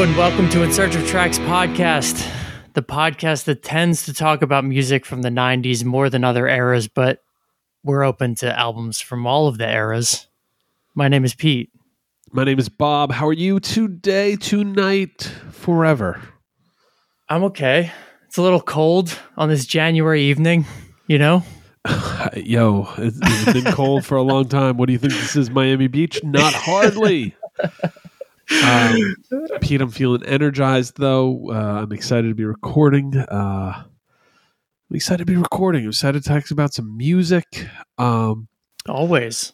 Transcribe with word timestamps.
Hello 0.00 0.08
and 0.08 0.18
welcome 0.18 0.48
to 0.48 0.62
In 0.62 0.72
Search 0.72 0.94
of 0.94 1.06
Tracks 1.06 1.38
podcast, 1.40 2.26
the 2.72 2.80
podcast 2.80 3.44
that 3.44 3.62
tends 3.62 4.06
to 4.06 4.14
talk 4.14 4.40
about 4.40 4.64
music 4.64 5.04
from 5.04 5.20
the 5.20 5.28
90s 5.28 5.84
more 5.84 6.08
than 6.08 6.24
other 6.24 6.48
eras, 6.48 6.88
but 6.88 7.22
we're 7.84 8.02
open 8.02 8.34
to 8.36 8.58
albums 8.58 8.98
from 8.98 9.26
all 9.26 9.46
of 9.46 9.58
the 9.58 9.70
eras. 9.70 10.26
My 10.94 11.08
name 11.08 11.22
is 11.26 11.34
Pete. 11.34 11.68
My 12.32 12.44
name 12.44 12.58
is 12.58 12.70
Bob. 12.70 13.12
How 13.12 13.28
are 13.28 13.34
you 13.34 13.60
today, 13.60 14.36
tonight, 14.36 15.30
forever? 15.50 16.18
I'm 17.28 17.44
okay. 17.44 17.92
It's 18.26 18.38
a 18.38 18.42
little 18.42 18.62
cold 18.62 19.18
on 19.36 19.50
this 19.50 19.66
January 19.66 20.22
evening, 20.22 20.64
you 21.08 21.18
know? 21.18 21.44
Yo, 22.36 22.88
it's, 22.96 23.18
it's 23.20 23.52
been 23.52 23.74
cold 23.74 24.06
for 24.06 24.16
a 24.16 24.22
long 24.22 24.48
time. 24.48 24.78
What 24.78 24.86
do 24.86 24.94
you 24.94 24.98
think 24.98 25.12
this 25.12 25.36
is, 25.36 25.50
Miami 25.50 25.88
Beach? 25.88 26.24
Not 26.24 26.54
hardly. 26.54 27.36
Um, 28.64 29.16
Pete, 29.60 29.80
I'm 29.80 29.90
feeling 29.90 30.24
energized 30.24 30.96
though. 30.98 31.50
Uh, 31.50 31.82
I'm 31.82 31.92
excited 31.92 32.28
to 32.28 32.34
be 32.34 32.44
recording. 32.44 33.16
Uh, 33.16 33.84
I'm 33.84 34.96
excited 34.96 35.26
to 35.26 35.32
be 35.32 35.36
recording. 35.36 35.84
I'm 35.84 35.90
excited 35.90 36.22
to 36.22 36.28
talk 36.28 36.50
about 36.50 36.74
some 36.74 36.96
music. 36.96 37.66
Um, 37.98 38.48
Always. 38.88 39.52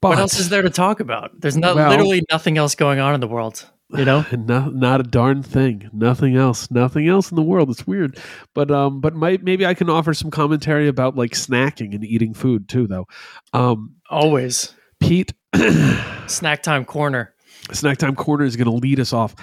but 0.00 0.10
what 0.10 0.18
else 0.18 0.38
is 0.38 0.48
there 0.48 0.62
to 0.62 0.70
talk 0.70 1.00
about? 1.00 1.38
There's 1.40 1.56
not 1.56 1.76
Well- 1.76 1.90
literally 1.90 2.22
nothing 2.30 2.56
else 2.58 2.74
going 2.74 2.98
on 3.00 3.14
in 3.14 3.20
the 3.20 3.28
world, 3.28 3.68
you 3.90 4.04
know? 4.06 4.24
no, 4.32 4.68
not 4.70 5.00
a 5.00 5.04
darn 5.04 5.42
thing. 5.42 5.90
Nothing 5.92 6.36
else. 6.36 6.70
Nothing 6.70 7.06
else 7.06 7.30
in 7.30 7.36
the 7.36 7.42
world. 7.42 7.68
It's 7.68 7.86
weird, 7.86 8.18
but 8.54 8.70
um, 8.70 9.00
but 9.02 9.14
might, 9.14 9.42
maybe 9.42 9.66
I 9.66 9.74
can 9.74 9.90
offer 9.90 10.14
some 10.14 10.30
commentary 10.30 10.88
about 10.88 11.16
like 11.16 11.32
snacking 11.32 11.94
and 11.94 12.04
eating 12.04 12.32
food 12.32 12.68
too, 12.68 12.86
though. 12.86 13.06
Um, 13.52 13.96
Always. 14.08 14.74
Pete, 15.00 15.32
Snack 16.26 16.62
time 16.62 16.84
corner. 16.84 17.34
Snack 17.72 17.98
Time 17.98 18.14
Corner 18.14 18.44
is 18.44 18.56
going 18.56 18.66
to 18.66 18.72
lead 18.72 19.00
us 19.00 19.12
off. 19.12 19.34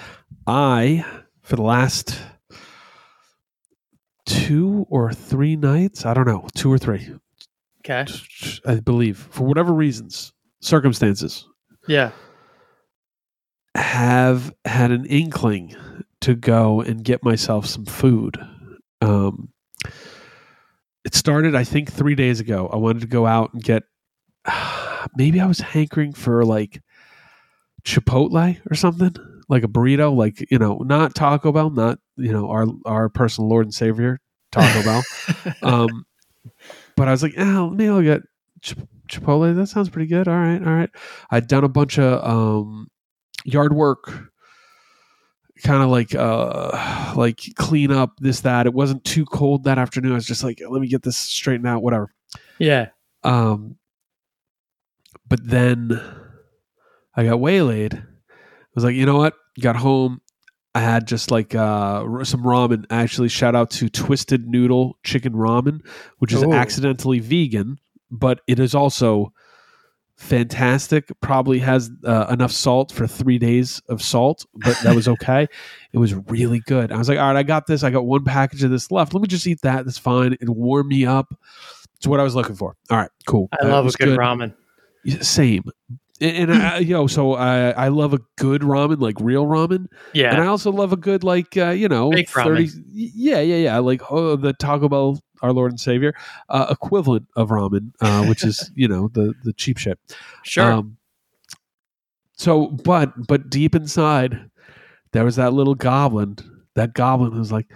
I, 0.46 1.04
for 1.42 1.56
the 1.56 1.62
last 1.62 2.18
two 4.26 4.86
or 4.90 5.12
three 5.12 5.56
nights, 5.56 6.04
I 6.04 6.14
don't 6.14 6.26
know, 6.26 6.46
two 6.54 6.72
or 6.72 6.78
three, 6.78 7.08
Okay. 7.80 8.04
I 8.66 8.80
believe, 8.80 9.16
for 9.30 9.44
whatever 9.46 9.72
reasons, 9.72 10.32
circumstances, 10.60 11.46
Yeah. 11.86 12.10
have 13.76 14.52
had 14.64 14.90
an 14.90 15.04
inkling 15.06 15.76
to 16.22 16.34
go 16.34 16.80
and 16.80 17.04
get 17.04 17.22
myself 17.22 17.66
some 17.66 17.84
food. 17.84 18.38
Um, 19.00 19.50
it 21.04 21.14
started, 21.14 21.54
I 21.54 21.62
think, 21.62 21.92
three 21.92 22.16
days 22.16 22.40
ago. 22.40 22.68
I 22.72 22.76
wanted 22.76 23.00
to 23.02 23.06
go 23.06 23.26
out 23.26 23.52
and 23.54 23.62
get. 23.62 23.84
Maybe 25.16 25.40
I 25.40 25.46
was 25.46 25.60
hankering 25.60 26.12
for 26.12 26.44
like 26.44 26.82
Chipotle 27.86 28.58
or 28.68 28.74
something, 28.74 29.14
like 29.48 29.62
a 29.62 29.68
burrito, 29.68 30.14
like 30.14 30.44
you 30.50 30.58
know, 30.58 30.78
not 30.78 31.14
Taco 31.14 31.52
Bell, 31.52 31.70
not 31.70 31.98
you 32.16 32.32
know 32.32 32.50
our 32.50 32.66
our 32.84 33.08
personal 33.08 33.48
Lord 33.48 33.64
and 33.64 33.74
Savior 33.74 34.20
Taco 34.52 34.82
Bell. 34.82 35.02
Um, 35.62 36.04
but 36.96 37.08
I 37.08 37.10
was 37.10 37.22
like, 37.22 37.34
oh, 37.38 37.70
maybe 37.70 37.88
I'll 37.88 38.02
get 38.02 38.22
Chip- 38.62 38.88
Chipotle. 39.08 39.54
That 39.54 39.66
sounds 39.68 39.88
pretty 39.88 40.08
good. 40.08 40.28
All 40.28 40.36
right, 40.36 40.60
all 40.60 40.72
right. 40.72 40.90
I'd 41.30 41.46
done 41.46 41.64
a 41.64 41.68
bunch 41.68 41.98
of 41.98 42.24
um, 42.24 42.88
yard 43.44 43.72
work, 43.72 44.32
kind 45.62 45.82
of 45.82 45.90
like 45.90 46.14
uh, 46.14 47.14
like 47.16 47.40
clean 47.56 47.92
up 47.92 48.18
this 48.18 48.40
that. 48.40 48.66
It 48.66 48.74
wasn't 48.74 49.04
too 49.04 49.24
cold 49.26 49.64
that 49.64 49.78
afternoon. 49.78 50.12
I 50.12 50.16
was 50.16 50.26
just 50.26 50.42
like, 50.44 50.60
let 50.68 50.80
me 50.80 50.88
get 50.88 51.02
this 51.02 51.16
straightened 51.16 51.68
out. 51.68 51.82
Whatever. 51.82 52.12
Yeah. 52.58 52.88
Um, 53.22 53.76
but 55.28 55.40
then 55.46 56.00
I 57.16 57.24
got 57.24 57.40
waylaid. 57.40 57.94
I 57.94 58.34
was 58.74 58.84
like, 58.84 58.94
you 58.94 59.06
know 59.06 59.16
what? 59.16 59.34
Got 59.60 59.76
home. 59.76 60.20
I 60.74 60.80
had 60.80 61.06
just 61.06 61.30
like 61.30 61.54
uh, 61.54 62.02
some 62.24 62.42
ramen. 62.42 62.84
Actually, 62.90 63.28
shout 63.28 63.54
out 63.54 63.70
to 63.72 63.88
Twisted 63.88 64.46
Noodle 64.46 64.98
Chicken 65.02 65.32
Ramen, 65.32 65.80
which 66.18 66.34
is 66.34 66.42
Ooh. 66.42 66.52
accidentally 66.52 67.18
vegan, 67.18 67.78
but 68.10 68.42
it 68.46 68.60
is 68.60 68.74
also 68.74 69.32
fantastic. 70.16 71.10
Probably 71.22 71.60
has 71.60 71.90
uh, 72.04 72.26
enough 72.28 72.52
salt 72.52 72.92
for 72.92 73.06
three 73.06 73.38
days 73.38 73.80
of 73.88 74.02
salt, 74.02 74.44
but 74.52 74.76
that 74.82 74.94
was 74.94 75.08
okay. 75.22 75.46
it 75.94 75.98
was 75.98 76.12
really 76.14 76.60
good. 76.66 76.92
I 76.92 76.98
was 76.98 77.08
like, 77.08 77.18
all 77.18 77.32
right, 77.32 77.38
I 77.38 77.42
got 77.42 77.66
this. 77.66 77.82
I 77.82 77.88
got 77.88 78.04
one 78.04 78.24
package 78.24 78.62
of 78.62 78.70
this 78.70 78.90
left. 78.90 79.14
Let 79.14 79.22
me 79.22 79.28
just 79.28 79.46
eat 79.46 79.62
that. 79.62 79.86
That's 79.86 79.96
fine. 79.96 80.34
It 80.34 80.50
warmed 80.50 80.90
me 80.90 81.06
up. 81.06 81.34
It's 81.96 82.06
what 82.06 82.20
I 82.20 82.22
was 82.22 82.34
looking 82.34 82.54
for. 82.54 82.76
All 82.90 82.98
right, 82.98 83.10
cool. 83.26 83.48
I 83.58 83.64
love 83.64 83.84
a 83.84 83.86
was 83.86 83.96
good, 83.96 84.18
ramen. 84.18 84.52
Same. 85.22 85.64
And, 86.20 86.50
and 86.50 86.62
I, 86.62 86.78
you 86.78 86.94
know, 86.94 87.06
so 87.06 87.34
I 87.34 87.70
I 87.70 87.88
love 87.88 88.14
a 88.14 88.20
good 88.36 88.62
ramen, 88.62 89.00
like 89.00 89.16
real 89.20 89.46
ramen, 89.46 89.86
Yeah, 90.14 90.32
and 90.32 90.42
I 90.42 90.46
also 90.46 90.72
love 90.72 90.92
a 90.92 90.96
good 90.96 91.22
like 91.24 91.56
uh, 91.56 91.70
you 91.70 91.88
know 91.88 92.10
Fake 92.10 92.30
ramen. 92.30 92.84
Yeah, 92.92 93.40
yeah, 93.40 93.56
yeah. 93.56 93.78
Like 93.78 94.00
oh, 94.10 94.36
the 94.36 94.52
Taco 94.54 94.88
Bell, 94.88 95.20
our 95.42 95.52
Lord 95.52 95.72
and 95.72 95.80
Savior, 95.80 96.14
uh, 96.48 96.66
equivalent 96.70 97.26
of 97.36 97.50
ramen, 97.50 97.92
uh, 98.00 98.24
which 98.24 98.44
is 98.44 98.70
you 98.74 98.88
know 98.88 99.08
the 99.08 99.34
the 99.44 99.52
cheap 99.52 99.78
shit. 99.78 99.98
Sure. 100.42 100.72
Um, 100.72 100.96
so, 102.36 102.68
but 102.68 103.26
but 103.26 103.50
deep 103.50 103.74
inside, 103.74 104.50
there 105.12 105.24
was 105.24 105.36
that 105.36 105.52
little 105.52 105.74
goblin. 105.74 106.36
That 106.74 106.92
goblin 106.92 107.36
was 107.36 107.50
like, 107.50 107.66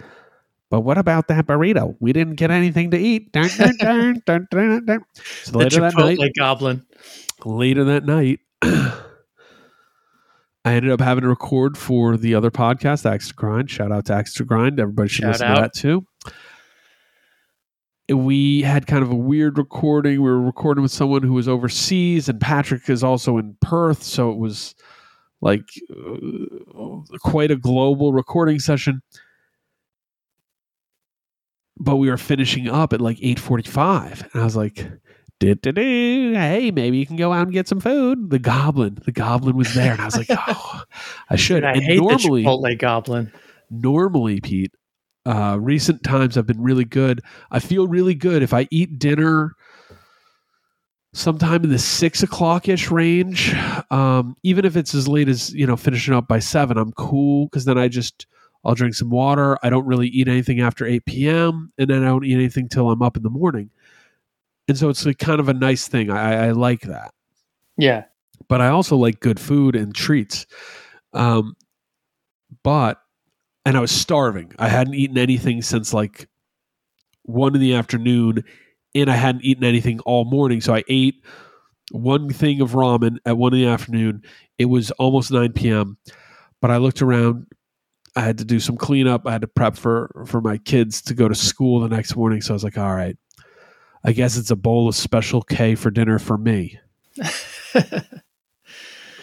"But 0.69 0.81
what 0.81 0.97
about 0.97 1.27
that 1.27 1.47
burrito? 1.47 1.95
We 1.99 2.13
didn't 2.13 2.35
get 2.35 2.51
anything 2.51 2.91
to 2.91 2.97
eat." 2.97 3.31
Dun, 3.33 3.49
dun, 3.57 3.75
dun, 3.77 4.21
dun, 4.25 4.47
dun, 4.51 4.85
dun. 4.85 4.99
So 5.43 5.51
the 5.51 5.57
later 5.59 5.81
that 5.81 5.93
Chipotle 5.93 6.17
night, 6.19 6.31
goblin. 6.37 6.85
Later 7.45 7.83
that 7.85 8.05
night, 8.05 8.39
I 8.63 8.93
ended 10.65 10.91
up 10.91 11.01
having 11.01 11.23
to 11.23 11.27
record 11.27 11.77
for 11.77 12.17
the 12.17 12.35
other 12.35 12.51
podcast, 12.51 13.09
Axe 13.09 13.29
to 13.29 13.33
Grind. 13.33 13.69
Shout 13.71 13.91
out 13.91 14.05
to 14.05 14.13
Axe 14.13 14.33
to 14.35 14.45
Grind. 14.45 14.79
Everybody 14.79 15.09
should 15.09 15.23
Shout 15.23 15.31
listen 15.33 15.47
out. 15.47 15.55
to 15.55 15.61
that 15.61 15.73
too. 15.73 16.05
We 18.15 18.61
had 18.61 18.87
kind 18.87 19.03
of 19.03 19.11
a 19.11 19.15
weird 19.15 19.57
recording. 19.57 20.21
We 20.21 20.29
were 20.29 20.41
recording 20.41 20.81
with 20.81 20.91
someone 20.91 21.23
who 21.23 21.33
was 21.33 21.47
overseas, 21.47 22.27
and 22.29 22.39
Patrick 22.41 22.89
is 22.89 23.03
also 23.03 23.37
in 23.37 23.55
Perth. 23.61 24.03
So 24.03 24.31
it 24.31 24.37
was 24.37 24.75
like 25.39 25.63
uh, 25.89 26.99
quite 27.23 27.51
a 27.51 27.55
global 27.55 28.11
recording 28.11 28.59
session. 28.59 29.01
But 31.79 31.95
we 31.95 32.09
were 32.09 32.17
finishing 32.17 32.67
up 32.67 32.91
at 32.93 33.01
like 33.01 33.17
8.45. 33.17 34.33
And 34.33 34.41
I 34.41 34.45
was 34.45 34.55
like, 34.57 34.75
"Du-du-du, 34.75 35.00
hey, 35.41 36.71
maybe 36.71 36.97
you 36.97 37.05
can 37.05 37.15
go 37.15 37.33
out 37.33 37.43
and 37.43 37.51
get 37.51 37.67
some 37.67 37.79
food. 37.79 38.29
The 38.29 38.39
goblin, 38.39 38.99
the 39.05 39.11
goblin 39.11 39.57
was 39.57 39.73
there. 39.73 39.93
And 39.93 40.01
I 40.01 40.05
was 40.05 40.17
like, 40.17 40.27
oh, 40.47 40.83
I 41.29 41.35
should. 41.35 41.57
And 41.57 41.67
I 41.67 41.73
and 41.73 41.83
hate 41.83 41.97
normally, 41.97 42.43
the 42.43 42.49
Chipotle 42.49 42.77
goblin. 42.79 43.31
normally, 43.69 44.41
Pete, 44.41 44.73
uh, 45.25 45.57
recent 45.59 46.03
times 46.03 46.35
have 46.35 46.47
been 46.47 46.61
really 46.61 46.85
good. 46.85 47.21
I 47.49 47.59
feel 47.59 47.87
really 47.87 48.15
good 48.15 48.43
if 48.43 48.53
I 48.53 48.67
eat 48.71 48.99
dinner 48.99 49.55
sometime 51.13 51.63
in 51.63 51.69
the 51.69 51.79
six 51.79 52.23
o'clock 52.23 52.69
ish 52.69 52.89
range. 52.89 53.53
Um, 53.91 54.35
even 54.43 54.65
if 54.65 54.75
it's 54.75 54.93
as 54.95 55.07
late 55.07 55.27
as 55.27 55.53
you 55.53 55.67
know 55.67 55.75
finishing 55.75 56.13
up 56.13 56.27
by 56.27 56.39
seven, 56.39 56.77
I'm 56.77 56.93
cool 56.93 57.47
because 57.47 57.65
then 57.65 57.77
I 57.77 57.87
just 57.87 58.27
I'll 58.63 58.75
drink 58.75 58.95
some 58.95 59.09
water. 59.09 59.57
I 59.63 59.69
don't 59.69 59.85
really 59.85 60.07
eat 60.07 60.27
anything 60.27 60.61
after 60.61 60.85
eight 60.85 61.05
p.m. 61.05 61.71
and 61.77 61.89
then 61.89 62.03
I 62.03 62.07
don't 62.07 62.25
eat 62.25 62.35
anything 62.35 62.69
till 62.69 62.89
I'm 62.89 63.01
up 63.01 63.17
in 63.17 63.23
the 63.23 63.29
morning. 63.29 63.69
And 64.67 64.77
so 64.77 64.89
it's 64.89 65.05
like 65.05 65.17
kind 65.17 65.39
of 65.39 65.49
a 65.49 65.53
nice 65.53 65.87
thing. 65.87 66.09
I, 66.09 66.47
I 66.47 66.51
like 66.51 66.81
that 66.81 67.13
Yeah. 67.77 68.05
but 68.47 68.61
I 68.61 68.67
also 68.69 68.95
like 68.95 69.19
good 69.19 69.39
food 69.39 69.75
and 69.75 69.93
treats. 69.93 70.45
Um, 71.13 71.55
but 72.63 72.99
and 73.65 73.77
I 73.77 73.79
was 73.79 73.91
starving. 73.91 74.53
I 74.59 74.67
hadn't 74.69 74.95
eaten 74.95 75.17
anything 75.17 75.61
since 75.61 75.93
like 75.93 76.27
one 77.23 77.53
in 77.55 77.61
the 77.61 77.75
afternoon, 77.75 78.43
and 78.95 79.09
I 79.09 79.15
hadn't 79.15 79.43
eaten 79.43 79.63
anything 79.63 79.99
all 80.01 80.25
morning. 80.25 80.61
So 80.61 80.73
I 80.73 80.83
ate 80.87 81.23
one 81.91 82.29
thing 82.29 82.61
of 82.61 82.71
ramen 82.71 83.17
at 83.25 83.37
one 83.37 83.53
in 83.53 83.59
the 83.61 83.67
afternoon. 83.67 84.23
It 84.57 84.65
was 84.65 84.91
almost 84.91 85.31
nine 85.31 85.53
p.m. 85.53 85.97
But 86.61 86.71
I 86.71 86.77
looked 86.77 87.01
around. 87.01 87.47
I 88.15 88.21
had 88.21 88.37
to 88.39 88.45
do 88.45 88.59
some 88.59 88.77
cleanup. 88.77 89.25
I 89.27 89.31
had 89.31 89.41
to 89.41 89.47
prep 89.47 89.75
for 89.77 90.23
for 90.27 90.41
my 90.41 90.57
kids 90.57 91.01
to 91.03 91.13
go 91.13 91.27
to 91.27 91.35
school 91.35 91.79
the 91.81 91.89
next 91.89 92.15
morning. 92.15 92.41
So 92.41 92.53
I 92.53 92.55
was 92.55 92.63
like, 92.63 92.77
all 92.77 92.93
right, 92.95 93.15
I 94.03 94.11
guess 94.13 94.37
it's 94.37 94.51
a 94.51 94.55
bowl 94.55 94.87
of 94.87 94.95
Special 94.95 95.41
K 95.41 95.75
for 95.75 95.91
dinner 95.91 96.19
for 96.19 96.37
me. 96.37 96.79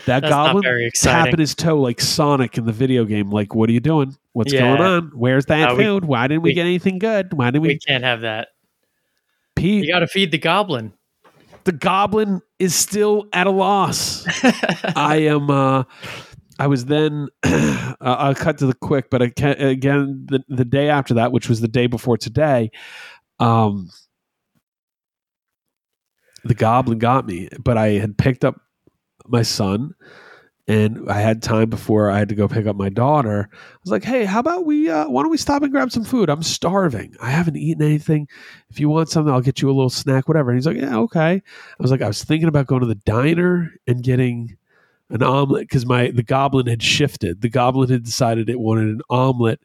That 0.06 0.20
That's 0.22 0.30
goblin 0.30 0.90
tapping 0.94 1.38
his 1.38 1.54
toe 1.54 1.78
like 1.78 2.00
Sonic 2.00 2.56
in 2.56 2.64
the 2.64 2.72
video 2.72 3.04
game. 3.04 3.30
Like, 3.30 3.54
what 3.54 3.68
are 3.68 3.74
you 3.74 3.80
doing? 3.80 4.16
What's 4.32 4.54
Yeah. 4.54 4.60
going 4.60 4.80
on? 4.80 5.10
Where's 5.14 5.44
that 5.46 5.72
Uh, 5.72 5.74
we- 5.74 5.84
food? 5.84 6.06
Why 6.06 6.26
didn't 6.26 6.42
we, 6.44 6.50
we- 6.50 6.54
get 6.54 6.64
anything 6.64 6.98
good? 6.98 7.34
Why 7.34 7.50
didn't 7.50 7.60
we? 7.60 7.68
We 7.68 7.78
can't 7.78 8.02
have 8.04 8.22
that. 8.22 8.48
Pete, 9.54 9.84
You 9.84 9.92
got 9.92 9.98
to 9.98 10.06
feed 10.06 10.30
the 10.30 10.38
goblin. 10.38 10.94
the 11.64 11.72
goblin 11.72 12.40
is 12.58 12.74
still 12.74 13.26
at 13.34 13.46
a 13.46 13.50
loss. 13.50 14.24
I 14.96 15.16
am. 15.28 15.50
uh 15.50 15.82
I 16.58 16.68
was 16.68 16.86
then. 16.86 17.28
uh, 17.42 17.94
I'll 18.00 18.34
cut 18.34 18.56
to 18.58 18.66
the 18.66 18.74
quick, 18.74 19.10
but 19.10 19.20
I 19.20 19.28
can, 19.28 19.60
again, 19.60 20.24
the 20.30 20.42
the 20.48 20.64
day 20.64 20.88
after 20.88 21.12
that, 21.14 21.32
which 21.32 21.50
was 21.50 21.60
the 21.60 21.68
day 21.68 21.86
before 21.86 22.16
today, 22.16 22.70
um, 23.40 23.90
the 26.44 26.54
goblin 26.54 26.98
got 26.98 27.26
me. 27.26 27.48
But 27.58 27.78
I 27.78 27.90
had 27.90 28.16
picked 28.16 28.44
up 28.44 28.60
my 29.26 29.42
son, 29.42 29.94
and 30.66 31.10
I 31.10 31.20
had 31.20 31.42
time 31.42 31.70
before 31.70 32.10
I 32.10 32.18
had 32.18 32.28
to 32.28 32.34
go 32.34 32.48
pick 32.48 32.66
up 32.66 32.76
my 32.76 32.88
daughter. 32.88 33.48
I 33.52 33.76
was 33.82 33.90
like, 33.90 34.04
"Hey, 34.04 34.24
how 34.24 34.40
about 34.40 34.66
we? 34.66 34.90
Uh, 34.90 35.08
why 35.08 35.22
don't 35.22 35.30
we 35.30 35.38
stop 35.38 35.62
and 35.62 35.72
grab 35.72 35.90
some 35.90 36.04
food? 36.04 36.28
I'm 36.28 36.42
starving. 36.42 37.14
I 37.20 37.30
haven't 37.30 37.56
eaten 37.56 37.82
anything. 37.82 38.28
If 38.70 38.78
you 38.78 38.88
want 38.88 39.08
something, 39.08 39.32
I'll 39.32 39.40
get 39.40 39.62
you 39.62 39.68
a 39.68 39.72
little 39.72 39.90
snack, 39.90 40.28
whatever." 40.28 40.50
And 40.50 40.58
he's 40.58 40.66
like, 40.66 40.76
"Yeah, 40.76 40.96
okay." 40.98 41.34
I 41.34 41.82
was 41.82 41.90
like, 41.90 42.02
I 42.02 42.08
was 42.08 42.22
thinking 42.24 42.48
about 42.48 42.66
going 42.66 42.80
to 42.80 42.86
the 42.86 42.94
diner 42.94 43.72
and 43.86 44.02
getting 44.02 44.56
an 45.10 45.22
omelet 45.22 45.62
because 45.62 45.86
my 45.86 46.10
the 46.10 46.22
goblin 46.22 46.66
had 46.66 46.82
shifted. 46.82 47.40
The 47.40 47.48
goblin 47.48 47.90
had 47.90 48.04
decided 48.04 48.50
it 48.50 48.60
wanted 48.60 48.88
an 48.88 49.00
omelet, 49.08 49.60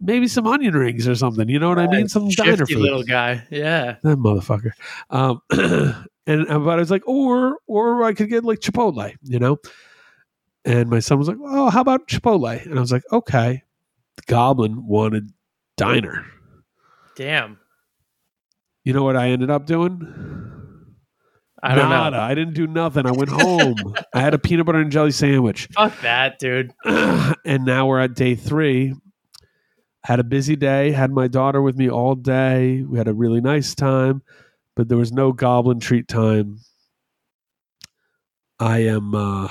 maybe 0.00 0.28
some 0.28 0.46
onion 0.46 0.74
rings 0.74 1.08
or 1.08 1.14
something. 1.14 1.48
You 1.48 1.58
know 1.58 1.68
what 1.68 1.78
I 1.78 1.86
mean? 1.88 2.08
Some 2.08 2.28
diner 2.28 2.66
food. 2.66 2.78
little 2.78 3.02
guy. 3.02 3.42
Yeah. 3.50 3.96
That 4.02 4.18
motherfucker. 4.18 4.72
Um, 5.10 5.40
and 6.26 6.50
uh, 6.50 6.58
but 6.58 6.70
I 6.70 6.76
was 6.76 6.90
like, 6.90 7.06
or 7.06 7.58
or 7.66 8.02
I 8.04 8.14
could 8.14 8.28
get 8.28 8.44
like 8.44 8.60
Chipotle, 8.60 9.14
you 9.22 9.38
know. 9.38 9.58
And 10.64 10.88
my 10.88 10.98
son 11.00 11.18
was 11.18 11.28
like, 11.28 11.36
"Oh, 11.42 11.70
how 11.70 11.80
about 11.80 12.08
Chipotle?" 12.08 12.64
And 12.64 12.78
I 12.78 12.80
was 12.80 12.92
like, 12.92 13.04
"Okay." 13.12 13.62
The 14.16 14.22
goblin 14.26 14.86
wanted 14.86 15.30
diner. 15.76 16.24
Damn. 17.16 17.58
You 18.84 18.92
know 18.92 19.02
what 19.02 19.16
I 19.16 19.30
ended 19.30 19.50
up 19.50 19.66
doing? 19.66 20.00
I 21.62 21.74
don't 21.74 21.88
Nada. 21.88 22.16
know. 22.16 22.22
I 22.22 22.34
didn't 22.34 22.54
do 22.54 22.66
nothing. 22.66 23.06
I 23.06 23.10
went 23.10 23.30
home. 23.30 23.94
I 24.12 24.20
had 24.20 24.34
a 24.34 24.38
peanut 24.38 24.66
butter 24.66 24.80
and 24.80 24.92
jelly 24.92 25.10
sandwich. 25.12 25.68
Fuck 25.72 25.98
that, 26.02 26.38
dude. 26.38 26.72
and 26.84 27.64
now 27.64 27.86
we're 27.86 28.00
at 28.00 28.14
day 28.14 28.34
three. 28.34 28.94
Had 30.04 30.20
a 30.20 30.24
busy 30.24 30.56
day. 30.56 30.90
Had 30.92 31.10
my 31.10 31.26
daughter 31.26 31.62
with 31.62 31.76
me 31.76 31.88
all 31.88 32.14
day. 32.14 32.82
We 32.82 32.98
had 32.98 33.08
a 33.08 33.14
really 33.14 33.40
nice 33.40 33.74
time, 33.74 34.22
but 34.76 34.88
there 34.88 34.98
was 34.98 35.12
no 35.12 35.32
goblin 35.32 35.80
treat 35.80 36.08
time. 36.08 36.58
I 38.58 38.78
am. 38.84 39.14
uh 39.14 39.48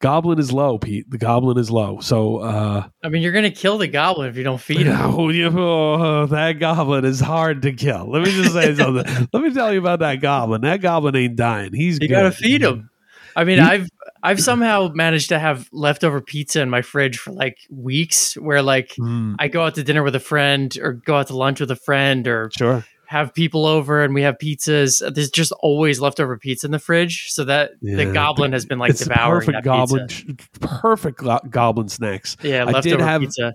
Goblin 0.00 0.38
is 0.38 0.52
low, 0.52 0.78
Pete. 0.78 1.10
The 1.10 1.18
goblin 1.18 1.58
is 1.58 1.72
low. 1.72 1.98
So, 1.98 2.36
uh, 2.36 2.86
I 3.02 3.08
mean, 3.08 3.20
you're 3.20 3.32
gonna 3.32 3.50
kill 3.50 3.78
the 3.78 3.88
goblin 3.88 4.28
if 4.28 4.36
you 4.36 4.44
don't 4.44 4.60
feed 4.60 4.86
him. 4.86 4.96
oh, 5.00 5.28
you- 5.28 5.48
oh, 5.48 6.26
that 6.26 6.52
goblin 6.60 7.04
is 7.04 7.18
hard 7.18 7.62
to 7.62 7.72
kill. 7.72 8.08
Let 8.08 8.22
me 8.22 8.30
just 8.30 8.52
say 8.52 8.74
something. 8.76 9.28
Let 9.32 9.42
me 9.42 9.52
tell 9.52 9.72
you 9.72 9.80
about 9.80 9.98
that 9.98 10.20
goblin. 10.20 10.60
That 10.60 10.80
goblin 10.82 11.16
ain't 11.16 11.34
dying. 11.34 11.72
He's 11.72 11.94
You 12.00 12.06
good. 12.06 12.10
gotta 12.14 12.30
feed 12.30 12.62
him. 12.62 12.90
I 13.34 13.42
mean, 13.42 13.58
I've 13.58 13.88
I've 14.22 14.40
somehow 14.40 14.90
managed 14.94 15.30
to 15.30 15.38
have 15.40 15.68
leftover 15.72 16.20
pizza 16.20 16.60
in 16.60 16.70
my 16.70 16.82
fridge 16.82 17.18
for 17.18 17.32
like 17.32 17.58
weeks. 17.68 18.34
Where 18.34 18.62
like 18.62 18.90
Mm, 19.00 19.34
I 19.40 19.48
go 19.48 19.64
out 19.64 19.74
to 19.76 19.82
dinner 19.82 20.04
with 20.04 20.14
a 20.14 20.20
friend, 20.20 20.76
or 20.80 20.92
go 20.92 21.16
out 21.16 21.26
to 21.28 21.36
lunch 21.36 21.58
with 21.58 21.72
a 21.72 21.76
friend, 21.76 22.26
or 22.28 22.50
sure. 22.56 22.84
Have 23.08 23.32
people 23.32 23.64
over 23.64 24.02
and 24.04 24.12
we 24.12 24.20
have 24.20 24.36
pizzas. 24.36 25.02
There's 25.14 25.30
just 25.30 25.50
always 25.60 25.98
leftover 25.98 26.36
pizza 26.36 26.66
in 26.66 26.72
the 26.72 26.78
fridge, 26.78 27.28
so 27.30 27.42
that 27.44 27.70
the 27.80 28.04
goblin 28.12 28.52
has 28.52 28.66
been 28.66 28.78
like 28.78 28.90
it's 28.90 29.00
devouring 29.00 29.46
perfect 29.46 29.56
that 29.56 29.64
goblin, 29.64 30.08
pizza. 30.08 30.34
perfect 30.60 31.18
go- 31.18 31.40
goblin 31.48 31.88
snacks. 31.88 32.36
Yeah, 32.42 32.66
I 32.66 32.80
did 32.82 33.00
have- 33.00 33.22
pizza. 33.22 33.54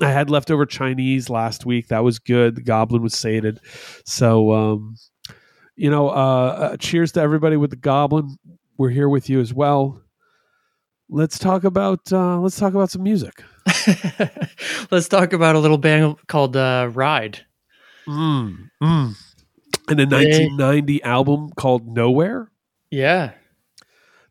I 0.00 0.10
had 0.10 0.30
leftover 0.30 0.66
Chinese 0.66 1.28
last 1.28 1.66
week. 1.66 1.88
That 1.88 2.04
was 2.04 2.18
good. 2.20 2.54
The 2.54 2.62
goblin 2.62 3.02
was 3.02 3.14
sated. 3.14 3.60
So, 4.04 4.52
um, 4.52 4.96
you 5.76 5.90
know, 5.90 6.08
uh, 6.08 6.12
uh, 6.72 6.76
cheers 6.76 7.12
to 7.12 7.20
everybody 7.20 7.56
with 7.56 7.70
the 7.70 7.76
goblin. 7.76 8.36
We're 8.78 8.90
here 8.90 9.08
with 9.08 9.28
you 9.28 9.40
as 9.40 9.52
well. 9.52 10.00
Let's 11.08 11.38
talk 11.38 11.64
about 11.64 12.12
uh, 12.12 12.38
let's 12.38 12.56
talk 12.58 12.72
about 12.72 12.90
some 12.90 13.02
music. 13.02 13.42
Let's 14.90 15.08
talk 15.08 15.32
about 15.32 15.54
a 15.54 15.58
little 15.60 15.78
band 15.78 16.16
called 16.26 16.56
uh, 16.56 16.88
Ride. 16.92 17.44
Mm, 18.08 18.68
mm. 18.82 19.14
And 19.88 20.00
a 20.00 20.06
1990 20.06 21.02
album 21.02 21.50
called 21.56 21.86
Nowhere. 21.86 22.50
Yeah, 22.90 23.32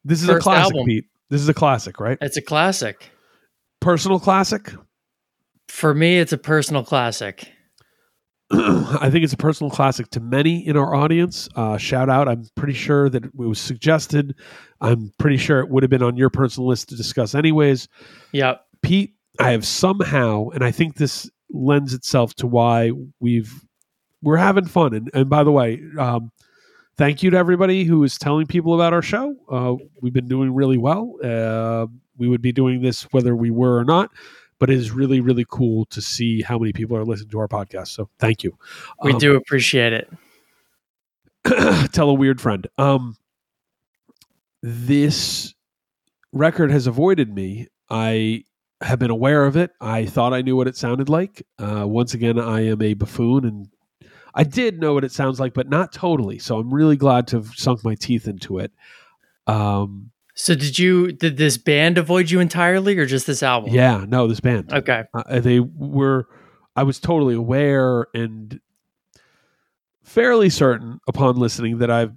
This 0.06 0.22
is 0.22 0.30
a 0.30 0.34
First 0.34 0.44
classic, 0.44 0.74
album. 0.74 0.86
Pete. 0.86 1.06
This 1.30 1.42
is 1.42 1.50
a 1.50 1.54
classic, 1.54 2.00
right? 2.00 2.18
it's 2.22 2.38
a 2.38 2.42
classic. 2.42 3.10
Personal 3.80 4.20
classic. 4.20 4.74
For 5.68 5.94
me, 5.94 6.20
it's 6.20 6.34
a 6.34 6.38
personal 6.38 6.84
classic. 6.84 7.48
I 8.52 9.10
think 9.10 9.24
it's 9.24 9.32
a 9.34 9.38
personal 9.38 9.72
classic 9.72 10.10
to 10.12 10.20
many 10.20 10.68
in 10.68 10.76
our 10.76 10.94
audience. 10.94 11.48
Uh, 11.56 11.78
shout 11.78 12.10
out. 12.10 12.28
I'm 12.28 12.44
pretty 12.56 12.74
sure 12.74 13.10
that 13.10 13.24
it 13.26 13.32
was 13.34 13.60
suggested. 13.60 14.36
I'm 14.82 15.14
pretty 15.18 15.38
sure 15.38 15.60
it 15.62 15.70
would 15.70 15.84
have 15.84 15.90
been 15.90 16.04
on 16.04 16.18
your 16.18 16.30
personal 16.30 16.68
list 16.68 16.90
to 16.90 16.96
discuss, 16.98 17.34
anyways. 17.34 17.88
Yeah. 18.34 18.56
Pete, 18.82 19.16
I 19.40 19.52
have 19.52 19.66
somehow, 19.66 20.50
and 20.50 20.64
I 20.66 20.72
think 20.72 20.96
this 20.98 21.30
lends 21.53 21.94
itself 21.94 22.33
to 22.36 22.48
why 22.48 22.92
we've 23.19 23.53
we're 24.24 24.38
having 24.38 24.65
fun. 24.65 24.94
And, 24.94 25.09
and 25.13 25.30
by 25.30 25.44
the 25.44 25.51
way, 25.51 25.81
um, 25.98 26.31
thank 26.95 27.24
you 27.24 27.31
to 27.31 27.38
everybody 27.38 27.83
who 27.83 28.03
is 28.03 28.18
telling 28.18 28.45
people 28.45 28.75
about 28.75 28.94
our 28.94 29.01
show. 29.01 29.36
Uh, 29.50 29.75
we've 30.01 30.13
been 30.13 30.27
doing 30.27 30.53
really 30.53 30.77
well. 30.77 31.15
Uh, 31.24 31.88
we 32.18 32.27
would 32.27 32.42
be 32.42 32.51
doing 32.51 32.81
this 32.81 33.03
whether 33.13 33.36
we 33.36 33.50
were 33.50 33.77
or 33.77 33.83
not, 33.83 34.12
but 34.59 34.69
it 34.69 34.77
is 34.77 34.92
really, 34.92 35.21
really 35.21 35.45
cool 35.50 35.86
to 35.86 36.01
see 36.01 36.42
how 36.44 36.59
many 36.59 36.71
people 36.71 36.95
are 36.95 37.03
listening 37.03 37.30
to 37.31 37.39
our 37.39 37.48
podcast. 37.48 37.88
So 37.88 38.09
thank 38.19 38.44
you. 38.44 38.56
We 39.03 39.13
Um, 39.13 39.19
do 39.19 39.36
appreciate 39.36 39.94
it. 39.94 40.12
tell 41.92 42.09
a 42.09 42.13
weird 42.13 42.39
friend. 42.39 42.68
Um, 42.77 43.15
this 44.62 45.56
record 46.31 46.71
has 46.71 46.86
avoided 46.86 47.33
me. 47.33 47.68
I 47.89 48.44
have 48.81 49.00
been 49.00 49.12
aware 49.12 49.45
of 49.45 49.56
it. 49.57 49.72
I 49.80 50.06
thought 50.06 50.33
I 50.33 50.42
knew 50.42 50.56
what 50.56 50.68
it 50.68 50.75
sounded 50.75 51.10
like. 51.10 51.45
Uh, 51.60 51.86
once 51.88 52.13
again, 52.13 52.39
I 52.39 52.66
am 52.68 52.81
a 52.81 52.94
buffoon, 52.95 53.45
and 53.45 53.68
I 54.33 54.44
did 54.44 54.80
know 54.80 54.94
what 54.94 55.04
it 55.04 55.12
sounds 55.12 55.39
like, 55.39 55.54
but 55.54 55.69
not 55.69 55.92
totally. 55.94 56.39
So 56.39 56.57
I'm 56.60 56.74
really 56.74 56.95
glad 56.98 57.28
to 57.28 57.38
have 57.38 57.48
sunk 57.56 57.83
my 57.83 57.95
teeth 57.95 58.28
into 58.28 58.60
it. 58.60 58.72
Um, 59.48 60.12
So 60.33 60.56
did 60.56 60.80
you 60.80 61.12
did 61.12 61.38
this 61.38 61.57
band 61.57 61.98
avoid 61.98 62.31
you 62.31 62.39
entirely 62.39 62.98
or 62.98 63.06
just 63.06 63.28
this 63.28 63.44
album? 63.44 63.74
yeah, 63.74 64.06
no, 64.07 64.28
this 64.28 64.39
band. 64.39 64.72
Okay. 64.74 65.04
Uh, 65.13 65.39
they 65.39 65.60
were. 65.60 66.27
I 66.75 66.84
was 66.84 67.00
totally 67.00 67.36
aware 67.36 68.07
and 68.13 68.60
fairly 70.04 70.50
certain 70.50 71.00
upon 71.07 71.36
listening 71.38 71.80
that 71.80 71.92
I've 71.92 72.13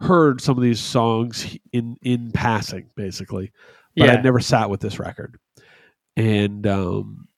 heard 0.00 0.40
some 0.40 0.56
of 0.56 0.62
these 0.62 0.80
songs 0.80 1.56
in 1.72 1.96
in 2.02 2.32
passing, 2.32 2.90
basically, 2.96 3.52
but 3.96 4.06
Yeah. 4.06 4.12
I'd 4.14 4.24
never 4.24 4.40
sat 4.40 4.70
with 4.70 4.80
this 4.80 4.98
record. 4.98 5.38
And 6.16 6.66
um, 6.66 7.28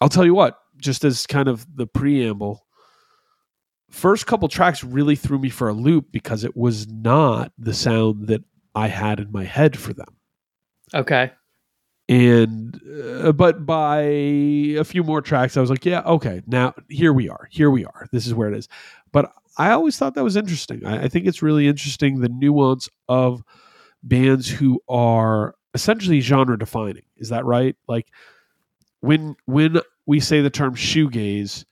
I'll 0.00 0.08
tell 0.08 0.24
you 0.24 0.34
what, 0.34 0.58
just 0.76 1.04
as 1.04 1.26
kind 1.26 1.48
of 1.48 1.66
the 1.74 1.86
preamble, 1.86 2.66
first 3.90 4.26
couple 4.26 4.48
tracks 4.48 4.84
really 4.84 5.16
threw 5.16 5.38
me 5.38 5.48
for 5.48 5.68
a 5.68 5.72
loop 5.72 6.12
because 6.12 6.44
it 6.44 6.56
was 6.56 6.86
not 6.88 7.52
the 7.58 7.72
sound 7.74 8.28
that 8.28 8.44
I 8.74 8.88
had 8.88 9.20
in 9.20 9.32
my 9.32 9.44
head 9.44 9.78
for 9.78 9.92
them. 9.94 10.16
Okay. 10.94 11.32
and 12.08 12.80
uh, 13.22 13.32
but 13.32 13.66
by 13.66 14.00
a 14.00 14.82
few 14.84 15.02
more 15.04 15.20
tracks 15.20 15.58
i 15.58 15.60
was 15.60 15.68
like 15.68 15.84
yeah 15.84 16.00
okay 16.06 16.40
now 16.46 16.72
here 16.88 17.12
we 17.12 17.28
are 17.28 17.46
here 17.50 17.70
we 17.70 17.84
are 17.84 18.06
this 18.12 18.26
is 18.26 18.32
where 18.34 18.50
it 18.50 18.56
is. 18.56 18.68
But 19.12 19.30
i 19.58 19.70
always 19.72 19.98
thought 19.98 20.14
that 20.14 20.24
was 20.24 20.36
interesting. 20.36 20.86
I, 20.86 21.04
I 21.04 21.08
think 21.08 21.26
it's 21.26 21.42
really 21.42 21.68
interesting 21.68 22.20
the 22.20 22.28
nuance 22.30 22.88
of 23.08 23.42
bands 24.02 24.48
who 24.48 24.80
are 24.88 25.54
essentially 25.78 26.20
genre 26.20 26.58
defining 26.58 27.04
is 27.16 27.28
that 27.28 27.44
right 27.44 27.76
like 27.86 28.08
when 29.00 29.36
when 29.46 29.78
we 30.06 30.18
say 30.20 30.40
the 30.40 30.50
term 30.50 30.74
shoegaze 30.74 31.64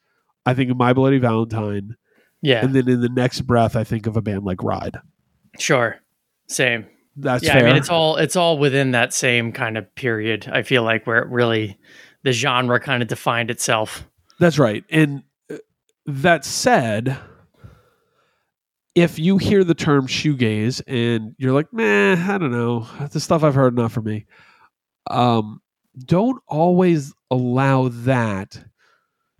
i 0.47 0.55
think 0.55 0.71
of 0.71 0.77
my 0.77 0.93
bloody 0.93 1.19
valentine 1.19 1.97
Yeah. 2.41 2.65
and 2.65 2.73
then 2.75 2.89
in 2.89 3.01
the 3.01 3.09
next 3.09 3.41
breath 3.43 3.75
i 3.75 3.83
think 3.83 4.07
of 4.07 4.17
a 4.17 4.23
band 4.23 4.45
like 4.45 4.63
ride 4.63 4.97
sure. 5.59 5.97
Same. 6.49 6.87
that's 7.17 7.43
yeah, 7.45 7.55
fair 7.55 7.63
I 7.63 7.67
mean 7.67 7.77
it's 7.77 7.91
all 7.91 8.17
it's 8.17 8.37
all 8.37 8.57
within 8.59 8.93
that 8.93 9.13
same 9.13 9.51
kind 9.51 9.77
of 9.77 9.93
period. 9.97 10.49
I 10.53 10.63
feel 10.63 10.85
like 10.85 11.07
where 11.07 11.19
it 11.19 11.29
really 11.29 11.77
the 12.23 12.31
genre 12.33 12.79
kind 12.79 13.03
of 13.03 13.09
defined 13.09 13.51
itself. 13.51 14.07
That's 14.39 14.59
right. 14.59 14.85
And 14.91 15.23
uh, 15.51 15.57
that 16.07 16.45
said, 16.45 17.17
if 18.97 19.19
you 19.19 19.37
hear 19.37 19.63
the 19.63 19.75
term 19.75 20.09
shoegaze 20.09 20.83
and 20.89 21.37
you're 21.39 21.53
like, 21.53 21.73
"Meh, 21.73 22.17
I 22.17 22.39
don't 22.39 22.51
know, 22.51 22.89
the 23.13 23.21
stuff 23.21 23.45
I've 23.45 23.55
heard 23.55 23.75
enough 23.79 23.93
for 23.93 24.03
me," 24.03 24.27
um, 25.09 25.61
don't 26.05 26.43
always 26.49 27.15
allow 27.31 27.89
that 27.89 28.59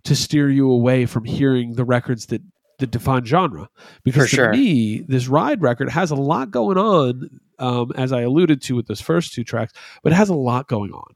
to 0.03 0.15
steer 0.15 0.49
you 0.49 0.71
away 0.71 1.05
from 1.05 1.25
hearing 1.25 1.73
the 1.73 1.83
records 1.83 2.27
that 2.27 2.41
that 2.79 2.91
define 2.91 3.25
genre. 3.25 3.67
Because 4.03 4.25
For 4.25 4.29
to 4.29 4.35
sure. 4.35 4.51
me, 4.51 5.01
this 5.01 5.27
ride 5.27 5.61
record 5.61 5.89
has 5.89 6.11
a 6.11 6.15
lot 6.15 6.51
going 6.51 6.77
on, 6.77 7.41
um, 7.57 7.91
as 7.95 8.13
I 8.13 8.21
alluded 8.21 8.61
to 8.63 8.75
with 8.75 8.85
those 8.85 9.01
first 9.01 9.33
two 9.33 9.43
tracks, 9.43 9.73
but 10.03 10.13
it 10.13 10.15
has 10.15 10.29
a 10.29 10.35
lot 10.35 10.67
going 10.67 10.91
on. 10.91 11.15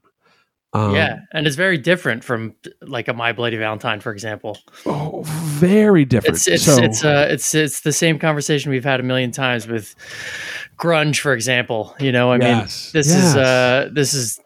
Um, 0.74 0.94
yeah, 0.94 1.20
and 1.32 1.46
it's 1.46 1.56
very 1.56 1.76
different 1.76 2.24
from 2.24 2.54
like 2.80 3.06
a 3.06 3.12
My 3.12 3.32
Bloody 3.32 3.58
Valentine, 3.58 4.00
for 4.00 4.10
example. 4.10 4.58
Oh, 4.86 5.22
very 5.24 6.06
different. 6.06 6.36
It's 6.36 6.48
it's 6.48 6.64
so, 6.64 6.82
it's 6.82 7.04
uh 7.04 7.28
it's 7.30 7.54
it's 7.54 7.80
the 7.82 7.92
same 7.92 8.18
conversation 8.18 8.70
we've 8.70 8.84
had 8.84 8.98
a 8.98 9.02
million 9.02 9.32
times 9.32 9.66
with 9.66 9.94
grunge, 10.78 11.20
for 11.20 11.34
example. 11.34 11.94
You 12.00 12.10
know, 12.10 12.32
I 12.32 12.38
mean, 12.38 12.58
this 12.60 12.94
yes. 12.94 13.08
is 13.08 13.36
uh 13.36 13.90
this 13.92 14.14
is 14.14 14.40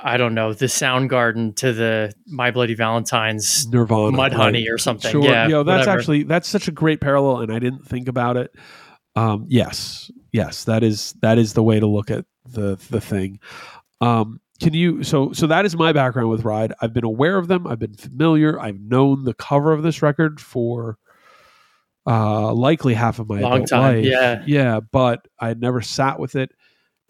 I 0.00 0.16
don't 0.16 0.34
know 0.34 0.52
the 0.52 0.66
Soundgarden 0.66 1.56
to 1.56 1.72
the 1.72 2.14
My 2.26 2.52
Bloody 2.52 2.74
Valentine's 2.74 3.66
Nirvana, 3.66 4.16
Mud 4.16 4.32
right. 4.32 4.40
Honey 4.40 4.68
or 4.68 4.78
something. 4.78 5.10
Sure. 5.10 5.24
Yeah, 5.24 5.48
Yo, 5.48 5.62
that's 5.64 5.80
whatever. 5.80 5.98
actually 5.98 6.22
that's 6.22 6.48
such 6.48 6.68
a 6.68 6.72
great 6.72 7.00
parallel, 7.00 7.40
and 7.40 7.52
I 7.52 7.58
didn't 7.58 7.84
think 7.84 8.06
about 8.06 8.36
it. 8.36 8.54
Um, 9.16 9.46
yes, 9.48 10.08
yes, 10.30 10.64
that 10.64 10.84
is 10.84 11.14
that 11.22 11.38
is 11.38 11.54
the 11.54 11.64
way 11.64 11.80
to 11.80 11.86
look 11.86 12.12
at 12.12 12.26
the 12.46 12.76
the 12.90 13.00
thing. 13.00 13.40
Um, 14.00 14.40
can 14.60 14.74
you 14.74 15.02
so 15.04 15.32
so 15.32 15.46
that 15.46 15.64
is 15.64 15.76
my 15.76 15.92
background 15.92 16.30
with 16.30 16.44
Ride. 16.44 16.72
I've 16.80 16.92
been 16.92 17.04
aware 17.04 17.38
of 17.38 17.48
them. 17.48 17.66
I've 17.66 17.78
been 17.78 17.94
familiar. 17.94 18.58
I've 18.60 18.80
known 18.80 19.24
the 19.24 19.34
cover 19.34 19.72
of 19.72 19.82
this 19.82 20.02
record 20.02 20.40
for 20.40 20.98
uh, 22.06 22.52
likely 22.54 22.94
half 22.94 23.18
of 23.18 23.28
my 23.28 23.40
Long 23.40 23.64
time, 23.66 23.96
life. 23.96 24.04
yeah. 24.04 24.42
yeah, 24.46 24.80
but 24.80 25.28
I 25.38 25.48
had 25.48 25.60
never 25.60 25.80
sat 25.82 26.18
with 26.18 26.36
it, 26.36 26.50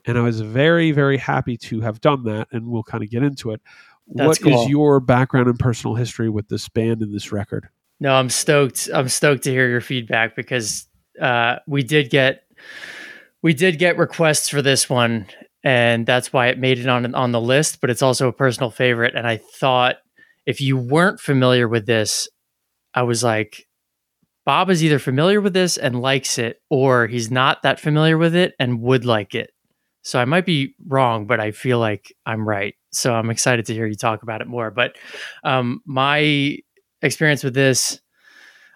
and 0.05 0.19
I 0.19 0.23
was 0.23 0.41
very 0.41 0.91
very 0.93 1.17
happy 1.17 1.57
to 1.59 1.81
have 1.81 2.01
done 2.01 2.25
that. 2.25 2.49
And 2.53 2.67
we'll 2.69 2.83
kind 2.83 3.03
of 3.05 3.11
get 3.11 3.23
into 3.23 3.53
it. 3.53 3.61
That's 4.09 4.27
What 4.43 4.51
is 4.53 4.57
cool. 4.57 4.69
your 4.69 5.01
background 5.01 5.49
and 5.49 5.59
personal 5.59 5.95
history 5.95 6.29
with 6.31 6.49
this 6.49 6.69
band 6.69 7.03
and 7.03 7.15
this 7.15 7.31
record? 7.31 7.69
No, 8.01 8.15
I'm 8.15 8.31
stoked. 8.31 8.89
I'm 8.93 9.09
stoked 9.09 9.45
to 9.45 9.51
hear 9.51 9.69
your 9.69 9.81
feedback 9.81 10.35
because 10.35 10.87
uh, 11.21 11.57
we 11.67 11.83
did 11.83 12.11
get 12.11 12.45
we 13.43 13.55
did 13.55 13.79
get 13.79 13.99
requests 13.99 14.49
for 14.49 14.63
this 14.63 14.89
one, 14.91 15.27
and 15.65 16.07
that's 16.07 16.33
why 16.33 16.49
it 16.49 16.59
made 16.59 16.79
it 16.79 16.89
on 16.89 17.15
on 17.15 17.33
the 17.33 17.41
list. 17.41 17.81
But 17.81 17.91
it's 17.91 18.03
also 18.03 18.29
a 18.29 18.33
personal 18.33 18.71
favorite, 18.71 19.15
and 19.15 19.27
I 19.27 19.37
thought 19.37 19.97
if 20.47 20.61
you 20.61 20.77
weren't 20.77 21.21
familiar 21.21 21.69
with 21.69 21.87
this, 21.87 22.29
I 22.95 23.03
was 23.03 23.23
like, 23.23 23.67
Bob 24.47 24.71
is 24.71 24.83
either 24.83 24.99
familiar 24.99 25.41
with 25.41 25.53
this 25.53 25.77
and 25.77 26.01
likes 26.01 26.39
it, 26.39 26.63
or 26.71 27.07
he's 27.07 27.31
not 27.31 27.63
that 27.63 27.79
familiar 27.79 28.17
with 28.17 28.35
it 28.35 28.55
and 28.59 28.81
would 28.81 29.05
like 29.05 29.35
it. 29.35 29.51
So 30.03 30.19
I 30.19 30.25
might 30.25 30.47
be 30.47 30.75
wrong, 30.87 31.27
but 31.27 31.39
I 31.39 31.51
feel 31.51 31.79
like 31.79 32.15
I'm 32.25 32.49
right. 32.49 32.75
So 32.91 33.15
I'm 33.15 33.29
excited 33.29 33.67
to 33.67 33.75
hear 33.75 33.87
you 33.87 33.95
talk 33.95 34.23
about 34.23 34.41
it 34.41 34.47
more. 34.47 34.71
But 34.71 34.97
um, 35.45 35.83
my 35.85 36.57
experience 37.03 37.45
with 37.45 37.53
this, 37.53 38.01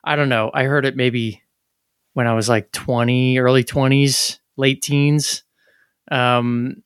I 0.05 0.17
don't 0.17 0.29
know. 0.29 0.51
I 0.53 0.65
heard 0.65 0.85
it 0.85 0.95
maybe 0.95 1.43
when 2.12 2.27
I 2.27 2.35
was 2.35 2.51
like 2.51 2.71
20, 2.73 3.39
early 3.39 3.65
20s, 3.65 4.41
late 4.59 4.83
teens. 4.83 5.43
Um, 6.12 6.83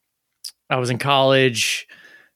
I 0.71 0.77
was 0.77 0.91
in 0.91 0.99
college. 0.99 1.87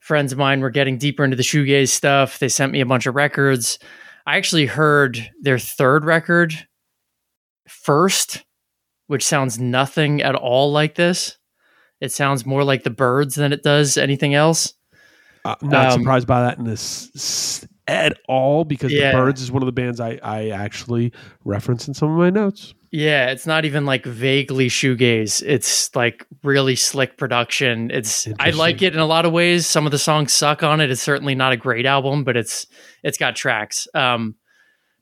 Friends 0.01 0.33
of 0.33 0.39
mine 0.39 0.61
were 0.61 0.71
getting 0.71 0.99
deeper 0.99 1.25
into 1.25 1.37
the 1.37 1.43
shoegaze 1.43 1.89
stuff. 1.91 2.39
They 2.39 2.49
sent 2.49 2.73
me 2.73 2.81
a 2.81 2.87
bunch 2.87 3.07
of 3.07 3.15
records. 3.15 3.79
I 4.27 4.37
actually 4.37 4.67
heard 4.67 5.31
their 5.41 5.59
third 5.59 6.05
record 6.05 6.55
first, 7.69 8.45
which 9.07 9.25
sounds 9.25 9.59
nothing 9.59 10.23
at 10.23 10.35
all 10.35 10.73
like 10.73 10.95
this. 10.95 11.39
It 12.01 12.13
sounds 12.13 12.47
more 12.47 12.65
like 12.65 12.83
the 12.83 12.91
Byrds 12.91 13.35
than 13.35 13.53
it 13.53 13.63
does 13.63 13.97
anything 13.97 14.35
else. 14.35 14.73
Uh, 15.45 15.55
not 15.63 15.93
Um, 15.93 16.01
surprised 16.01 16.27
by 16.27 16.43
that 16.43 16.59
in 16.59 16.65
this 16.65 17.67
at 17.87 18.19
all 18.29 18.65
because 18.65 18.93
Yeah. 18.93 19.13
the 19.13 19.19
Byrds 19.19 19.41
is 19.43 19.51
one 19.53 19.63
of 19.63 19.67
the 19.67 19.73
bands 19.73 20.01
I, 20.01 20.19
I 20.23 20.49
actually 20.49 21.13
reference 21.45 21.89
in 21.89 21.95
some 21.95 22.11
of 22.11 22.17
my 22.19 22.31
notes. 22.31 22.75
Yeah, 22.93 23.31
it's 23.31 23.47
not 23.47 23.65
even 23.65 23.87
like 23.87 24.05
vaguely 24.05 24.69
shoegaze. 24.69 25.45
It's 25.47 25.95
like 25.95 26.27
really 26.43 26.75
slick 26.75 27.17
production. 27.17 27.91
It's 27.93 28.27
I 28.41 28.51
like 28.51 28.83
it 28.83 28.95
in 28.95 29.01
a 29.01 29.07
lot 29.07 29.25
of 29.25 29.33
ways. 29.33 29.67
Some 29.67 29.87
of 29.87 29.93
the 29.93 29.99
songs 29.99 30.33
suck 30.33 30.65
on 30.65 30.81
it. 30.81 30.91
It's 30.91 31.01
certainly 31.01 31.37
not 31.37 31.53
a 31.53 31.57
great 31.57 31.87
album, 31.87 32.25
but 32.25 32.37
it's 32.37 32.67
it's 33.05 33.17
got 33.17 33.37
tracks. 33.37 33.87
Um, 33.95 34.35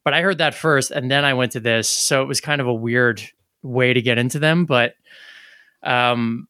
but 0.04 0.12
I 0.12 0.20
heard 0.20 0.38
that 0.38 0.54
first, 0.54 0.90
and 0.90 1.10
then 1.10 1.24
I 1.24 1.32
went 1.32 1.52
to 1.52 1.60
this, 1.60 1.88
so 1.88 2.22
it 2.22 2.26
was 2.26 2.42
kind 2.42 2.60
of 2.60 2.66
a 2.66 2.74
weird 2.74 3.22
way 3.62 3.94
to 3.94 4.02
get 4.02 4.18
into 4.18 4.38
them. 4.38 4.66
But 4.66 4.92
um, 5.82 6.46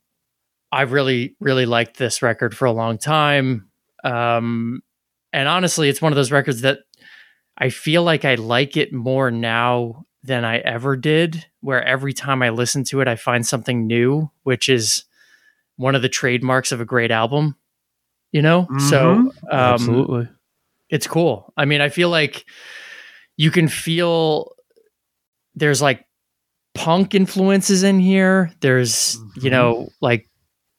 I 0.73 0.83
really 0.83 1.37
really 1.39 1.67
liked 1.67 1.99
this 1.99 2.21
record 2.21 2.57
for 2.57 2.65
a 2.65 2.73
long 2.73 2.99
time. 2.99 3.71
Um, 4.03 4.83
and 5.33 5.47
honestly, 5.47 5.89
it's 5.89 6.03
one 6.03 6.11
of 6.11 6.17
those 6.17 6.33
records 6.33 6.63
that 6.63 6.81
I 7.57 7.71
feel 7.71 8.03
like 8.03 8.25
I 8.25 8.35
like 8.35 8.77
it 8.77 8.93
more 8.93 9.31
now 9.31 10.05
than 10.23 10.45
I 10.45 10.59
ever 10.59 10.97
did, 10.97 11.47
where 11.61 11.83
every 11.85 12.13
time 12.13 12.43
I 12.43 12.51
listen 12.51 12.85
to 12.85 13.01
it, 13.01 13.09
I 13.09 13.17
find 13.17 13.47
something 13.47 13.87
new, 13.87 14.31
which 14.43 14.69
is 14.69 15.05
one 15.77 15.95
of 15.95 16.03
the 16.03 16.09
trademarks 16.09 16.73
of 16.73 16.81
a 16.81 16.85
great 16.85 17.11
album, 17.11 17.55
you 18.33 18.43
know? 18.43 18.67
So, 18.79 19.33
um, 19.51 19.51
Absolutely. 19.51 20.29
it's 20.91 21.07
cool. 21.07 21.53
I 21.57 21.65
mean, 21.65 21.81
I 21.81 21.89
feel 21.89 22.11
like 22.11 22.45
you 23.37 23.51
can 23.53 23.69
feel 23.69 24.53
there's 25.55 25.81
like 25.81 26.05
punk 26.75 27.15
influences 27.15 27.83
in 27.85 28.01
here. 28.01 28.51
There's, 28.61 29.17
you 29.37 29.51
Mhm. 29.51 29.53
know, 29.53 29.89
like 30.01 30.29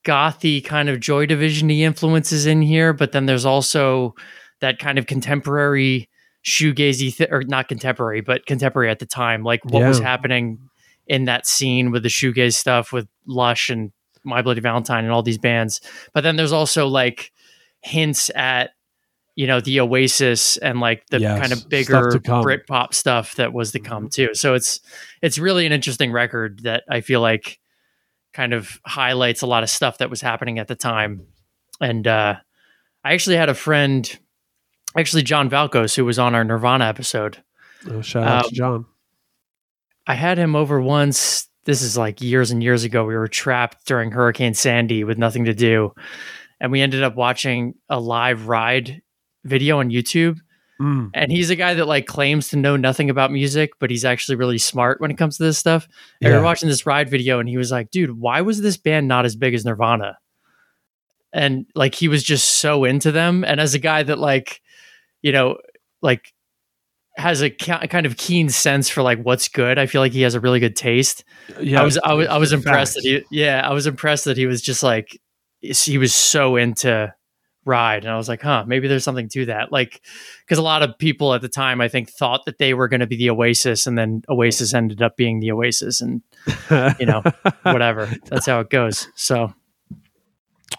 gothy 0.05 0.63
kind 0.63 0.89
of 0.89 0.99
Joy 0.99 1.25
Division 1.25 1.69
influences 1.69 2.45
in 2.45 2.61
here, 2.61 2.91
but 2.93 3.11
then 3.13 3.25
there's 3.25 3.45
also 3.45 4.15
that 4.59 4.79
kind 4.79 4.97
of 4.97 5.05
contemporary 5.07 6.08
shoegazy 6.45 7.15
th- 7.15 7.29
or 7.31 7.43
not 7.43 7.67
contemporary, 7.67 8.21
but 8.21 8.45
contemporary 8.45 8.89
at 8.89 8.99
the 8.99 9.05
time, 9.05 9.43
like 9.43 9.63
what 9.65 9.83
was 9.83 9.99
happening 9.99 10.59
in 11.07 11.25
that 11.25 11.47
scene 11.47 11.91
with 11.91 12.03
the 12.03 12.09
shoegaze 12.09 12.53
stuff 12.53 12.93
with 12.93 13.07
Lush 13.25 13.69
and 13.69 13.91
My 14.23 14.41
Bloody 14.41 14.61
Valentine 14.61 15.03
and 15.03 15.13
all 15.13 15.23
these 15.23 15.37
bands. 15.37 15.81
But 16.13 16.21
then 16.21 16.35
there's 16.35 16.51
also 16.51 16.87
like 16.87 17.31
hints 17.81 18.29
at 18.35 18.71
you 19.35 19.47
know 19.47 19.61
the 19.61 19.79
Oasis 19.79 20.57
and 20.57 20.79
like 20.81 21.05
the 21.07 21.21
Yes, 21.21 21.39
kind 21.39 21.53
of 21.53 21.69
bigger. 21.69 22.11
Britpop 22.11 22.93
stuff 22.93 23.35
that 23.35 23.53
was 23.53 23.71
to 23.71 23.79
come 23.79 24.09
too. 24.09 24.29
So 24.33 24.53
it's 24.53 24.81
it's 25.21 25.37
really 25.37 25.65
an 25.65 25.71
interesting 25.71 26.11
record 26.11 26.63
that 26.63 26.83
I 26.89 27.01
feel 27.01 27.21
like 27.21 27.59
kind 28.33 28.53
of 28.53 28.79
highlights 28.85 29.41
a 29.41 29.47
lot 29.47 29.63
of 29.63 29.69
stuff 29.69 29.99
that 29.99 30.09
was 30.09 30.21
happening 30.21 30.59
at 30.59 30.67
the 30.67 30.75
time. 30.75 31.25
And 31.81 32.05
uh, 32.05 32.35
I 33.03 33.13
actually 33.13 33.37
had 33.37 33.49
a 33.49 33.53
friend, 33.53 34.19
actually 34.97 35.23
John 35.23 35.49
Valkos, 35.49 35.95
who 35.95 36.05
was 36.05 36.19
on 36.19 36.35
our 36.35 36.43
Nirvana 36.43 36.85
episode. 36.85 37.41
Oh, 37.89 38.01
shout 38.01 38.27
out 38.27 38.45
um, 38.45 38.49
to 38.49 38.55
John. 38.55 38.85
I 40.07 40.15
had 40.15 40.37
him 40.37 40.55
over 40.55 40.81
once. 40.81 41.47
This 41.65 41.81
is 41.81 41.97
like 41.97 42.21
years 42.21 42.51
and 42.51 42.63
years 42.63 42.83
ago. 42.83 43.05
We 43.05 43.15
were 43.15 43.27
trapped 43.27 43.85
during 43.85 44.11
Hurricane 44.11 44.53
Sandy 44.53 45.03
with 45.03 45.17
nothing 45.17 45.45
to 45.45 45.53
do. 45.53 45.93
And 46.59 46.71
we 46.71 46.81
ended 46.81 47.03
up 47.03 47.15
watching 47.15 47.75
a 47.89 47.99
live 47.99 48.47
ride 48.47 49.01
video 49.43 49.79
on 49.79 49.89
YouTube. 49.89 50.39
Mm. 50.81 51.11
And 51.13 51.31
he's 51.31 51.49
a 51.49 51.55
guy 51.55 51.73
that 51.75 51.85
like 51.87 52.05
claims 52.07 52.49
to 52.49 52.57
know 52.57 52.75
nothing 52.75 53.09
about 53.09 53.31
music, 53.31 53.71
but 53.79 53.89
he's 53.89 54.05
actually 54.05 54.35
really 54.37 54.57
smart 54.57 54.99
when 54.99 55.11
it 55.11 55.17
comes 55.17 55.37
to 55.37 55.43
this 55.43 55.57
stuff. 55.57 55.87
And 56.21 56.29
we 56.29 56.31
Yeah. 56.31 56.37
were 56.37 56.43
watching 56.43 56.69
this 56.69 56.85
ride 56.85 57.09
video 57.09 57.39
and 57.39 57.47
he 57.47 57.57
was 57.57 57.71
like, 57.71 57.91
dude, 57.91 58.17
why 58.17 58.41
was 58.41 58.61
this 58.61 58.77
band 58.77 59.07
not 59.07 59.25
as 59.25 59.35
big 59.35 59.53
as 59.53 59.65
Nirvana? 59.65 60.17
And 61.31 61.65
like 61.75 61.95
he 61.95 62.07
was 62.07 62.23
just 62.23 62.57
so 62.59 62.85
into 62.85 63.11
them. 63.11 63.43
And 63.43 63.59
as 63.59 63.73
a 63.73 63.79
guy 63.79 64.03
that 64.03 64.17
like, 64.17 64.61
you 65.21 65.31
know, 65.31 65.57
like 66.01 66.33
has 67.17 67.41
a 67.41 67.49
ki- 67.49 67.87
kind 67.87 68.05
of 68.05 68.17
keen 68.17 68.49
sense 68.49 68.89
for 68.89 69.01
like 69.01 69.21
what's 69.21 69.47
good. 69.47 69.77
I 69.77 69.85
feel 69.85 70.01
like 70.01 70.13
he 70.13 70.21
has 70.21 70.35
a 70.35 70.39
really 70.39 70.59
good 70.59 70.75
taste. 70.75 71.23
Yeah, 71.59 71.81
I 71.81 71.83
was 71.83 71.97
I 71.97 72.13
was 72.13 72.27
I 72.27 72.37
was 72.37 72.53
impressed 72.53 72.95
that 72.95 73.03
he 73.03 73.23
yeah, 73.31 73.67
I 73.67 73.73
was 73.73 73.87
impressed 73.87 74.25
that 74.25 74.37
he 74.37 74.45
was 74.45 74.61
just 74.61 74.83
like 74.83 75.19
he 75.61 75.97
was 75.97 76.15
so 76.15 76.55
into 76.55 77.13
ride 77.65 78.03
and 78.03 78.11
I 78.11 78.17
was 78.17 78.29
like, 78.29 78.41
"Huh, 78.41 78.63
maybe 78.65 78.87
there's 78.87 79.03
something 79.03 79.27
to 79.29 79.45
that." 79.47 79.71
Like 79.71 80.01
cuz 80.47 80.57
a 80.57 80.61
lot 80.61 80.81
of 80.81 80.97
people 80.97 81.33
at 81.33 81.41
the 81.41 81.49
time 81.49 81.81
I 81.81 81.89
think 81.89 82.09
thought 82.09 82.45
that 82.45 82.57
they 82.57 82.73
were 82.73 82.87
going 82.87 83.01
to 83.01 83.07
be 83.07 83.17
the 83.17 83.29
Oasis 83.29 83.85
and 83.85 83.97
then 83.97 84.23
Oasis 84.29 84.73
ended 84.73 85.01
up 85.01 85.17
being 85.17 85.39
the 85.39 85.51
Oasis 85.51 86.01
and 86.01 86.21
you 86.99 87.05
know, 87.05 87.21
whatever. 87.63 88.09
That's 88.25 88.45
how 88.45 88.61
it 88.61 88.69
goes. 88.69 89.07
So, 89.15 89.53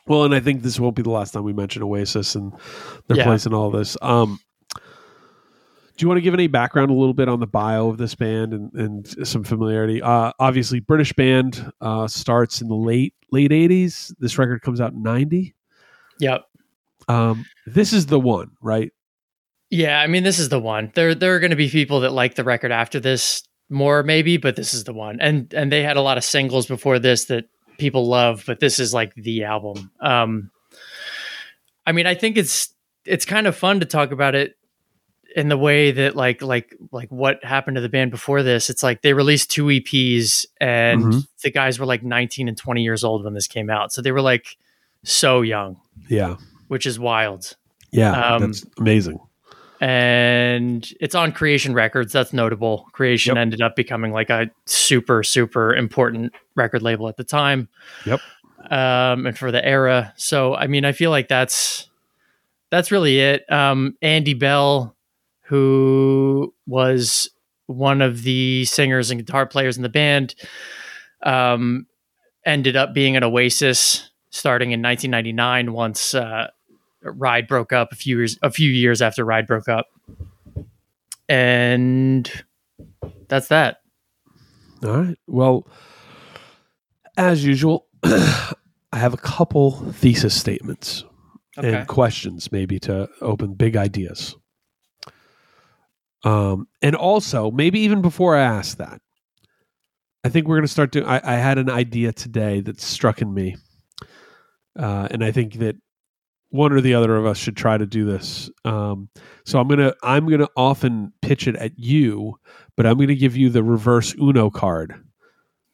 Well, 0.06 0.24
and 0.24 0.34
I 0.34 0.40
think 0.40 0.62
this 0.62 0.78
won't 0.80 0.96
be 0.96 1.02
the 1.02 1.10
last 1.10 1.32
time 1.32 1.44
we 1.44 1.52
mention 1.52 1.82
Oasis 1.82 2.34
and 2.34 2.52
their 3.08 3.18
Yeah. 3.18 3.24
place 3.24 3.46
in 3.46 3.54
all 3.54 3.70
this. 3.70 3.96
Um, 4.02 4.38
do 4.76 6.04
you 6.04 6.08
want 6.08 6.16
to 6.18 6.22
give 6.22 6.32
any 6.34 6.46
background 6.46 6.90
a 6.90 6.94
little 6.94 7.12
bit 7.14 7.28
on 7.28 7.40
the 7.40 7.46
bio 7.46 7.88
of 7.88 7.98
this 7.98 8.14
band 8.14 8.54
and, 8.54 8.72
and 8.72 9.26
some 9.28 9.44
familiarity? 9.44 10.00
Uh, 10.00 10.32
obviously, 10.38 10.80
British 10.80 11.12
band 11.12 11.70
uh, 11.80 12.06
starts 12.08 12.60
in 12.62 12.68
the 12.68 12.74
late 12.74 13.14
late 13.32 13.52
eighties. 13.52 14.14
This 14.18 14.38
record 14.38 14.62
comes 14.62 14.80
out 14.80 14.92
in 14.92 15.02
ninety. 15.02 15.54
yep. 16.18 16.44
Um, 17.08 17.44
this 17.66 17.92
is 17.92 18.06
the 18.06 18.20
one, 18.20 18.52
right? 18.62 18.92
Yeah, 19.70 20.00
I 20.00 20.06
mean 20.06 20.22
this 20.22 20.38
is 20.38 20.48
the 20.48 20.60
one. 20.60 20.90
There 20.94 21.14
there 21.14 21.34
are 21.34 21.40
going 21.40 21.50
to 21.50 21.56
be 21.56 21.68
people 21.68 22.00
that 22.00 22.12
like 22.12 22.34
the 22.34 22.44
record 22.44 22.72
after 22.72 22.98
this 23.00 23.42
more 23.68 24.02
maybe, 24.02 24.36
but 24.36 24.56
this 24.56 24.72
is 24.74 24.84
the 24.84 24.92
one. 24.92 25.20
And 25.20 25.52
and 25.54 25.70
they 25.70 25.82
had 25.82 25.96
a 25.96 26.02
lot 26.02 26.18
of 26.18 26.24
singles 26.24 26.66
before 26.66 26.98
this 26.98 27.26
that 27.26 27.44
people 27.80 28.06
love, 28.06 28.44
but 28.46 28.60
this 28.60 28.78
is 28.78 28.94
like 28.94 29.14
the 29.14 29.44
album. 29.44 29.90
Um 30.00 30.50
I 31.86 31.92
mean, 31.92 32.06
I 32.06 32.14
think 32.14 32.36
it's 32.36 32.72
it's 33.04 33.24
kind 33.24 33.46
of 33.46 33.56
fun 33.56 33.80
to 33.80 33.86
talk 33.86 34.12
about 34.12 34.34
it 34.34 34.56
in 35.34 35.48
the 35.48 35.56
way 35.56 35.90
that 35.92 36.14
like 36.16 36.42
like 36.42 36.76
like 36.92 37.08
what 37.10 37.42
happened 37.44 37.76
to 37.76 37.80
the 37.80 37.88
band 37.88 38.10
before 38.10 38.42
this. 38.42 38.68
It's 38.70 38.82
like 38.82 39.02
they 39.02 39.12
released 39.12 39.50
two 39.50 39.64
EPs 39.66 40.44
and 40.60 41.02
Mhm. 41.04 41.26
the 41.42 41.50
guys 41.50 41.78
were 41.78 41.86
like 41.86 42.02
19 42.02 42.48
and 42.48 42.56
20 42.56 42.82
years 42.82 43.02
old 43.04 43.24
when 43.24 43.34
this 43.34 43.46
came 43.46 43.70
out. 43.70 43.92
So 43.92 44.02
they 44.02 44.12
were 44.12 44.20
like 44.22 44.56
so 45.04 45.40
young, 45.40 45.80
Yeah, 46.08 46.36
which 46.68 46.84
is 46.86 46.98
wild. 46.98 47.56
yeah, 47.92 48.12
Um, 48.34 48.42
that's 48.42 48.66
amazing. 48.78 49.18
And 49.80 50.92
it's 51.00 51.14
on 51.14 51.32
Creation 51.32 51.72
Records. 51.74 52.12
That's 52.12 52.32
notable. 52.32 52.86
Creation 52.92 53.36
Yep. 53.36 53.40
ended 53.40 53.62
up 53.62 53.76
becoming 53.76 54.12
like 54.12 54.28
a 54.30 54.50
super, 54.66 55.22
super 55.22 55.74
important 55.74 56.34
record 56.54 56.82
label 56.82 57.08
at 57.08 57.16
the 57.16 57.24
time. 57.24 57.68
Yep. 58.04 58.20
Um, 58.70 59.26
and 59.26 59.36
for 59.38 59.50
the 59.50 59.64
era. 59.64 60.12
So, 60.16 60.54
I 60.54 60.66
mean, 60.66 60.84
I 60.84 60.92
feel 60.92 61.10
like 61.10 61.28
that's 61.28 61.88
that's 62.70 62.92
really 62.92 63.18
it. 63.18 63.50
Um, 63.50 63.96
Andy 64.02 64.34
Bell, 64.34 64.94
who 65.44 66.54
was 66.66 67.30
one 67.66 68.02
of 68.02 68.22
the 68.22 68.64
singers 68.66 69.10
and 69.10 69.24
guitar 69.24 69.46
players 69.46 69.76
in 69.76 69.82
the 69.82 69.88
band, 69.88 70.34
um, 71.22 71.86
ended 72.44 72.76
up 72.76 72.92
being 72.92 73.16
an 73.16 73.24
Oasis 73.24 74.10
starting 74.30 74.72
in 74.72 74.82
1999 74.82 75.72
once 75.72 76.14
uh, 76.14 76.48
Ride 77.02 77.46
broke 77.48 77.72
up 77.72 77.92
a 77.92 77.96
few 77.96 78.18
years 78.18 78.38
a 78.42 78.50
few 78.50 78.70
years 78.70 79.00
after 79.02 79.24
Ride 79.24 79.46
broke 79.46 79.68
up, 79.68 79.86
and 81.28 82.30
that's 83.28 83.48
that. 83.48 83.78
All 84.84 84.96
right. 84.98 85.18
Well, 85.26 85.66
as 87.16 87.44
usual, 87.44 87.86
I 88.02 88.54
have 88.92 89.14
a 89.14 89.18
couple 89.18 89.72
thesis 89.92 90.34
statements 90.34 91.04
Okay. 91.58 91.74
and 91.74 91.88
questions, 91.88 92.50
maybe 92.52 92.78
to 92.80 93.08
open 93.20 93.54
big 93.54 93.76
ideas. 93.76 94.36
Um, 96.22 96.68
and 96.80 96.94
also, 96.94 97.50
maybe 97.50 97.80
even 97.80 98.02
before 98.02 98.36
I 98.36 98.42
ask 98.42 98.78
that, 98.78 99.00
I 100.22 100.28
think 100.28 100.46
we're 100.46 100.56
going 100.56 100.66
to 100.66 100.72
start 100.72 100.92
doing. 100.92 101.06
I, 101.06 101.20
I 101.24 101.36
had 101.36 101.58
an 101.58 101.70
idea 101.70 102.12
today 102.12 102.60
that 102.60 102.80
struck 102.80 103.20
in 103.22 103.32
me, 103.34 103.56
uh, 104.78 105.08
and 105.10 105.24
I 105.24 105.32
think 105.32 105.54
that 105.54 105.76
one 106.50 106.72
or 106.72 106.80
the 106.80 106.94
other 106.94 107.16
of 107.16 107.26
us 107.26 107.38
should 107.38 107.56
try 107.56 107.78
to 107.78 107.86
do 107.86 108.04
this. 108.04 108.50
Um, 108.64 109.08
so 109.44 109.58
I'm 109.58 109.68
gonna 109.68 109.94
I'm 110.02 110.28
gonna 110.28 110.48
often 110.56 111.12
pitch 111.22 111.48
it 111.48 111.56
at 111.56 111.78
you, 111.78 112.38
but 112.76 112.86
I'm 112.86 112.98
gonna 112.98 113.14
give 113.14 113.36
you 113.36 113.48
the 113.50 113.62
reverse 113.62 114.14
Uno 114.20 114.50
card. 114.50 115.02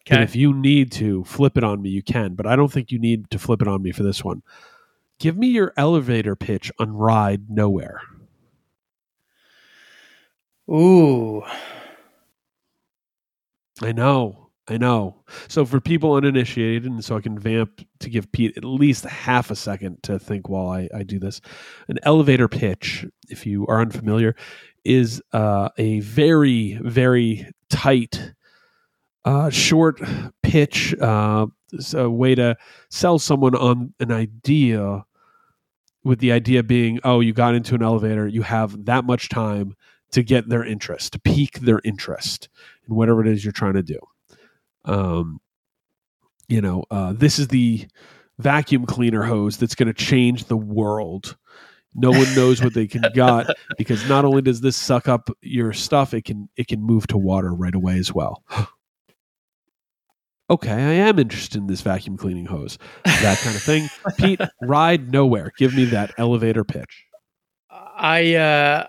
And 0.09 0.23
if 0.23 0.37
you 0.37 0.55
need 0.55 0.93
to 0.93 1.25
flip 1.25 1.59
it 1.59 1.65
on 1.65 1.83
me, 1.83 1.91
you 1.91 2.03
can, 2.03 2.35
but 2.35 2.47
I 2.47 2.55
don't 2.55 2.71
think 2.71 2.93
you 2.93 2.99
need 2.99 3.29
to 3.33 3.41
flip 3.41 3.61
it 3.61 3.67
on 3.67 3.83
me 3.83 3.91
for 3.91 4.05
this 4.05 4.23
one. 4.23 4.43
Give 5.19 5.37
me 5.37 5.49
your 5.49 5.73
elevator 5.77 6.37
pitch 6.37 6.71
on 6.79 6.93
Ride 6.93 7.51
Nowhere. 7.51 8.01
Ooh. 10.71 11.43
I 13.83 13.93
know, 13.93 14.46
I 14.69 14.79
know. 14.79 15.23
So 15.49 15.65
for 15.65 15.81
people 15.81 16.15
uninitiated, 16.15 16.85
and 16.87 17.05
so 17.05 17.17
I 17.17 17.21
can 17.21 17.39
vamp 17.39 17.87
to 18.01 18.11
give 18.11 18.31
Pete 18.33 18.57
at 18.57 18.65
least 18.65 19.05
half 19.05 19.51
a 19.51 19.57
second 19.57 20.03
to 20.03 20.19
think 20.19 20.49
while 20.49 20.69
I, 20.69 20.89
I 20.95 21.03
do 21.05 21.19
this, 21.21 21.41
an 21.89 21.99
elevator 22.03 22.49
pitch, 22.49 23.07
if 23.29 23.47
you 23.47 23.67
are 23.69 23.81
unfamiliar, 23.81 24.35
is 24.85 25.23
uh, 25.33 25.69
a 25.79 26.01
very, 26.01 26.81
very 26.83 27.49
tight, 27.71 28.33
uh, 29.25 29.51
short 29.51 30.01
pitch. 30.43 30.95
Uh, 31.01 31.47
a 31.95 32.09
way 32.09 32.35
to 32.35 32.57
sell 32.91 33.19
someone 33.19 33.55
on 33.55 33.93
an 34.01 34.13
idea. 34.13 35.05
With 36.05 36.21
the 36.21 36.31
idea 36.31 36.63
being, 36.63 37.01
oh, 37.03 37.19
you 37.19 37.33
got 37.33 37.57
into 37.57 37.75
an 37.75 37.83
elevator, 37.83 38.29
you 38.29 38.43
have 38.43 38.85
that 38.85 39.05
much 39.05 39.29
time 39.29 39.75
to 40.13 40.23
get 40.23 40.49
their 40.49 40.65
interest, 40.65 41.15
to 41.15 41.19
pique 41.19 41.59
their 41.59 41.81
interest 41.83 42.49
in 42.89 42.95
whatever 42.95 43.21
it 43.21 43.27
is 43.27 43.45
you're 43.45 43.51
trying 43.51 43.75
to 43.75 43.83
do. 43.83 43.99
Um, 44.87 45.41
you 46.49 46.61
know, 46.61 46.85
uh, 46.91 47.13
this 47.13 47.39
is 47.39 47.49
the 47.49 47.87
vacuum 48.39 48.87
cleaner 48.87 49.23
hose 49.23 49.57
that's 49.57 49.75
going 49.75 49.89
to 49.89 49.95
change 49.95 50.45
the 50.45 50.57
world. 50.57 51.37
No 51.95 52.11
one 52.11 52.35
knows 52.35 52.63
what 52.63 52.75
they 52.75 52.87
can 52.87 53.03
got 53.15 53.51
because 53.79 54.07
not 54.09 54.25
only 54.25 54.43
does 54.43 54.61
this 54.61 54.77
suck 54.77 55.09
up 55.09 55.31
your 55.41 55.73
stuff, 55.73 56.13
it 56.13 56.25
can 56.25 56.49
it 56.57 56.69
can 56.69 56.83
move 56.83 57.07
to 57.09 57.19
water 57.19 57.53
right 57.55 57.75
away 57.75 57.99
as 57.99 58.13
well. 58.13 58.45
okay, 60.51 60.73
I 60.73 60.93
am 61.09 61.19
interested 61.19 61.59
in 61.59 61.67
this 61.67 61.81
vacuum 61.81 62.19
cleaning 62.19 62.47
hose, 62.47 62.79
that 63.05 63.39
kind 63.39 63.57
of 63.57 63.63
thing. 63.63 63.89
Pete, 64.19 64.41
ride 64.63 65.11
nowhere. 65.11 65.53
Give 65.57 65.75
me 65.75 65.87
that 65.87 66.13
elevator 66.19 66.65
pitch. 66.65 67.05
I 67.71 68.35
uh 68.35 68.87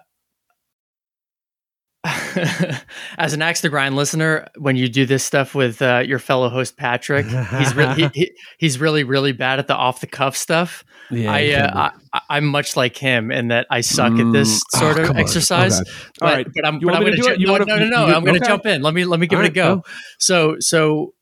as 3.17 3.33
an 3.33 3.41
axe 3.41 3.62
to 3.62 3.69
grind 3.69 3.95
listener, 3.95 4.47
when 4.57 4.75
you 4.75 4.88
do 4.88 5.05
this 5.05 5.23
stuff 5.23 5.53
with 5.55 5.81
uh, 5.81 6.03
your 6.05 6.19
fellow 6.19 6.47
host 6.49 6.77
Patrick, 6.77 7.25
he's 7.25 7.75
really 7.75 7.95
he, 7.95 8.10
he, 8.13 8.31
he's 8.57 8.79
really 8.79 9.03
really 9.03 9.31
bad 9.31 9.60
at 9.60 9.67
the 9.67 9.75
off 9.75 9.99
the 10.01 10.07
cuff 10.07 10.38
stuff. 10.38 10.86
Yeah, 11.10 11.31
I, 11.31 11.51
uh, 11.53 11.91
I 12.13 12.21
i'm 12.29 12.45
much 12.45 12.75
like 12.75 12.97
him 12.97 13.31
in 13.31 13.47
that 13.49 13.65
I 13.69 13.79
suck 13.81 14.12
at 14.19 14.31
this 14.33 14.62
Mm, 14.75 14.79
sort 14.79 14.97
oh, 14.99 15.10
of 15.12 15.17
exercise. 15.17 15.79
Okay. 15.81 15.91
But, 16.19 16.25
All 16.29 16.36
right. 16.36 16.47
but 16.53 16.65
I'm, 16.67 16.75
You 16.75 16.88
but 16.88 16.95
I'm 16.95 17.01
gonna 17.03 17.15
do 17.15 17.27
it? 17.27 17.36
ju- 17.36 17.39
You 17.41 17.45
no, 17.47 17.51
wanna- 17.53 17.65
no, 17.65 17.77
no, 17.79 17.86
no. 17.89 18.07
you- 18.07 18.13
I'm 18.13 18.23
going 18.23 18.36
to 18.36 18.41
okay. 18.41 18.47
jump 18.47 18.65
in. 18.65 18.81
Let 18.81 18.93
me 18.93 19.05
let 19.05 19.19
me 19.19 19.27
give 19.27 19.39
All 19.39 19.45
it 19.45 19.49
a 19.49 19.53
go. 19.53 19.75
go. 19.77 19.83
So 20.19 20.57
so 20.60 21.13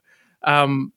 um 0.44 0.92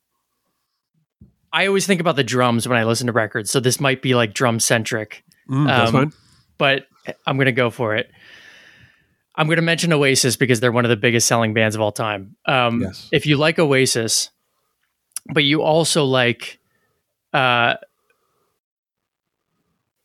I 1.53 1.67
always 1.67 1.87
think 1.87 2.01
about 2.01 2.17
the 2.17 2.25
drums 2.25 2.67
when 2.69 2.77
I 2.79 2.85
listen 2.85 3.07
to 3.07 3.13
records. 3.13 3.51
So 3.51 3.61
this 3.61 3.81
might 3.81 4.03
be 4.03 4.15
like 4.15 4.35
drum 4.35 4.61
centric, 4.61 5.25
Mm, 5.51 5.67
that's 5.67 5.89
Um, 5.89 5.93
fine. 5.95 6.13
but 6.59 6.87
I'm 7.27 7.37
going 7.37 7.47
to 7.47 7.53
go 7.53 7.71
for 7.71 7.95
it. 7.97 8.11
I'm 9.39 9.47
going 9.47 9.57
to 9.57 9.63
mention 9.63 9.93
Oasis 9.93 10.37
because 10.37 10.59
they're 10.61 10.73
one 10.73 10.85
of 10.85 10.89
the 10.91 10.97
biggest 10.97 11.27
selling 11.29 11.55
bands 11.55 11.75
of 11.77 11.81
all 11.81 11.93
time. 11.93 12.37
Um, 12.45 12.83
Yes. 12.83 13.09
If 13.13 13.25
you 13.25 13.37
like 13.37 13.59
Oasis, 13.59 14.31
but 15.33 15.45
you 15.45 15.63
also 15.63 16.05
like 16.05 16.59
uh, 17.33 17.75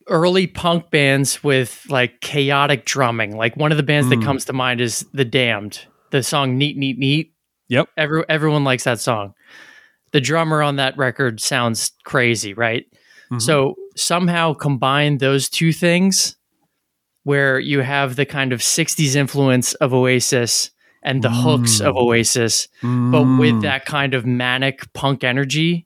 early 0.08 0.48
punk 0.48 0.92
bands 0.92 1.44
with 1.44 1.86
like 1.90 2.20
chaotic 2.22 2.86
drumming, 2.86 3.36
like 3.38 3.56
one 3.58 3.72
of 3.72 3.78
the 3.78 3.84
bands 3.84 4.08
Mm. 4.08 4.20
that 4.20 4.26
comes 4.26 4.46
to 4.46 4.54
mind 4.54 4.82
is 4.82 5.06
The 5.14 5.26
Damned. 5.26 5.86
The 6.12 6.22
song 6.24 6.58
"Neat 6.58 6.78
Neat 6.78 6.98
Neat." 7.00 7.34
Yep. 7.70 7.90
Every, 7.98 8.24
everyone 8.30 8.64
likes 8.64 8.84
that 8.84 9.00
song. 9.00 9.34
The 10.12 10.22
drummer 10.22 10.62
on 10.62 10.76
that 10.76 10.96
record 10.98 11.42
sounds 11.42 11.92
crazy, 12.04 12.54
right? 12.54 12.86
Mhm. 13.32 13.42
So 13.42 13.76
somehow 13.96 14.54
combine 14.54 15.18
those 15.18 15.50
two 15.50 15.74
things 15.74 16.36
where 17.24 17.60
you 17.60 17.82
have 17.82 18.16
the 18.16 18.26
kind 18.26 18.52
of 18.54 18.60
60s 18.62 19.16
influence 19.16 19.74
of 19.76 19.94
Oasis 19.94 20.72
and 21.02 21.22
the 21.24 21.30
hooks 21.30 21.80
of 21.82 21.96
Mm. 21.96 22.00
Oasis, 22.02 22.68
but 22.82 23.24
with 23.38 23.56
Mm. 23.56 23.62
that 23.64 23.86
kind 23.86 24.14
of 24.14 24.26
manic 24.26 24.92
punk 24.94 25.24
energy 25.24 25.86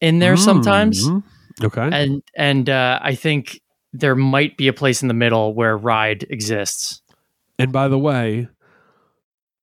in 0.00 0.18
there 0.20 0.36
sometimes. 0.36 1.06
Mm. 1.06 1.22
Okay. 1.62 1.88
And 1.92 2.22
and 2.36 2.68
uh, 2.70 2.98
I 3.02 3.14
think 3.14 3.60
there 3.92 4.14
might 4.16 4.56
be 4.56 4.66
a 4.68 4.72
place 4.72 5.02
in 5.02 5.08
the 5.08 5.14
middle 5.14 5.54
where 5.54 5.76
Ride 5.76 6.26
exists. 6.30 7.00
And 7.58 7.72
by 7.72 7.88
the 7.88 7.98
way, 7.98 8.48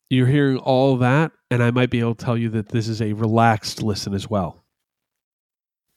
you're 0.10 0.28
hearing 0.28 0.58
all 0.58 0.98
that, 0.98 1.32
and 1.50 1.62
I 1.62 1.72
might 1.72 1.90
be 1.90 2.00
able 2.00 2.16
to 2.16 2.24
tell 2.26 2.38
you 2.38 2.50
that 2.50 2.70
this 2.70 2.88
is 2.88 3.02
a 3.02 3.14
relaxed 3.14 3.82
listen 3.84 4.14
as 4.14 4.30
well. 4.30 4.64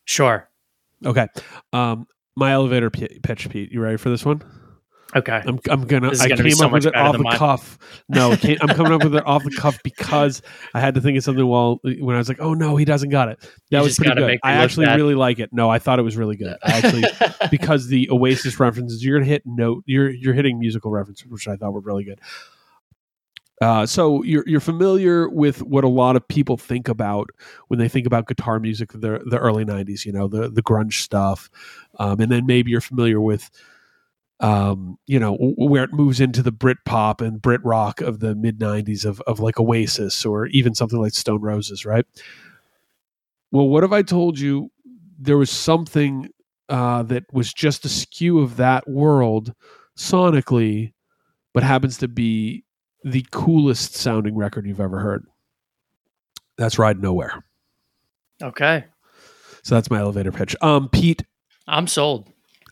Sure. 0.04 0.48
Okay. 1.04 1.28
Um, 1.72 2.06
my 2.36 2.52
elevator 2.52 2.90
p- 2.90 3.20
pitch, 3.22 3.48
Pete. 3.50 3.70
You 3.70 3.80
ready 3.80 3.96
for 3.96 4.10
this 4.10 4.24
one? 4.24 4.42
Okay. 5.16 5.42
I'm, 5.46 5.60
I'm 5.68 5.86
gonna. 5.86 6.10
I 6.20 6.28
gonna 6.28 6.42
came 6.42 6.50
so 6.52 6.66
up 6.66 6.72
with 6.72 6.86
it 6.86 6.94
off 6.96 7.16
the 7.16 7.22
mine. 7.22 7.36
cuff. 7.36 7.78
No, 8.08 8.32
I'm 8.32 8.68
coming 8.68 8.92
up 8.92 9.04
with 9.04 9.14
it 9.14 9.24
off 9.26 9.44
the 9.44 9.50
cuff 9.52 9.78
because 9.84 10.42
I 10.74 10.80
had 10.80 10.94
to 10.94 11.00
think 11.00 11.16
of 11.16 11.24
something 11.24 11.46
while 11.46 11.80
when 11.82 12.16
I 12.16 12.18
was 12.18 12.28
like, 12.28 12.40
"Oh 12.40 12.54
no, 12.54 12.76
he 12.76 12.84
doesn't 12.84 13.10
got 13.10 13.28
it." 13.28 13.40
That 13.70 13.78
You 13.78 13.84
was 13.84 13.96
pretty 13.96 14.14
good. 14.14 14.40
I 14.42 14.52
actually 14.52 14.86
bad. 14.86 14.96
really 14.96 15.14
like 15.14 15.38
it. 15.38 15.50
No, 15.52 15.70
I 15.70 15.78
thought 15.78 15.98
it 15.98 16.02
was 16.02 16.16
really 16.16 16.36
good. 16.36 16.56
I 16.64 16.78
actually 16.78 17.04
because 17.50 17.86
the 17.88 18.08
Oasis 18.10 18.58
references, 18.58 19.04
you're 19.04 19.18
gonna 19.18 19.30
hit 19.30 19.42
note. 19.44 19.84
You're 19.86 20.10
you're 20.10 20.34
hitting 20.34 20.58
musical 20.58 20.90
references, 20.90 21.26
which 21.28 21.46
I 21.46 21.56
thought 21.56 21.72
were 21.72 21.80
really 21.80 22.04
good. 22.04 22.20
Uh, 23.60 23.86
so 23.86 24.22
you're 24.24 24.42
you're 24.48 24.60
familiar 24.60 25.28
with 25.28 25.62
what 25.62 25.84
a 25.84 25.88
lot 25.88 26.16
of 26.16 26.26
people 26.26 26.56
think 26.56 26.88
about 26.88 27.30
when 27.68 27.78
they 27.78 27.88
think 27.88 28.06
about 28.06 28.26
guitar 28.26 28.58
music 28.58 28.90
the 28.92 29.22
the 29.26 29.38
early 29.38 29.64
'90s. 29.64 30.04
You 30.04 30.12
know 30.12 30.26
the 30.26 30.50
the 30.50 30.62
grunge 30.62 30.94
stuff, 30.94 31.48
um, 32.00 32.20
and 32.20 32.32
then 32.32 32.46
maybe 32.46 32.72
you're 32.72 32.80
familiar 32.80 33.20
with, 33.20 33.48
um, 34.44 34.98
you 35.06 35.18
know, 35.18 35.36
where 35.38 35.84
it 35.84 35.94
moves 35.94 36.20
into 36.20 36.42
the 36.42 36.52
Brit 36.52 36.76
pop 36.84 37.22
and 37.22 37.40
Brit 37.40 37.64
rock 37.64 38.02
of 38.02 38.20
the 38.20 38.34
mid 38.34 38.58
'90s 38.58 39.06
of 39.06 39.22
of 39.22 39.40
like 39.40 39.58
Oasis 39.58 40.26
or 40.26 40.48
even 40.48 40.74
something 40.74 41.00
like 41.00 41.14
Stone 41.14 41.40
Roses, 41.40 41.86
right? 41.86 42.04
Well, 43.50 43.68
what 43.68 43.84
if 43.84 43.92
I 43.92 44.02
told 44.02 44.38
you 44.38 44.70
there 45.18 45.38
was 45.38 45.48
something 45.48 46.28
uh, 46.68 47.04
that 47.04 47.24
was 47.32 47.54
just 47.54 47.86
a 47.86 47.88
skew 47.88 48.40
of 48.40 48.56
that 48.56 48.86
world 48.86 49.54
sonically, 49.96 50.92
but 51.54 51.62
happens 51.62 51.96
to 51.98 52.08
be 52.08 52.64
the 53.02 53.24
coolest 53.30 53.94
sounding 53.94 54.36
record 54.36 54.66
you've 54.66 54.78
ever 54.78 54.98
heard? 54.98 55.24
That's 56.58 56.78
Ride 56.78 57.00
Nowhere. 57.00 57.42
okay. 58.42 58.84
So 59.62 59.74
that's 59.74 59.88
my 59.88 60.00
elevator 60.00 60.32
pitch. 60.32 60.54
Um, 60.60 60.90
Pete, 60.90 61.24
I'm 61.66 61.86
sold. 61.86 62.28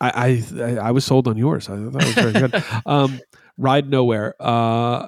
I 0.09 0.45
I, 0.61 0.77
I 0.77 0.91
was 0.91 1.05
sold 1.05 1.29
on 1.29 1.37
yours. 1.37 1.69
I 1.69 1.77
thought 1.77 2.03
it 2.03 2.07
was 2.07 2.15
very 2.15 2.33
good. 2.33 2.65
Um, 2.87 3.21
Ride 3.57 3.89
Nowhere. 3.89 4.35
Uh, 4.41 5.07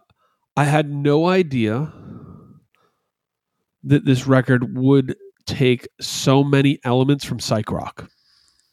I 0.56 0.64
had 0.64 0.90
no 0.90 1.26
idea 1.26 1.92
that 3.82 4.04
this 4.04 4.26
record 4.26 4.76
would 4.76 5.16
take 5.46 5.88
so 6.00 6.42
many 6.42 6.78
elements 6.84 7.24
from 7.24 7.40
psych 7.40 7.70
rock. 7.70 8.08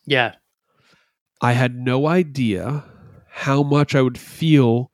Yeah. 0.06 0.36
I 1.42 1.54
had 1.54 1.76
no 1.76 2.08
idea 2.08 2.86
how 3.30 3.64
much 3.64 3.96
I 3.96 4.02
would 4.02 4.18
feel 4.18 4.92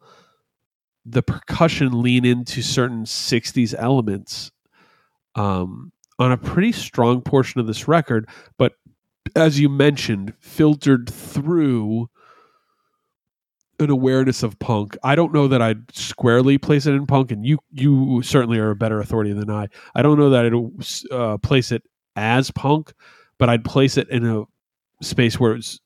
the 1.06 1.24
percussion 1.24 2.02
lean 2.02 2.26
into 2.26 2.62
certain 2.62 3.04
60s 3.06 3.76
elements 3.78 4.52
um, 5.36 5.92
on 6.20 6.32
a 6.32 6.38
pretty 6.38 6.72
strong 6.72 7.22
portion 7.22 7.60
of 7.60 7.68
this 7.68 7.88
record. 7.88 8.30
But 8.58 8.74
as 9.36 9.60
you 9.60 9.70
mentioned, 9.70 10.34
filtered 10.40 11.10
through 11.10 12.10
an 13.80 13.90
awareness 13.92 14.42
of 14.44 14.58
punk. 14.60 14.98
I 15.04 15.16
don't 15.16 15.34
know 15.34 15.48
that 15.48 15.62
I'd 15.62 15.96
squarely 15.96 16.58
place 16.58 16.86
it 16.88 16.94
in 16.94 17.06
punk, 17.06 17.32
and 17.32 17.46
you 17.46 17.60
you 17.72 18.22
certainly 18.24 18.58
are 18.58 18.72
a 18.72 18.76
better 18.76 19.00
authority 19.00 19.34
than 19.34 19.50
I. 19.50 19.68
I 19.96 20.02
don't 20.02 20.18
know 20.18 20.30
that 20.32 20.46
I'd 20.46 21.14
uh, 21.16 21.38
place 21.38 21.72
it 21.72 21.84
as 22.16 22.50
punk, 22.52 22.94
but 23.38 23.50
I'd 23.50 23.64
place 23.64 23.98
it 23.98 24.10
in 24.10 24.26
a 24.26 24.44
space 25.04 25.40
where 25.40 25.54
it's 25.54 25.80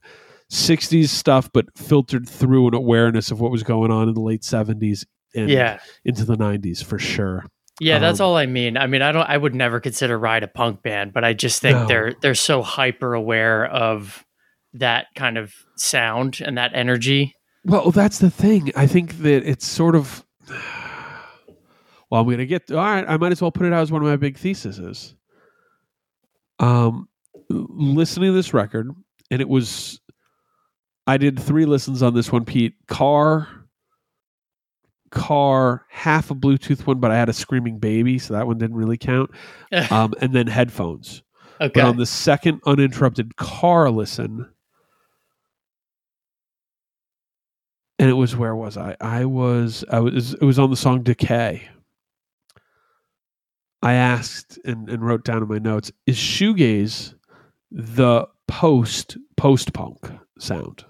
60s 0.50 1.10
stuff, 1.10 1.50
but 1.54 1.66
filtered 1.78 2.28
through 2.30 2.70
an 2.70 2.74
awareness 2.76 3.32
of 3.32 3.42
what 3.42 3.52
was 3.52 3.64
going 3.64 3.92
on 3.92 4.08
in 4.08 4.14
the 4.14 4.22
late 4.22 4.42
70s 4.42 5.06
and 5.36 5.50
Yeah. 5.50 5.80
into 6.06 6.24
the 6.26 6.36
90s 6.38 6.82
for 6.84 6.98
sure. 7.00 7.46
Yeah, 7.84 7.98
that's 7.98 8.20
Um, 8.20 8.28
all 8.28 8.38
I 8.38 8.46
mean. 8.46 8.78
I 8.78 8.86
mean, 8.86 9.02
I 9.02 9.12
don't 9.12 9.28
I 9.28 9.36
would 9.36 9.56
never 9.56 9.80
consider 9.80 10.18
Ride 10.20 10.44
a 10.44 10.48
punk 10.48 10.84
band, 10.84 11.14
but 11.14 11.24
I 11.24 11.34
just 11.34 11.62
think 11.64 11.78
No. 11.80 11.88
they're 11.88 12.14
they're 12.22 12.36
so 12.36 12.62
hyper 12.62 13.16
aware 13.16 13.66
of 13.66 14.24
that 14.74 15.08
kind 15.16 15.38
of 15.38 15.52
sound 15.78 16.40
and 16.46 16.58
that 16.60 16.72
energy. 16.76 17.34
Well, 17.66 17.90
that's 17.92 18.20
the 18.20 18.30
thing. 18.30 18.72
I 18.76 18.86
think 18.88 19.18
that 19.24 19.44
it's 19.50 19.66
sort 19.68 19.96
of. 19.96 20.24
Well, 22.10 22.20
I'm 22.20 22.28
going 22.28 22.40
to 22.40 22.46
get. 22.46 22.70
All 22.70 22.76
right, 22.78 23.06
I 23.08 23.16
might 23.16 23.32
as 23.32 23.42
well 23.42 23.52
put 23.54 23.66
it 23.66 23.72
out 23.72 23.82
as 23.84 23.90
one 23.90 24.02
of 24.02 24.08
my 24.08 24.18
big 24.18 24.38
theses. 24.38 25.16
Um, 26.60 27.08
listening 27.50 28.32
to 28.32 28.34
this 28.34 28.54
record, 28.54 28.90
and 29.32 29.40
it 29.42 29.48
was. 29.48 30.02
I 31.08 31.16
did 31.16 31.40
three 31.40 31.66
listens 31.66 32.04
on 32.04 32.14
this 32.14 32.30
one, 32.30 32.44
Pete. 32.44 32.74
Car, 32.88 33.48
car, 35.12 35.86
half 35.90 36.32
a 36.32 36.36
Bluetooth 36.36 36.88
one, 36.88 37.00
but 37.00 37.12
I 37.12 37.18
had 37.18 37.30
a 37.30 37.34
screaming 37.34 37.78
baby, 37.78 38.18
so 38.18 38.34
that 38.34 38.48
one 38.48 38.58
didn't 38.58 38.76
really 38.76 38.98
count. 38.98 39.32
Um, 39.92 40.14
and 40.20 40.34
then 40.34 40.48
headphones. 40.48 41.24
okay. 41.62 41.72
But 41.74 41.86
on 41.86 41.98
the 41.98 42.06
second 42.06 42.62
uninterrupted 42.66 43.38
car 43.38 43.90
listen, 43.90 44.50
and 47.98 48.10
it 48.10 48.14
was 48.14 48.36
where 48.36 48.56
was 48.56 48.78
I? 48.78 48.98
I 49.00 49.26
was 49.26 49.86
I 49.90 50.00
was 50.00 50.34
it 50.34 50.42
was 50.42 50.60
on 50.60 50.72
the 50.72 50.76
song 50.76 51.04
Decay. 51.04 51.70
I 53.82 53.94
asked 53.94 54.60
and, 54.66 54.90
and 54.90 55.06
wrote 55.06 55.24
down 55.24 55.42
in 55.42 55.48
my 55.48 55.58
notes, 55.58 55.92
is 56.06 56.18
shoegaze 56.18 57.14
the 57.72 58.28
post 58.48 59.18
post 59.38 59.74
punk 59.74 60.12
sound? 60.38 60.86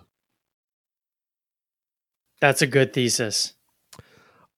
that's 2.41 2.63
a 2.63 2.67
good 2.67 2.91
thesis. 2.91 3.53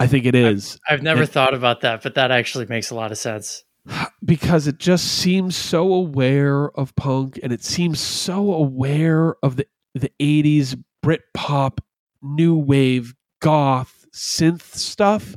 I 0.04 0.08
think 0.08 0.26
it 0.26 0.36
is. 0.36 0.78
I've 0.90 1.02
never 1.02 1.22
And- 1.22 1.30
thought 1.30 1.54
about 1.54 1.80
that, 1.82 2.04
but 2.04 2.16
that 2.16 2.30
actually 2.30 2.66
makes 2.66 2.90
a 2.92 2.96
lot 2.96 3.12
of 3.12 3.18
sense. 3.18 3.64
because 4.26 4.68
it 4.68 4.78
just 4.80 5.06
seems 5.06 5.56
so 5.56 5.94
aware 5.94 6.70
of 6.72 6.94
punk 6.96 7.40
and 7.42 7.54
it 7.54 7.64
seems 7.64 8.00
so 8.00 8.54
aware 8.54 9.36
of 9.44 9.56
the 9.56 9.66
the 9.96 10.12
80s 10.20 10.76
Brit 11.02 11.22
pop 11.34 11.80
new 12.22 12.56
wave 12.58 13.14
goth 13.42 14.06
synth 14.14 14.62
stuff 14.76 15.36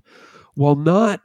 while 0.54 0.76
not 0.76 1.20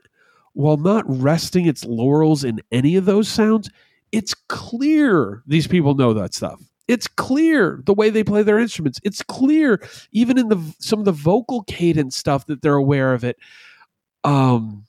while 0.53 0.77
not 0.77 1.03
resting 1.07 1.65
its 1.65 1.85
laurels 1.85 2.43
in 2.43 2.59
any 2.71 2.95
of 2.95 3.05
those 3.05 3.27
sounds 3.29 3.69
it's 4.11 4.33
clear 4.49 5.43
these 5.47 5.67
people 5.67 5.93
know 5.95 6.13
that 6.13 6.33
stuff 6.33 6.59
it's 6.87 7.07
clear 7.07 7.81
the 7.85 7.93
way 7.93 8.09
they 8.09 8.23
play 8.23 8.43
their 8.43 8.59
instruments 8.59 8.99
it's 9.03 9.21
clear 9.23 9.81
even 10.11 10.37
in 10.37 10.49
the 10.49 10.75
some 10.79 10.99
of 10.99 11.05
the 11.05 11.11
vocal 11.11 11.63
cadence 11.63 12.17
stuff 12.17 12.45
that 12.47 12.61
they're 12.61 12.75
aware 12.75 13.13
of 13.13 13.23
it 13.23 13.37
um 14.23 14.85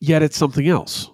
yet 0.00 0.22
it's 0.22 0.36
something 0.36 0.68
else 0.68 1.10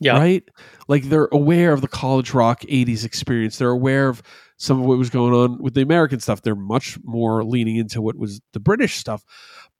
Yeah. 0.00 0.18
right? 0.18 0.44
Like 0.88 1.04
they're 1.04 1.28
aware 1.32 1.72
of 1.72 1.80
the 1.82 1.88
college 1.88 2.34
rock 2.34 2.62
80s 2.68 3.04
experience. 3.04 3.58
They're 3.58 3.70
aware 3.70 4.08
of 4.08 4.22
some 4.58 4.80
of 4.80 4.86
what 4.86 4.98
was 4.98 5.10
going 5.10 5.34
on 5.34 5.62
with 5.62 5.74
the 5.74 5.82
American 5.82 6.20
stuff. 6.20 6.42
They're 6.42 6.54
much 6.56 6.98
more 7.04 7.44
leaning 7.44 7.76
into 7.76 8.02
what 8.02 8.16
was 8.16 8.40
the 8.54 8.60
British 8.60 8.96
stuff, 8.96 9.24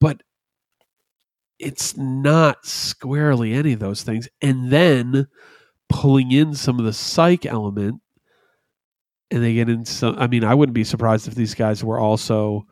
but 0.01 0.23
it's 1.59 1.97
not 1.97 2.65
squarely 2.65 3.53
any 3.53 3.73
of 3.73 3.79
those 3.79 4.03
things. 4.03 4.27
And 4.41 4.69
then 4.69 5.27
pulling 5.89 6.31
in 6.31 6.53
some 6.53 6.79
of 6.79 6.85
the 6.85 6.93
psych 6.93 7.45
element, 7.45 8.01
and 9.31 9.43
they 9.43 9.53
get 9.53 9.69
in 9.69 9.85
some. 9.85 10.15
I 10.17 10.27
mean, 10.27 10.43
I 10.43 10.53
wouldn't 10.53 10.73
be 10.73 10.83
surprised 10.83 11.27
if 11.27 11.35
these 11.35 11.53
guys 11.55 11.83
were 11.83 11.99
also 11.99 12.65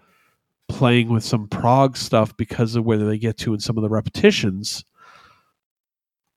playing 0.67 1.09
with 1.09 1.23
some 1.23 1.47
prog 1.47 1.95
stuff 1.97 2.35
because 2.37 2.75
of 2.75 2.85
where 2.85 2.97
they 2.97 3.17
get 3.17 3.37
to 3.37 3.53
in 3.53 3.59
some 3.59 3.77
of 3.77 3.83
the 3.83 3.89
repetitions. 3.89 4.83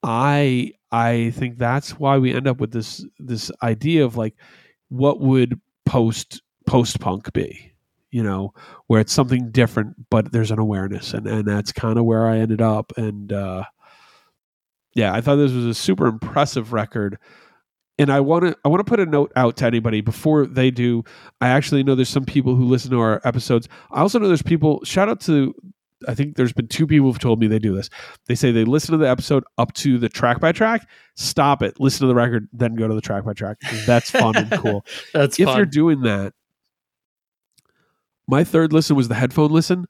I 0.02 0.72
I 0.90 1.30
think 1.30 1.58
that's 1.58 1.98
why 1.98 2.18
we 2.18 2.34
end 2.34 2.46
up 2.46 2.60
with 2.60 2.72
this 2.72 3.04
this 3.18 3.50
idea 3.62 4.04
of 4.04 4.16
like 4.16 4.34
what 4.88 5.20
would 5.20 5.60
post 5.86 6.42
post 6.66 7.00
punk 7.00 7.32
be, 7.32 7.72
you 8.10 8.22
know, 8.22 8.52
where 8.86 9.00
it's 9.00 9.12
something 9.12 9.50
different 9.50 10.08
but 10.10 10.32
there's 10.32 10.50
an 10.50 10.58
awareness 10.58 11.14
and 11.14 11.26
and 11.26 11.46
that's 11.46 11.72
kind 11.72 11.98
of 11.98 12.04
where 12.04 12.26
I 12.26 12.38
ended 12.38 12.60
up 12.60 12.92
and 12.96 13.32
uh 13.32 13.64
yeah, 14.94 15.12
I 15.14 15.20
thought 15.20 15.36
this 15.36 15.52
was 15.52 15.64
a 15.64 15.74
super 15.74 16.06
impressive 16.06 16.72
record. 16.72 17.18
And 17.98 18.12
I 18.12 18.20
want 18.20 18.44
to 18.44 18.56
I 18.64 18.68
want 18.68 18.80
to 18.80 18.88
put 18.88 19.00
a 19.00 19.06
note 19.06 19.32
out 19.34 19.56
to 19.56 19.66
anybody 19.66 20.00
before 20.00 20.46
they 20.46 20.70
do. 20.70 21.02
I 21.40 21.48
actually 21.48 21.82
know 21.82 21.94
there's 21.94 22.08
some 22.08 22.24
people 22.24 22.54
who 22.54 22.64
listen 22.64 22.90
to 22.92 23.00
our 23.00 23.20
episodes. 23.24 23.68
I 23.90 24.00
also 24.00 24.18
know 24.18 24.28
there's 24.28 24.42
people 24.42 24.84
shout 24.84 25.08
out 25.08 25.20
to 25.22 25.54
I 26.06 26.14
think 26.14 26.36
there's 26.36 26.52
been 26.52 26.68
two 26.68 26.86
people 26.86 27.08
who've 27.08 27.18
told 27.18 27.40
me 27.40 27.48
they 27.48 27.58
do 27.58 27.74
this. 27.74 27.90
They 28.26 28.36
say 28.36 28.52
they 28.52 28.64
listen 28.64 28.92
to 28.92 28.98
the 28.98 29.08
episode 29.08 29.42
up 29.58 29.72
to 29.74 29.98
the 29.98 30.08
track 30.08 30.38
by 30.38 30.52
track, 30.52 30.88
stop 31.16 31.60
it, 31.60 31.80
listen 31.80 32.00
to 32.00 32.06
the 32.06 32.14
record, 32.14 32.48
then 32.52 32.76
go 32.76 32.86
to 32.86 32.94
the 32.94 33.00
track 33.00 33.24
by 33.24 33.32
track. 33.32 33.56
That's 33.84 34.10
fun 34.10 34.36
and 34.36 34.50
cool. 34.62 34.84
That's 35.12 35.40
if 35.40 35.46
fun. 35.46 35.56
you're 35.56 35.66
doing 35.66 36.02
that, 36.02 36.34
my 38.28 38.44
third 38.44 38.72
listen 38.72 38.94
was 38.94 39.08
the 39.08 39.14
headphone 39.16 39.50
listen. 39.50 39.86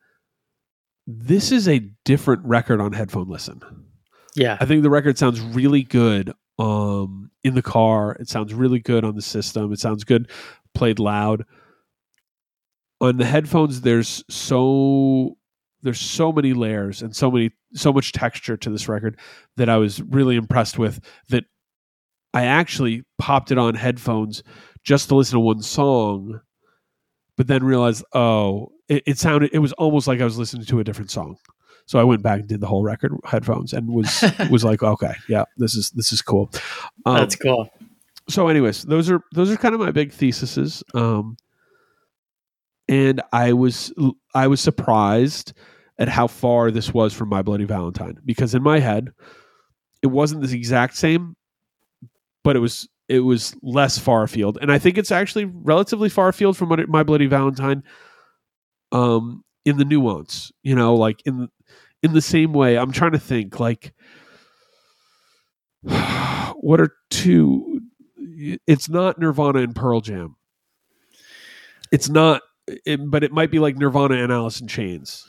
This 1.07 1.53
is 1.53 1.69
a 1.69 1.81
different 2.05 2.45
record 2.45 2.81
on 2.81 2.93
headphone 2.93 3.29
listen. 3.29 3.61
yeah. 4.35 4.57
I 4.61 4.65
think 4.65 4.83
the 4.83 4.91
record 4.91 5.19
sounds 5.19 5.41
really 5.41 5.83
good 5.83 6.33
um, 6.59 7.28
in 7.45 7.55
the 7.55 7.63
car. 7.63 8.17
It 8.21 8.29
sounds 8.29 8.55
really 8.55 8.81
good 8.81 9.05
on 9.05 9.15
the 9.15 9.23
system. 9.23 9.73
It 9.73 9.81
sounds 9.81 10.05
good 10.05 10.31
played 10.75 10.99
loud. 10.99 11.45
On 13.01 13.17
the 13.17 13.25
headphones, 13.25 13.83
there's 13.83 14.25
so 14.29 15.37
there's 15.83 16.01
so 16.01 16.33
many 16.33 16.53
layers 16.53 17.03
and 17.03 17.15
so 17.15 17.31
many 17.31 17.51
so 17.75 17.93
much 17.93 18.13
texture 18.13 18.57
to 18.57 18.71
this 18.71 18.89
record 18.89 19.19
that 19.57 19.69
I 19.69 19.77
was 19.77 20.01
really 20.03 20.37
impressed 20.37 20.79
with. 20.79 21.01
That 21.29 21.45
I 22.35 22.45
actually 22.45 23.03
popped 23.19 23.51
it 23.53 23.59
on 23.59 23.75
headphones 23.75 24.43
just 24.85 25.09
to 25.09 25.17
listen 25.17 25.37
to 25.37 25.41
one 25.41 25.63
song, 25.63 26.41
but 27.37 27.47
then 27.47 27.63
realized, 27.63 28.05
oh, 28.15 28.69
it, 28.89 29.03
it 29.07 29.19
sounded 29.19 29.51
it 29.53 29.61
was 29.61 29.73
almost 29.75 30.09
like 30.09 30.21
I 30.21 30.25
was 30.25 30.39
listening 30.39 30.67
to 30.67 30.81
a 30.81 30.85
different 30.85 31.11
song. 31.11 31.37
So 31.89 31.99
I 31.99 32.05
went 32.05 32.23
back 32.23 32.41
and 32.41 32.49
did 32.49 32.61
the 32.61 32.67
whole 32.67 32.83
record 32.83 33.15
headphones 33.25 33.73
and 33.73 33.89
was 33.89 34.23
was 34.51 34.63
like, 34.63 34.83
okay, 34.83 35.15
yeah, 35.27 35.45
this 35.57 35.75
is 35.75 35.91
this 35.93 36.13
is 36.13 36.21
cool. 36.21 36.51
Um, 37.07 37.17
That's 37.17 37.35
cool. 37.35 37.71
so, 38.29 38.49
anyways, 38.49 38.83
those 38.83 39.11
are 39.11 39.23
those 39.33 39.51
are 39.51 39.57
kind 39.57 39.75
of 39.75 39.81
my 39.81 39.91
big 39.91 40.13
theses. 40.13 40.85
Um, 40.93 41.39
and 42.91 43.23
I 43.33 43.55
was 43.55 43.91
I 44.35 44.49
was 44.49 44.61
surprised 44.61 45.55
at 45.99 46.11
how 46.11 46.27
far 46.27 46.71
this 46.71 46.93
was 46.93 47.15
from 47.15 47.31
My 47.31 47.41
Bloody 47.41 47.65
Valentine 47.65 48.19
because 48.23 48.55
in 48.55 48.63
my 48.63 48.81
head, 48.81 49.09
it 50.03 50.09
wasn't 50.09 50.43
the 50.43 50.55
exact 50.55 50.95
same, 50.95 51.37
but 52.45 52.55
it 52.55 52.61
was 52.61 52.87
it 53.09 53.21
was 53.21 53.57
less 53.63 53.97
far 53.97 54.25
afield, 54.25 54.59
and 54.61 54.71
I 54.71 54.79
think 54.79 54.99
it's 54.99 55.11
actually 55.11 55.47
relatively 55.47 56.11
far 56.11 56.29
afield 56.29 56.59
from 56.59 56.69
what 56.69 56.81
it, 56.81 56.91
My 56.91 57.03
Bloody 57.03 57.27
Valentine. 57.27 57.83
Um, 58.93 59.43
in 59.65 59.77
the 59.77 59.85
nuance, 59.85 60.51
you 60.63 60.75
know, 60.75 60.95
like 60.95 61.21
in 61.27 61.49
in 62.03 62.13
the 62.13 62.21
same 62.21 62.53
way, 62.53 62.77
I'm 62.79 62.93
trying 62.93 63.13
to 63.13 63.19
think 63.19 63.59
like 63.61 63.93
what 65.83 66.81
are 66.81 66.93
two 67.11 67.81
it's 68.67 68.89
not 68.89 69.19
nirvana 69.19 69.61
and 69.61 69.75
pearl 69.75 70.01
jam 70.01 70.37
it's 71.91 72.09
not 72.09 72.43
it, 72.85 73.01
but 73.11 73.23
it 73.25 73.33
might 73.33 73.51
be 73.51 73.59
like 73.59 73.77
nirvana 73.77 74.17
and 74.17 74.33
alice 74.33 74.61
in 74.61 74.67
chains 74.67 75.27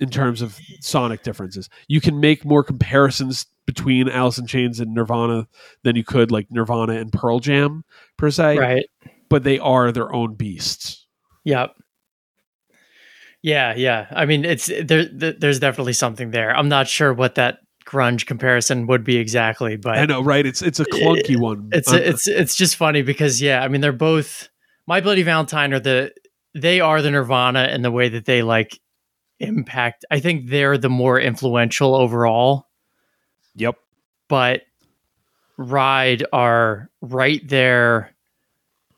in 0.00 0.10
terms 0.10 0.40
of 0.42 0.58
sonic 0.80 1.22
differences 1.22 1.68
you 1.88 2.00
can 2.00 2.20
make 2.20 2.44
more 2.44 2.62
comparisons 2.62 3.46
between 3.66 4.08
alice 4.08 4.38
in 4.38 4.46
chains 4.46 4.80
and 4.80 4.94
nirvana 4.94 5.46
than 5.82 5.96
you 5.96 6.04
could 6.04 6.30
like 6.30 6.46
nirvana 6.50 6.92
and 6.94 7.12
pearl 7.12 7.40
jam 7.40 7.84
per 8.16 8.30
se 8.30 8.58
Right. 8.58 8.86
but 9.28 9.42
they 9.42 9.58
are 9.58 9.90
their 9.92 10.12
own 10.14 10.34
beasts 10.34 11.06
Yep. 11.44 11.74
Yeah, 13.42 13.74
yeah. 13.74 14.06
I 14.10 14.26
mean, 14.26 14.44
it's 14.44 14.66
there. 14.66 15.04
There's 15.06 15.58
definitely 15.58 15.94
something 15.94 16.30
there. 16.30 16.54
I'm 16.54 16.68
not 16.68 16.88
sure 16.88 17.12
what 17.12 17.36
that 17.36 17.58
grunge 17.86 18.26
comparison 18.26 18.86
would 18.86 19.02
be 19.02 19.16
exactly, 19.16 19.76
but 19.76 19.96
i 19.98 20.04
know 20.04 20.22
right 20.22 20.46
it's 20.46 20.62
it's 20.62 20.78
a 20.78 20.84
clunky 20.84 21.36
one 21.36 21.70
it's 21.72 21.92
Uh, 21.92 21.96
it's 21.96 22.28
it's 22.28 22.54
just 22.54 22.76
funny 22.76 23.02
because 23.02 23.40
yeah, 23.40 23.62
I 23.62 23.68
mean, 23.68 23.80
they're 23.80 23.92
both 23.92 24.48
My 24.86 25.00
Bloody 25.00 25.22
Valentine 25.22 25.72
are 25.72 25.80
the 25.80 26.12
they 26.54 26.80
are 26.80 27.00
the 27.02 27.10
Nirvana 27.10 27.68
in 27.68 27.82
the 27.82 27.90
way 27.90 28.08
that 28.10 28.26
they 28.26 28.42
like 28.42 28.78
impact. 29.38 30.04
I 30.10 30.20
think 30.20 30.50
they're 30.50 30.78
the 30.78 30.90
more 30.90 31.18
influential 31.18 31.94
overall, 31.94 32.68
yep 33.54 33.76
but 34.30 34.62
Ride 35.58 36.24
are 36.32 36.88
right 37.02 37.46
there, 37.46 38.14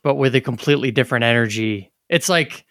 but 0.05 0.15
with 0.15 0.37
a 0.37 0.41
completely 0.41 0.93
different 0.93 1.25
energy. 1.25 1.91
It's 2.09 2.29
like 2.29 2.65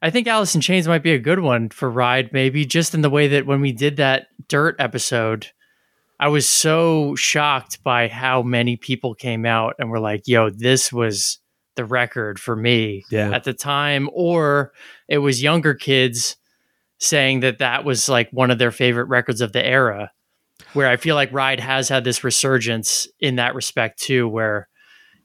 I 0.00 0.10
think 0.10 0.26
Alice 0.26 0.54
in 0.54 0.60
Chains 0.60 0.86
might 0.86 1.02
be 1.02 1.12
a 1.12 1.18
good 1.18 1.40
one 1.40 1.70
for 1.70 1.90
Ride, 1.90 2.32
maybe 2.32 2.64
just 2.64 2.94
in 2.94 3.00
the 3.02 3.10
way 3.10 3.28
that 3.28 3.46
when 3.46 3.60
we 3.60 3.72
did 3.72 3.96
that 3.96 4.28
Dirt 4.48 4.76
episode, 4.78 5.48
I 6.20 6.28
was 6.28 6.48
so 6.48 7.14
shocked 7.16 7.82
by 7.82 8.08
how 8.08 8.42
many 8.42 8.76
people 8.76 9.14
came 9.14 9.44
out 9.44 9.74
and 9.78 9.90
were 9.90 10.00
like, 10.00 10.22
"Yo, 10.26 10.50
this 10.50 10.92
was 10.92 11.38
the 11.76 11.84
record 11.84 12.40
for 12.40 12.56
me 12.56 13.04
Yeah. 13.10 13.30
at 13.30 13.44
the 13.44 13.52
time," 13.54 14.08
or 14.12 14.72
it 15.08 15.18
was 15.18 15.42
younger 15.42 15.74
kids 15.74 16.36
saying 16.98 17.40
that 17.40 17.58
that 17.58 17.84
was 17.84 18.08
like 18.08 18.28
one 18.32 18.50
of 18.50 18.58
their 18.58 18.72
favorite 18.72 19.04
records 19.04 19.40
of 19.40 19.52
the 19.52 19.64
era. 19.64 20.10
Where 20.72 20.88
I 20.88 20.96
feel 20.96 21.14
like 21.14 21.32
Ride 21.32 21.60
has 21.60 21.88
had 21.88 22.02
this 22.04 22.24
resurgence 22.24 23.06
in 23.20 23.36
that 23.36 23.54
respect 23.54 24.00
too, 24.00 24.28
where 24.28 24.68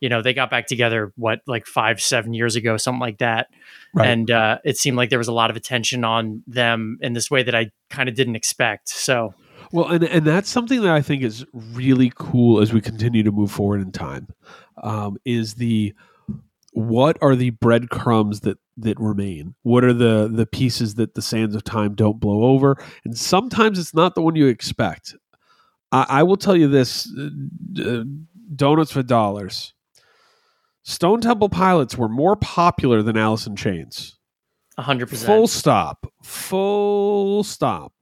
you 0.03 0.09
know 0.09 0.21
they 0.21 0.33
got 0.33 0.49
back 0.49 0.67
together 0.67 1.13
what 1.15 1.39
like 1.47 1.65
five, 1.65 2.01
seven 2.01 2.33
years 2.33 2.57
ago, 2.57 2.75
something 2.75 2.99
like 2.99 3.19
that, 3.19 3.47
Right. 3.93 4.09
and 4.09 4.29
uh, 4.29 4.57
it 4.65 4.77
seemed 4.77 4.97
like 4.97 5.09
there 5.09 5.17
was 5.17 5.29
a 5.29 5.33
lot 5.33 5.49
of 5.49 5.55
attention 5.55 6.03
on 6.03 6.43
them 6.45 6.97
in 6.99 7.13
this 7.13 7.31
way 7.31 7.41
that 7.43 7.55
I 7.55 7.71
kind 7.89 8.09
of 8.09 8.15
didn't 8.15 8.35
expect. 8.35 8.89
So 8.89 9.33
Well, 9.71 9.87
and 9.87 10.03
and 10.03 10.25
that's 10.27 10.49
something 10.49 10.81
that 10.81 10.91
I 10.91 11.01
think 11.01 11.23
is 11.23 11.45
really 11.53 12.11
cool 12.15 12.59
as 12.61 12.73
we 12.73 12.81
continue 12.81 13.23
to 13.23 13.31
move 13.31 13.49
forward 13.49 13.79
in 13.79 13.93
time. 13.93 14.27
Um, 14.83 15.15
is 15.23 15.53
the 15.53 15.93
what 16.73 17.17
are 17.21 17.35
the 17.37 17.51
breadcrumbs 17.51 18.41
that 18.41 18.57
that 18.75 18.99
remain? 18.99 19.55
What 19.63 19.85
are 19.85 19.93
the 19.93 20.29
the 20.29 20.45
pieces 20.45 20.95
that 20.95 21.15
the 21.15 21.21
sands 21.21 21.55
of 21.55 21.63
time 21.63 21.95
don't 21.95 22.19
blow 22.19 22.43
over? 22.43 22.75
And 23.05 23.17
sometimes 23.17 23.79
it's 23.79 23.93
not 23.93 24.15
the 24.15 24.21
one 24.21 24.35
you 24.35 24.47
expect. 24.47 25.15
I, 25.93 26.05
I 26.09 26.23
will 26.23 26.35
tell 26.37 26.57
you 26.57 26.67
this: 26.67 27.07
uh, 27.17 27.29
uh, 27.89 28.03
donuts 28.53 28.91
for 28.91 29.03
dollars. 29.03 29.73
Stone 30.83 31.21
Temple 31.21 31.49
Pilots 31.49 31.97
were 31.97 32.09
more 32.09 32.35
popular 32.35 33.01
than 33.01 33.17
Alice 33.17 33.47
in 33.47 33.55
Chains. 33.55 34.17
hundred 34.77 35.09
percent. 35.09 35.27
Full 35.27 35.47
stop. 35.47 36.11
Full 36.23 37.43
stop. 37.43 37.93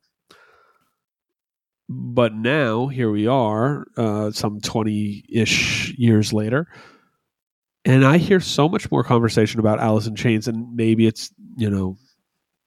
But 1.88 2.34
now 2.34 2.88
here 2.88 3.12
we 3.12 3.28
are, 3.28 3.86
uh, 3.98 4.32
some 4.32 4.62
twenty 4.62 5.26
ish 5.30 5.94
years 5.98 6.32
later, 6.34 6.67
and 7.86 8.06
I 8.06 8.17
hear 8.17 8.39
so 8.39 8.70
much 8.70 8.89
more 8.89 9.04
conversation 9.04 9.60
about 9.60 9.80
Alice 9.80 10.08
in 10.08 10.15
Chains, 10.15 10.48
and 10.48 10.74
maybe 10.76 11.06
it's 11.06 11.32
you 11.58 11.70
know 11.70 11.98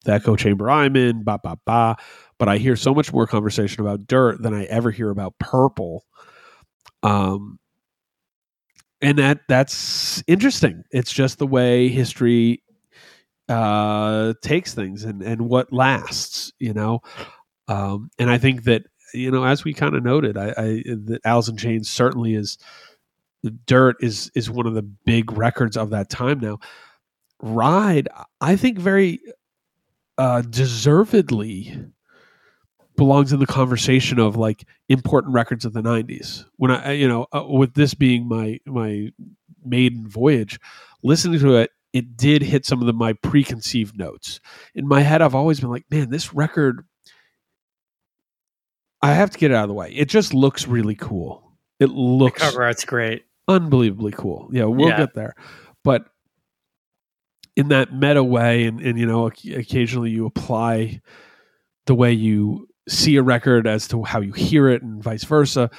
the 0.05 0.12
echo 0.12 0.37
chamber 0.37 0.70
I'm 0.70 0.94
in, 0.94 1.24
ba 1.24 1.40
ba 1.42 1.57
ba. 1.64 1.96
But 2.38 2.48
I 2.48 2.59
hear 2.59 2.77
so 2.77 2.94
much 2.94 3.12
more 3.12 3.27
conversation 3.27 3.81
about 3.81 4.07
Dirt 4.07 4.42
than 4.42 4.53
I 4.53 4.64
ever 4.64 4.90
hear 4.90 5.11
about 5.11 5.38
Purple. 5.38 6.05
Um, 7.03 7.59
and 9.00 9.18
that 9.18 9.40
that's 9.48 10.22
interesting. 10.26 10.85
It's 10.90 11.12
just 11.12 11.38
the 11.38 11.46
way 11.46 11.88
history 11.88 12.62
uh 13.48 14.33
takes 14.42 14.72
things 14.74 15.04
and 15.04 15.22
and 15.22 15.42
what 15.42 15.70
lasts 15.70 16.50
you 16.61 16.72
know 16.72 17.00
um 17.68 18.11
and 18.18 18.30
i 18.30 18.38
think 18.38 18.64
that 18.64 18.85
you 19.12 19.30
know 19.30 19.44
as 19.44 19.64
we 19.64 19.74
kind 19.74 19.94
of 19.94 20.02
noted 20.02 20.38
i 20.38 20.48
i 20.57 20.83
that 20.87 21.20
alice 21.26 21.46
in 21.48 21.57
chains 21.57 21.90
certainly 21.90 22.35
is 22.35 22.57
dirt 23.66 23.96
is 24.00 24.30
is 24.35 24.50
one 24.50 24.66
of 24.66 24.74
the 24.74 24.83
big 24.83 25.30
records 25.33 25.76
of 25.76 25.90
that 25.90 26.09
time 26.09 26.40
now 26.40 26.59
ride 27.42 28.09
i 28.40 28.57
think 28.57 28.78
very 28.78 29.20
uh 30.18 30.42
deservedly 30.42 31.76
belongs 32.96 33.33
in 33.33 33.40
the 33.40 33.46
conversation 33.46 34.18
of 34.18 34.37
like 34.37 34.64
important 34.88 35.35
records 35.35 35.64
of 35.64 35.72
the 35.72 35.83
90s 35.83 36.44
when 36.57 36.70
i 36.70 36.92
you 36.92 37.09
know 37.09 37.26
uh, 37.35 37.44
with 37.44 37.74
this 37.74 37.94
being 37.94 38.26
my 38.28 38.59
my 38.66 39.11
maiden 39.64 40.07
voyage 40.09 40.59
listening 41.02 41.38
to 41.40 41.57
it 41.57 41.70
it 41.92 42.16
did 42.16 42.42
hit 42.42 42.66
some 42.66 42.80
of 42.80 42.87
the 42.87 42.92
my 42.92 43.12
preconceived 43.14 43.96
notes. 43.96 44.40
In 44.74 44.87
my 44.88 45.00
head 45.00 45.22
i've 45.22 45.35
always 45.35 45.61
been 45.61 45.70
like 45.70 45.85
man 45.90 46.11
this 46.11 46.35
record 46.35 46.85
i 49.02 49.12
have 49.12 49.30
to 49.30 49.38
get 49.38 49.50
it 49.50 49.54
out 49.54 49.64
of 49.64 49.68
the 49.68 49.74
way. 49.74 49.90
It 49.92 50.09
just 50.09 50.33
looks 50.35 50.66
really 50.66 50.94
cool. 50.94 51.52
It 51.80 51.87
The 51.87 51.92
looks 51.92 52.40
cover 52.42 52.62
art's 52.64 52.85
great. 52.85 53.24
unbelievably 53.48 54.12
cool. 54.12 54.48
Yeah 54.52 54.64
we'll 54.64 54.88
Yeah. 54.88 54.96
get 54.98 55.14
there. 55.14 55.35
But 55.83 56.07
in 57.57 57.68
that 57.68 57.92
meta 57.94 58.24
way 58.24 58.64
and, 58.64 58.80
and 58.80 58.98
you 58.98 59.07
know 59.07 59.26
occasionally 59.26 60.11
you 60.11 60.26
apply 60.26 61.00
the 61.87 61.94
way 61.94 62.12
you 62.12 62.66
see 62.88 63.16
a 63.16 63.22
record 63.22 63.66
as 63.66 63.88
to 63.88 64.02
how 64.02 64.20
you 64.20 64.32
hear 64.32 64.68
it 64.68 64.82
and 64.82 65.02
vice 65.02 65.24
versa. 65.24 65.70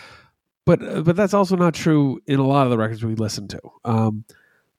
But 0.66 0.82
uh, 0.84 1.02
but 1.02 1.16
that's 1.16 1.34
also 1.34 1.56
not 1.56 1.74
true 1.74 2.20
in 2.26 2.40
a 2.40 2.48
lot 2.48 2.66
of 2.66 2.72
the 2.72 2.78
records 2.78 3.04
we 3.04 3.16
listen 3.16 3.48
to. 3.50 3.62
Um, 3.84 4.26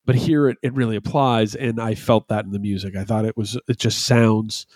but 0.05 0.15
here 0.15 0.49
it, 0.49 0.59
it 0.63 0.73
really 0.73 0.95
applies 0.95 1.57
and 1.57 1.81
i 1.81 1.95
felt 1.95 2.29
that 2.29 2.45
in 2.45 2.53
the 2.53 2.59
music. 2.59 2.97
I 2.97 3.05
thought 3.05 3.25
it 3.25 3.37
was 3.37 3.59
it 3.69 3.79
just 3.79 4.05
sounds 4.05 4.67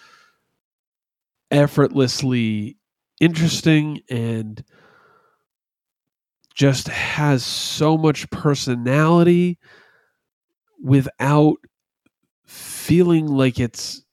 effortlessly 1.50 2.76
interesting 3.20 4.02
and 4.08 4.62
just 6.54 6.88
has 6.88 7.44
so 7.44 7.96
much 7.96 8.28
personality 8.30 9.58
without 10.82 11.56
feeling 12.44 13.26
like 13.26 13.58
it's 13.60 14.04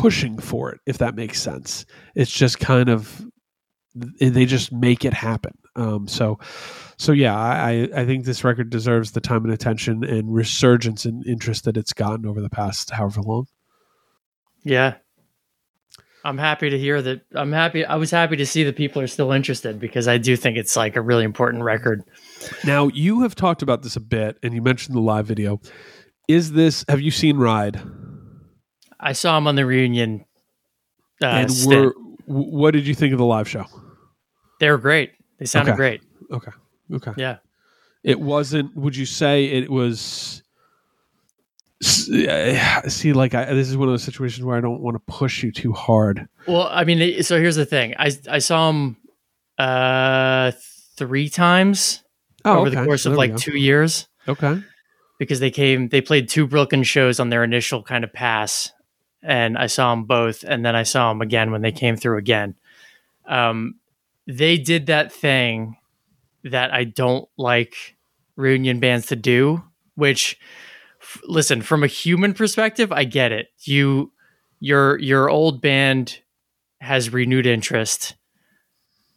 pushing 0.00 0.38
for 0.38 0.70
it 0.72 0.80
if 0.86 0.98
that 0.98 1.14
makes 1.14 1.40
sense 1.40 1.84
it's 2.14 2.32
just 2.32 2.58
kind 2.58 2.88
of 2.88 3.24
they 3.94 4.46
just 4.46 4.72
make 4.72 5.04
it 5.04 5.12
happen 5.12 5.52
um, 5.76 6.08
so 6.08 6.38
so 6.96 7.12
yeah 7.12 7.36
I, 7.36 7.88
I 7.94 8.04
think 8.06 8.24
this 8.24 8.42
record 8.44 8.70
deserves 8.70 9.12
the 9.12 9.20
time 9.20 9.44
and 9.44 9.52
attention 9.52 10.02
and 10.04 10.34
resurgence 10.34 11.04
and 11.04 11.26
interest 11.26 11.64
that 11.64 11.76
it's 11.76 11.92
gotten 11.92 12.26
over 12.26 12.40
the 12.40 12.50
past 12.50 12.90
however 12.90 13.20
long 13.22 13.46
Yeah. 14.64 14.94
I'm 16.24 16.38
happy 16.38 16.70
to 16.70 16.78
hear 16.78 17.02
that. 17.02 17.22
I'm 17.34 17.50
happy. 17.50 17.84
I 17.84 17.96
was 17.96 18.12
happy 18.12 18.36
to 18.36 18.46
see 18.46 18.62
that 18.62 18.76
people 18.76 19.02
are 19.02 19.08
still 19.08 19.32
interested 19.32 19.80
because 19.80 20.06
I 20.06 20.18
do 20.18 20.36
think 20.36 20.56
it's 20.56 20.76
like 20.76 20.94
a 20.94 21.00
really 21.00 21.24
important 21.24 21.64
record. 21.64 22.04
now 22.64 22.86
you 22.94 23.22
have 23.22 23.34
talked 23.34 23.60
about 23.60 23.82
this 23.82 23.96
a 23.96 24.00
bit 24.00 24.38
and 24.42 24.54
you 24.54 24.62
mentioned 24.62 24.96
the 24.96 25.00
live 25.00 25.26
video 25.26 25.60
is 26.28 26.52
this 26.52 26.84
have 26.88 27.00
you 27.00 27.10
seen 27.10 27.38
ride 27.38 27.80
I 29.02 29.12
saw 29.12 29.36
him 29.36 29.46
on 29.46 29.56
the 29.56 29.66
reunion. 29.66 30.24
Uh, 31.20 31.26
and 31.26 31.50
were, 31.66 31.92
what 32.26 32.70
did 32.70 32.86
you 32.86 32.94
think 32.94 33.12
of 33.12 33.18
the 33.18 33.24
live 33.24 33.48
show 33.48 33.64
they 34.60 34.70
were 34.70 34.78
great. 34.78 35.12
They 35.38 35.46
sounded 35.46 35.72
Okay. 35.72 35.76
great. 35.76 36.02
okay 36.32 36.52
okay 36.94 37.12
Yeah. 37.16 37.38
it 38.04 38.18
wasn't 38.20 38.74
would 38.76 38.96
you 38.96 39.06
say 39.06 39.46
it 39.46 39.70
was 39.70 40.42
see 41.82 43.12
like 43.12 43.34
I, 43.34 43.44
this 43.54 43.68
is 43.68 43.76
one 43.76 43.88
of 43.88 43.92
those 43.92 44.04
situations 44.04 44.44
where 44.44 44.56
i 44.56 44.60
don't 44.60 44.80
want 44.80 44.94
to 44.94 45.02
push 45.12 45.42
you 45.42 45.50
too 45.50 45.72
hard 45.72 46.26
Well, 46.46 46.68
I 46.70 46.84
mean, 46.84 47.22
so 47.22 47.38
here's 47.40 47.56
the 47.56 47.66
thing. 47.66 47.94
I 47.98 48.12
I 48.28 48.38
saw 48.38 48.70
him 48.70 48.96
uh 49.58 50.52
three 50.96 51.28
times 51.28 52.02
over 52.44 52.70
the 52.70 52.84
course 52.84 53.02
so 53.02 53.10
of 53.12 53.16
like 53.16 53.36
two 53.36 53.56
years 53.56 54.08
okay 54.28 54.62
because 55.18 55.38
they 55.38 55.50
came. 55.52 55.88
They 55.88 56.00
played 56.00 56.28
two 56.28 56.48
Brooklyn 56.48 56.82
shows 56.82 57.20
on 57.20 57.30
their 57.30 57.44
initial 57.44 57.80
kind 57.84 58.02
of 58.02 58.12
pass, 58.12 58.72
and 59.22 59.56
I 59.56 59.66
saw 59.66 59.94
them 59.94 60.04
both, 60.04 60.44
and 60.44 60.64
then 60.64 60.74
I 60.76 60.82
saw 60.82 61.08
them 61.10 61.20
again 61.22 61.50
when 61.52 61.62
they 61.62 61.72
came 61.72 61.96
through 61.96 62.18
again. 62.18 62.54
Um, 63.26 63.76
they 64.26 64.58
did 64.58 64.86
that 64.86 65.12
thing 65.12 65.76
that 66.44 66.72
I 66.72 66.84
don't 66.84 67.28
like 67.36 67.96
reunion 68.36 68.80
bands 68.80 69.06
to 69.06 69.16
do, 69.16 69.62
which 69.94 70.38
f- 71.00 71.20
listen, 71.24 71.62
from 71.62 71.82
a 71.84 71.86
human 71.88 72.34
perspective, 72.34 72.90
I 72.92 73.04
get 73.04 73.32
it. 73.32 73.48
You 73.60 74.12
your 74.60 74.98
your 74.98 75.28
old 75.28 75.60
band 75.60 76.20
has 76.80 77.12
renewed 77.12 77.46
interest. 77.46 78.16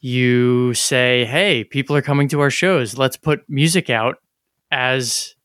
You 0.01 0.73
say, 0.75 1.25
"Hey, 1.25 1.63
people 1.63 1.95
are 1.95 2.01
coming 2.01 2.27
to 2.29 2.41
our 2.41 2.51
shows. 2.51 2.97
Let's 2.97 3.17
put 3.17 3.43
music 3.49 3.89
out 3.89 4.17
as 4.71 5.35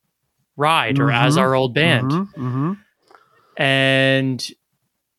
Ride 0.56 0.98
or 0.98 1.10
as 1.10 1.36
Mhm. 1.36 1.40
our 1.40 1.54
old 1.54 1.72
band." 1.74 2.10
Mhm, 2.10 2.34
mhm. 2.36 2.78
And 3.60 4.48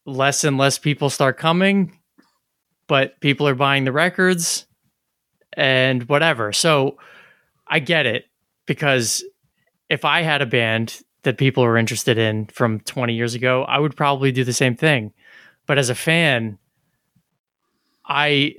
less 0.08 0.44
and 0.44 0.58
less 0.58 0.80
people 0.80 1.12
start 1.12 1.38
coming, 1.38 1.96
but 2.88 3.20
people 3.22 3.48
are 3.48 3.54
buying 3.54 3.86
the 3.86 3.92
records 3.92 4.66
and 5.54 6.10
whatever. 6.10 6.52
So 6.52 6.98
I 7.68 7.78
get 7.78 8.08
it 8.08 8.26
because 8.66 9.24
if 9.90 10.04
I 10.06 10.24
had 10.24 10.42
a 10.42 10.48
band 10.48 11.02
that 11.22 11.38
people 11.38 11.62
were 11.62 11.78
interested 11.78 12.18
in 12.18 12.48
from 12.48 12.80
20 12.80 13.14
years 13.14 13.36
ago, 13.36 13.62
I 13.64 13.78
would 13.78 13.96
probably 13.96 14.32
do 14.32 14.44
the 14.44 14.54
same 14.54 14.76
thing. 14.76 15.14
But 15.68 15.78
as 15.78 15.92
a 15.92 15.96
fan, 15.96 16.58
I 18.04 18.56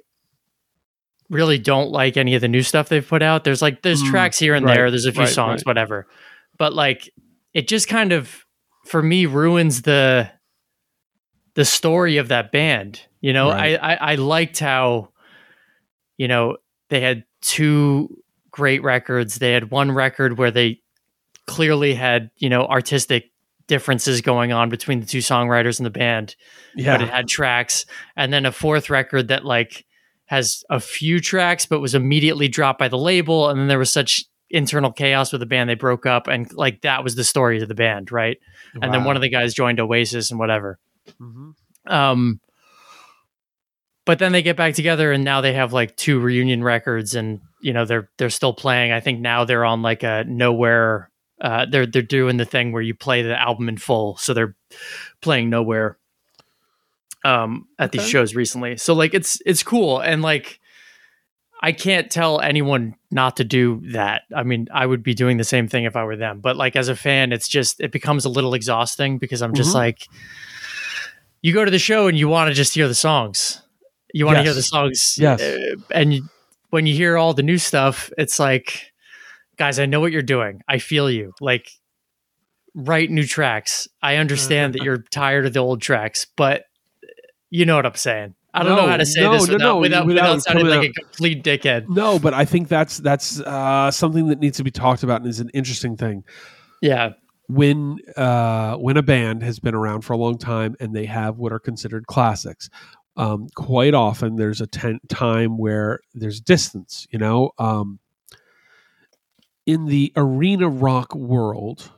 really 1.28 1.58
don't 1.58 1.90
like 1.90 2.16
any 2.16 2.36
of 2.36 2.40
the 2.40 2.46
new 2.46 2.62
stuff 2.62 2.88
they've 2.88 3.06
put 3.06 3.20
out. 3.20 3.42
There's 3.42 3.62
like 3.62 3.82
there's 3.82 4.00
Mm, 4.00 4.10
tracks 4.10 4.38
here 4.38 4.54
and 4.54 4.64
right, 4.64 4.76
there, 4.76 4.90
there's 4.92 5.06
a 5.06 5.12
few 5.12 5.22
right, 5.22 5.28
songs, 5.28 5.62
right. 5.62 5.66
whatever. 5.66 6.06
But 6.56 6.72
like 6.72 7.10
it 7.52 7.66
just 7.66 7.88
kind 7.88 8.12
of 8.12 8.46
for 8.84 9.02
me 9.02 9.26
ruins 9.26 9.82
the 9.82 10.30
the 11.54 11.64
story 11.64 12.16
of 12.16 12.28
that 12.28 12.52
band. 12.52 13.02
You 13.20 13.32
know, 13.32 13.50
Right. 13.50 13.78
I, 13.80 13.94
I 13.94 14.12
I 14.12 14.14
liked 14.16 14.58
how 14.58 15.10
you 16.16 16.28
know 16.28 16.56
they 16.88 17.00
had 17.00 17.24
two 17.40 18.16
great 18.50 18.82
records. 18.82 19.36
They 19.36 19.52
had 19.52 19.70
one 19.70 19.92
record 19.92 20.38
where 20.38 20.50
they 20.50 20.80
clearly 21.46 21.94
had 21.94 22.30
you 22.36 22.48
know 22.48 22.66
artistic 22.66 23.30
differences 23.68 24.20
going 24.20 24.52
on 24.52 24.68
between 24.68 25.00
the 25.00 25.06
two 25.06 25.18
songwriters 25.18 25.78
in 25.78 25.84
the 25.84 25.90
band, 25.90 26.36
yeah 26.76 26.96
but 26.96 27.02
it 27.02 27.08
had 27.08 27.28
tracks, 27.28 27.86
and 28.16 28.32
then 28.32 28.44
a 28.44 28.52
fourth 28.52 28.90
record 28.90 29.28
that 29.28 29.44
like 29.44 29.86
has 30.26 30.64
a 30.70 30.80
few 30.80 31.20
tracks, 31.20 31.66
but 31.66 31.80
was 31.80 31.94
immediately 31.94 32.48
dropped 32.48 32.78
by 32.78 32.88
the 32.88 32.98
label. 32.98 33.50
And 33.50 33.60
then 33.60 33.68
there 33.68 33.78
was 33.78 33.92
such 33.92 34.24
internal 34.48 34.92
chaos 34.92 35.32
with 35.32 35.40
the 35.40 35.46
band, 35.46 35.68
they 35.68 35.74
broke 35.74 36.06
up, 36.06 36.26
and 36.26 36.52
like 36.54 36.82
that 36.82 37.04
was 37.04 37.16
the 37.16 37.24
story 37.24 37.60
of 37.60 37.68
the 37.68 37.74
band, 37.74 38.10
right? 38.12 38.38
And 38.80 38.92
then 38.92 39.04
one 39.04 39.16
of 39.16 39.22
the 39.22 39.28
guys 39.28 39.54
joined 39.54 39.80
Oasis 39.80 40.30
and 40.30 40.38
whatever. 40.38 40.78
hmm 41.18 41.50
Um, 41.86 42.40
but 44.04 44.18
then 44.18 44.32
they 44.32 44.42
get 44.42 44.56
back 44.56 44.74
together, 44.74 45.12
and 45.12 45.24
now 45.24 45.40
they 45.40 45.52
have 45.52 45.72
like 45.72 45.96
two 45.96 46.18
reunion 46.20 46.62
records, 46.64 47.14
and 47.14 47.40
you 47.60 47.72
know 47.72 47.84
they're 47.84 48.08
they're 48.18 48.30
still 48.30 48.52
playing. 48.52 48.92
I 48.92 49.00
think 49.00 49.20
now 49.20 49.44
they're 49.44 49.64
on 49.64 49.82
like 49.82 50.02
a 50.02 50.24
nowhere. 50.26 51.10
Uh, 51.40 51.66
they're 51.70 51.86
they're 51.86 52.02
doing 52.02 52.36
the 52.36 52.44
thing 52.44 52.72
where 52.72 52.82
you 52.82 52.94
play 52.94 53.22
the 53.22 53.40
album 53.40 53.68
in 53.68 53.76
full, 53.76 54.16
so 54.16 54.34
they're 54.34 54.56
playing 55.20 55.50
nowhere. 55.50 55.98
Um, 57.24 57.68
at 57.78 57.92
these 57.92 58.02
shows 58.08 58.34
recently, 58.34 58.76
so 58.76 58.94
like 58.94 59.14
it's 59.14 59.40
it's 59.46 59.62
cool, 59.62 60.00
and 60.00 60.22
like 60.22 60.58
I 61.64 61.70
can't 61.72 62.10
tell 62.10 62.40
anyone 62.40 62.96
not 63.12 63.36
to 63.36 63.44
do 63.44 63.80
that. 63.92 64.22
I 64.34 64.42
mean, 64.42 64.66
I 64.74 64.84
would 64.84 65.02
be 65.04 65.14
doing 65.14 65.36
the 65.36 65.44
same 65.44 65.68
thing 65.68 65.84
if 65.84 65.94
I 65.94 66.02
were 66.04 66.16
them, 66.16 66.40
but 66.40 66.56
like 66.56 66.74
as 66.74 66.88
a 66.88 66.96
fan, 66.96 67.32
it's 67.32 67.46
just 67.46 67.80
it 67.80 67.92
becomes 67.92 68.24
a 68.24 68.28
little 68.28 68.52
exhausting 68.54 69.18
because 69.18 69.42
I'm 69.42 69.54
just 69.54 69.70
Mhm. 69.70 69.74
like, 69.74 70.06
you 71.40 71.52
go 71.52 71.64
to 71.64 71.70
the 71.70 71.78
show 71.78 72.08
and 72.08 72.18
you 72.18 72.28
want 72.28 72.48
to 72.48 72.54
just 72.54 72.74
hear 72.74 72.88
the 72.88 72.94
songs. 72.94 73.62
You 74.12 74.26
want 74.26 74.38
to 74.38 74.42
hear 74.42 74.54
the 74.54 74.62
songs, 74.62 75.14
Yes. 75.18 75.40
uh, 75.40 75.76
and 75.94 76.12
you, 76.14 76.28
when 76.70 76.86
you 76.86 76.94
hear 76.94 77.16
all 77.16 77.32
the 77.32 77.42
new 77.42 77.58
stuff, 77.58 78.10
it's 78.18 78.38
like, 78.38 78.92
guys, 79.56 79.78
I 79.78 79.86
know 79.86 80.00
what 80.00 80.12
you're 80.12 80.22
doing. 80.22 80.62
I 80.68 80.78
feel 80.78 81.08
you. 81.10 81.32
Like, 81.40 81.70
write 82.74 83.10
new 83.10 83.24
tracks. 83.24 83.86
I 84.02 84.16
understand 84.16 84.74
that 84.74 84.82
you're 84.84 85.04
tired 85.10 85.46
of 85.46 85.52
the 85.52 85.60
old 85.60 85.80
tracks, 85.80 86.26
but 86.36 86.64
you 87.50 87.64
know 87.66 87.76
what 87.76 87.86
I'm 87.86 87.94
saying. 87.94 88.34
I 88.54 88.62
don't 88.64 88.76
know 88.76 88.86
how 88.86 88.96
to 88.98 89.06
say 89.06 89.22
no, 89.22 89.32
this 89.32 89.48
no, 89.48 89.54
without, 89.54 89.66
no, 89.66 89.76
without, 89.78 90.06
without 90.06 90.22
without 90.24 90.42
sounding 90.42 90.66
like 90.66 90.78
out- 90.80 90.84
a 90.84 90.92
complete 90.92 91.42
dickhead. 91.42 91.88
No, 91.88 92.18
but 92.18 92.34
I 92.34 92.44
think 92.44 92.68
that's 92.68 92.98
that's 92.98 93.40
uh, 93.40 93.90
something 93.90 94.28
that 94.28 94.40
needs 94.40 94.58
to 94.58 94.64
be 94.64 94.70
talked 94.70 95.02
about 95.02 95.22
and 95.22 95.30
is 95.30 95.40
an 95.40 95.50
interesting 95.50 95.96
thing. 95.96 96.24
Yeah. 96.82 97.10
when 97.48 97.98
uh, 98.16 98.76
when 98.76 98.96
a 98.96 99.02
band 99.02 99.42
has 99.42 99.58
been 99.58 99.74
around 99.74 100.02
for 100.02 100.12
a 100.12 100.16
long 100.16 100.36
time 100.36 100.76
and 100.80 100.94
they 100.94 101.06
have 101.06 101.38
what 101.38 101.52
are 101.52 101.58
considered 101.58 102.06
classics, 102.06 102.68
um, 103.16 103.48
quite 103.54 103.94
often 103.94 104.36
there's 104.36 104.60
a 104.60 104.66
ten- 104.66 105.00
time 105.08 105.56
where 105.58 106.00
there's 106.14 106.40
distance. 106.40 107.06
You 107.10 107.18
know, 107.20 107.52
um, 107.58 108.00
in 109.66 109.86
the 109.86 110.12
arena 110.16 110.68
rock 110.68 111.14
world, 111.14 111.90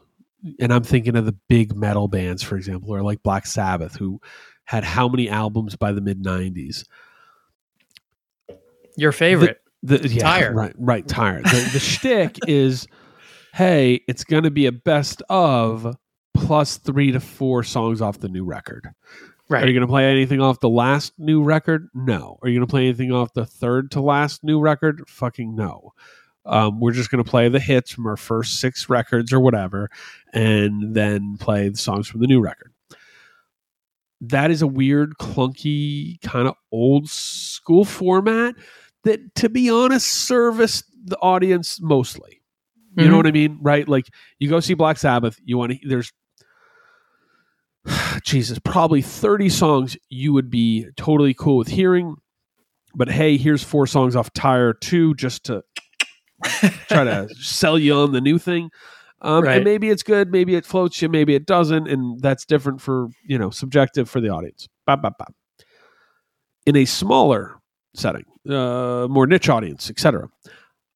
and 0.61 0.73
I'm 0.73 0.85
thinking 0.85 1.17
of 1.17 1.25
the 1.25 1.37
big 1.49 1.75
metal 1.75 2.09
bands, 2.09 2.43
for 2.43 2.57
example, 2.57 2.95
or 2.95 3.03
like 3.03 3.23
Black 3.23 3.47
Sabbath, 3.47 3.97
who 3.97 4.21
had 4.65 4.85
how 4.85 5.09
many 5.09 5.29
albums 5.29 5.77
by 5.77 5.93
the 5.93 6.01
mid 6.01 6.23
'90s? 6.23 6.85
Your 8.97 9.13
favorite. 9.13 9.61
The, 9.83 10.09
yeah, 10.09 10.39
Tyr. 10.39 10.53
Right, 10.55 10.75
right, 10.79 11.07
Tyr. 11.07 11.43
The, 11.43 11.71
the 11.73 11.79
shtick 11.79 12.39
is, 12.49 12.87
hey, 13.53 14.01
it's 14.09 14.25
going 14.25 14.45
to 14.45 14.51
be 14.51 14.67
a 14.67 14.73
best 14.73 15.23
of 15.29 15.97
plus 16.33 16.79
three 16.79 17.13
to 17.13 17.21
four 17.21 17.63
songs 17.63 18.01
off 18.01 18.21
the 18.21 18.29
new 18.29 18.45
record. 18.45 18.89
Right. 19.49 19.63
Are 19.63 19.67
you 19.67 19.75
going 19.75 19.87
to 19.87 19.91
play 19.91 20.11
anything 20.11 20.41
off 20.41 20.61
the 20.61 20.71
last 20.71 21.13
new 21.19 21.43
record? 21.43 21.89
No. 21.93 22.39
Are 22.43 22.49
you 22.49 22.59
going 22.59 22.67
to 22.67 22.71
play 22.71 22.85
anything 22.85 23.13
off 23.13 23.35
the 23.35 23.45
third 23.45 23.91
to 23.93 24.01
last 24.01 24.43
new 24.43 24.59
record? 24.59 25.03
Fucking 25.07 25.55
no. 25.55 25.93
Um, 26.47 26.81
we're 26.81 26.93
just 26.93 27.11
going 27.11 27.23
to 27.23 27.31
play 27.31 27.49
the 27.49 27.61
hits 27.61 27.91
from 27.91 28.07
our 28.07 28.17
first 28.17 28.61
six 28.61 28.89
records 28.89 29.33
or 29.33 29.41
whatever, 29.41 29.91
and 30.33 30.95
then 30.95 31.37
play 31.39 31.69
the 31.69 31.79
songs 31.79 32.07
from 32.07 32.21
the 32.21 32.27
new 32.27 32.41
record. 32.41 32.74
That 34.29 34.51
is 34.51 34.63
a 34.63 34.67
weird, 34.67 35.19
clunky, 35.19 36.21
kind 36.23 36.47
of 36.49 36.55
old 36.73 37.09
school 37.09 37.85
format 37.85 38.55
that, 39.05 39.35
to 39.37 39.49
be 39.49 39.69
honest, 39.71 40.07
serviced 40.09 40.85
the 41.05 41.19
audience 41.19 41.81
mostly. 41.81 42.41
You 42.97 43.09
know 43.09 43.15
Mhm. 43.15 43.17
what 43.17 43.27
I 43.27 43.31
mean? 43.33 43.59
Right? 43.61 43.89
Like 43.89 44.07
you 44.39 44.49
go 44.49 44.61
see 44.61 44.75
Black 44.75 44.99
Sabbath, 44.99 45.39
you 45.45 45.59
want 45.59 45.73
to, 45.73 45.79
there's, 45.89 46.13
Jesus, 48.25 48.59
probably 48.59 49.03
30 49.03 49.49
songs 49.49 49.97
you 50.09 50.33
would 50.33 50.51
be 50.51 50.87
totally 50.97 51.35
cool 51.35 51.57
with 51.59 51.69
hearing. 51.69 52.17
But 52.95 53.09
hey, 53.11 53.37
here's 53.37 53.63
four 53.65 53.87
songs 53.87 54.15
off 54.17 54.33
Tyr 54.33 54.75
2 54.75 55.15
just 55.15 55.45
to 55.47 55.63
try 56.89 57.05
to 57.05 57.29
sell 57.41 57.79
you 57.79 57.95
on 57.95 58.13
the 58.13 58.21
new 58.21 58.39
thing. 58.39 58.71
Um, 59.21 59.45
Right. 59.45 59.57
And 59.57 59.65
maybe 59.65 59.89
it's 59.91 60.03
good, 60.03 60.31
maybe 60.31 60.55
it 60.55 60.67
floats 60.67 61.01
you, 61.01 61.09
maybe 61.09 61.35
it 61.35 61.47
doesn't. 61.47 61.89
And 61.89 62.21
that's 62.21 62.45
different 62.45 62.81
for, 62.81 63.09
you 63.27 63.39
know, 63.39 63.51
subjective 63.51 64.09
for 64.11 64.21
the 64.21 64.29
audience. 64.29 64.69
Ba, 64.87 64.97
ba, 64.97 65.13
ba. 65.19 65.27
In 66.67 66.77
a 66.77 66.85
smaller 66.85 67.57
setting, 67.95 68.25
uh, 68.49 69.07
more 69.09 69.27
niche 69.27 69.49
audience, 69.49 69.91
etc. 69.91 70.29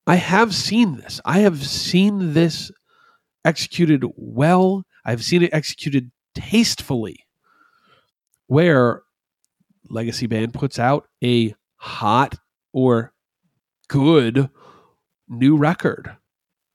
I 0.07 0.16
have 0.16 0.54
seen 0.54 0.96
this. 0.96 1.20
I 1.24 1.40
have 1.40 1.64
seen 1.66 2.33
this 2.33 2.70
executed 3.44 4.04
well. 4.16 4.85
I've 5.04 5.24
seen 5.24 5.42
it 5.42 5.54
executed 5.54 6.11
tastefully, 6.35 7.26
where 8.46 9.02
Legacy 9.90 10.26
Band 10.26 10.54
puts 10.54 10.78
out 10.78 11.07
a 11.24 11.54
hot 11.76 12.37
or 12.72 13.12
good 13.88 14.50
new 15.28 15.57
record. 15.57 16.17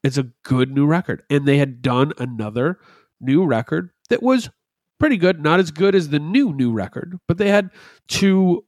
It's 0.04 0.18
a 0.18 0.30
good 0.44 0.72
new 0.72 0.86
record. 0.86 1.24
And 1.30 1.46
they 1.48 1.58
had 1.58 1.82
done 1.82 2.13
another 2.18 2.80
new 3.22 3.46
record 3.46 3.89
that 4.10 4.22
was 4.22 4.50
pretty 5.00 5.18
good. 5.18 5.42
Not 5.42 5.60
as 5.60 5.72
good 5.72 5.96
as 5.96 6.10
the 6.10 6.20
new, 6.20 6.54
new 6.54 6.72
record, 6.72 7.18
but 7.28 7.38
they 7.38 7.50
had 7.50 7.70
two 8.08 8.66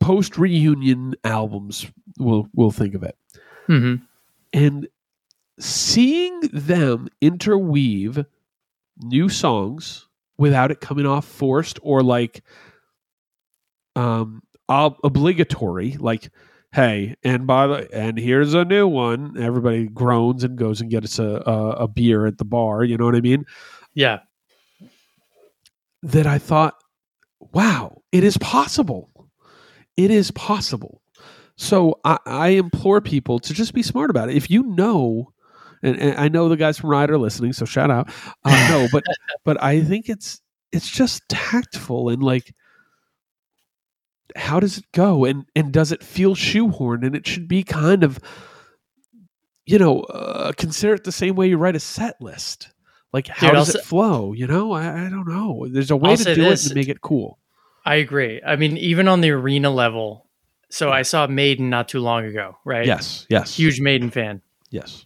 post 0.00 0.36
reunion 0.36 1.14
albums. 1.24 1.86
We'll, 2.18 2.48
we'll 2.54 2.72
think 2.72 2.94
of 2.94 3.02
it 3.04 3.16
Mhm. 3.68 4.02
and 4.52 4.88
seeing 5.60 6.40
them 6.52 7.08
interweave 7.20 8.24
new 8.98 9.28
songs 9.28 10.08
without 10.36 10.70
it 10.72 10.80
coming 10.80 11.06
off 11.06 11.24
forced 11.24 11.78
or 11.82 12.02
like 12.02 12.42
um 13.96 14.42
ob- 14.68 14.98
obligatory 15.04 15.92
like 15.98 16.30
hey 16.72 17.14
and 17.22 17.46
by 17.46 17.66
the 17.66 17.88
and 17.94 18.18
here's 18.18 18.54
a 18.54 18.64
new 18.64 18.86
one 18.88 19.36
everybody 19.38 19.86
groans 19.86 20.42
and 20.44 20.56
goes 20.56 20.80
and 20.80 20.90
gets 20.90 21.18
a, 21.18 21.42
a, 21.46 21.70
a 21.70 21.88
beer 21.88 22.26
at 22.26 22.38
the 22.38 22.44
bar 22.44 22.82
you 22.84 22.96
know 22.96 23.04
what 23.04 23.14
i 23.16 23.20
mean 23.20 23.44
Yeah. 23.94 24.20
that 26.02 26.26
i 26.26 26.38
thought 26.38 26.74
wow 27.52 28.00
it 28.12 28.24
is 28.24 28.36
possible 28.38 29.10
it 29.96 30.10
is 30.10 30.30
possible 30.30 31.02
so 31.56 32.00
I, 32.04 32.18
I 32.26 32.48
implore 32.48 33.00
people 33.00 33.38
to 33.40 33.52
just 33.52 33.74
be 33.74 33.82
smart 33.82 34.08
about 34.10 34.30
it. 34.30 34.36
If 34.36 34.50
you 34.50 34.62
know, 34.64 35.32
and, 35.82 35.96
and 36.00 36.16
I 36.18 36.28
know 36.28 36.48
the 36.48 36.56
guys 36.56 36.78
from 36.78 36.88
Ride 36.90 37.10
are 37.10 37.18
listening, 37.18 37.52
so 37.52 37.66
shout 37.66 37.90
out. 37.90 38.08
Uh, 38.42 38.66
no, 38.70 38.88
but 38.90 39.04
but 39.44 39.62
I 39.62 39.82
think 39.82 40.08
it's 40.08 40.40
it's 40.72 40.88
just 40.90 41.22
tactful 41.28 42.08
and 42.08 42.22
like, 42.22 42.52
how 44.36 44.60
does 44.60 44.78
it 44.78 44.84
go, 44.92 45.24
and 45.24 45.44
and 45.56 45.72
does 45.72 45.92
it 45.92 46.02
feel 46.02 46.34
shoehorned? 46.34 47.04
And 47.06 47.14
it 47.14 47.26
should 47.26 47.48
be 47.48 47.62
kind 47.62 48.02
of, 48.04 48.18
you 49.66 49.78
know, 49.78 50.00
uh, 50.02 50.52
consider 50.52 50.94
it 50.94 51.04
the 51.04 51.12
same 51.12 51.34
way 51.34 51.48
you 51.48 51.56
write 51.58 51.76
a 51.76 51.80
set 51.80 52.20
list. 52.20 52.68
Like, 53.12 53.28
how 53.28 53.48
Dude, 53.48 53.56
I'll 53.56 53.64
does 53.64 53.74
it 53.74 53.80
s- 53.82 53.86
flow? 53.86 54.32
You 54.32 54.46
know, 54.46 54.72
I, 54.72 55.06
I 55.06 55.08
don't 55.10 55.28
know. 55.28 55.66
There's 55.70 55.90
a 55.90 55.96
way 55.96 56.10
I'll 56.10 56.16
to 56.16 56.34
do 56.34 56.42
this. 56.42 56.64
it 56.66 56.70
to 56.70 56.74
make 56.74 56.88
it 56.88 57.00
cool. 57.02 57.38
I 57.84 57.96
agree. 57.96 58.40
I 58.46 58.56
mean, 58.56 58.76
even 58.78 59.06
on 59.08 59.20
the 59.20 59.30
arena 59.32 59.68
level. 59.70 60.26
So 60.70 60.90
I 60.90 61.02
saw 61.02 61.26
Maiden 61.26 61.68
not 61.68 61.88
too 61.88 62.00
long 62.00 62.24
ago, 62.24 62.56
right? 62.64 62.86
Yes, 62.86 63.26
yes, 63.28 63.54
Huge 63.56 63.80
Maiden 63.80 64.08
fan. 64.10 64.40
yes. 64.70 65.04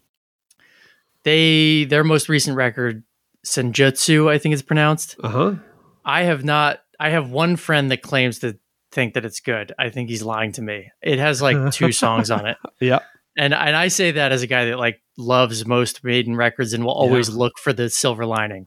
They 1.25 1.85
their 1.85 2.05
most 2.05 2.29
recent 2.29 2.57
record, 2.57 3.03
Senjutsu, 3.45 4.31
I 4.31 4.39
think 4.39 4.53
it's 4.53 4.63
pronounced. 4.63 5.17
Uh 5.23 5.29
huh. 5.29 5.55
I 6.05 6.23
have 6.23 6.45
not. 6.45 6.81
I 7.01 7.11
have 7.11 7.31
one 7.31 7.57
friend 7.57 7.91
that 7.91 8.01
claims 8.03 8.39
to 8.41 8.57
think 8.97 9.15
that 9.15 9.27
it's 9.27 9.41
good. 9.41 9.75
I 9.79 9.91
think 9.91 10.09
he's 10.09 10.23
lying 10.23 10.53
to 10.53 10.63
me. 10.63 10.91
It 11.03 11.19
has 11.19 11.43
like 11.43 11.71
two 11.73 11.93
songs 11.93 12.31
on 12.31 12.47
it. 12.47 12.57
Yeah. 12.81 13.01
And 13.37 13.53
and 13.53 13.77
I 13.77 13.89
say 13.89 14.13
that 14.13 14.33
as 14.33 14.43
a 14.43 14.47
guy 14.47 14.65
that 14.65 14.79
like 14.79 15.03
loves 15.19 15.67
most 15.67 16.03
Maiden 16.03 16.35
records 16.35 16.73
and 16.73 16.83
will 16.83 16.95
always 16.95 17.29
look 17.29 17.59
for 17.59 17.75
the 17.75 17.91
silver 17.91 18.25
lining. 18.25 18.67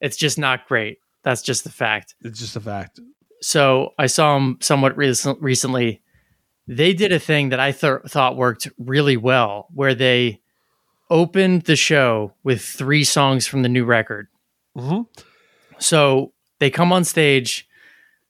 It's 0.00 0.18
just 0.18 0.38
not 0.38 0.68
great. 0.68 0.98
That's 1.24 1.40
just 1.42 1.64
the 1.64 1.70
fact. 1.70 2.14
It's 2.20 2.38
just 2.38 2.54
a 2.56 2.60
fact. 2.60 3.00
So 3.40 3.94
I 3.98 4.06
saw 4.06 4.36
him 4.36 4.58
somewhat 4.60 4.96
recent, 4.96 5.40
recently. 5.40 6.02
They 6.66 6.92
did 6.92 7.12
a 7.12 7.18
thing 7.18 7.48
that 7.48 7.60
I 7.60 7.72
th- 7.72 8.02
thought 8.08 8.36
worked 8.36 8.68
really 8.78 9.16
well, 9.16 9.68
where 9.72 9.94
they 9.94 10.40
opened 11.08 11.62
the 11.62 11.76
show 11.76 12.34
with 12.44 12.60
three 12.60 13.04
songs 13.04 13.46
from 13.46 13.62
the 13.62 13.68
new 13.70 13.86
record. 13.86 14.28
Mm-hmm. 14.76 15.02
So 15.78 16.34
they 16.58 16.68
come 16.70 16.92
on 16.92 17.04
stage, 17.04 17.67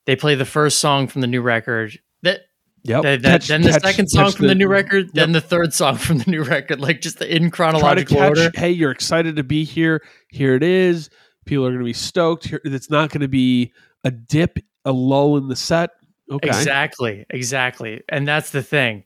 they 0.08 0.16
play 0.16 0.34
the 0.34 0.46
first 0.46 0.80
song 0.80 1.06
from 1.06 1.20
the 1.20 1.26
new 1.26 1.42
record. 1.42 1.98
That 2.22 2.40
Yep. 2.84 3.02
That- 3.02 3.22
Catch- 3.22 3.48
then 3.48 3.60
the 3.62 3.72
catch- 3.72 3.82
second 3.82 4.06
song 4.08 4.30
from 4.32 4.46
the, 4.46 4.54
new 4.54 4.68
record, 4.68 5.10
then 5.12 5.32
the 5.32 5.40
third 5.42 5.74
song 5.74 5.96
from 5.96 6.18
the 6.18 6.30
new 6.30 6.42
record, 6.42 6.80
like 6.80 7.02
just 7.02 7.20
in 7.20 7.50
try 7.50 7.72
to 7.72 7.78
chronological 7.78 8.16
catch. 8.16 8.28
order. 8.30 8.50
Hey, 8.54 8.70
you're 8.70 8.90
excited 8.92 9.36
to 9.36 9.42
be 9.44 9.64
here. 9.64 10.02
Here 10.30 10.54
it 10.54 10.62
is. 10.62 11.10
People 11.44 11.66
are 11.66 11.70
going 11.70 11.80
to 11.80 11.84
be 11.84 11.92
stoked. 11.92 12.46
Here, 12.48 12.60
it's 12.64 12.88
not 12.88 13.10
going 13.10 13.20
to 13.20 13.28
be 13.28 13.72
a 14.04 14.10
dip, 14.10 14.58
a 14.86 14.92
lull 14.92 15.36
in 15.36 15.48
the 15.48 15.56
set. 15.56 15.90
Okay. 16.30 16.48
Exactly, 16.48 17.26
exactly. 17.28 18.02
And 18.08 18.26
that's 18.26 18.50
the 18.50 18.62
thing. 18.62 19.04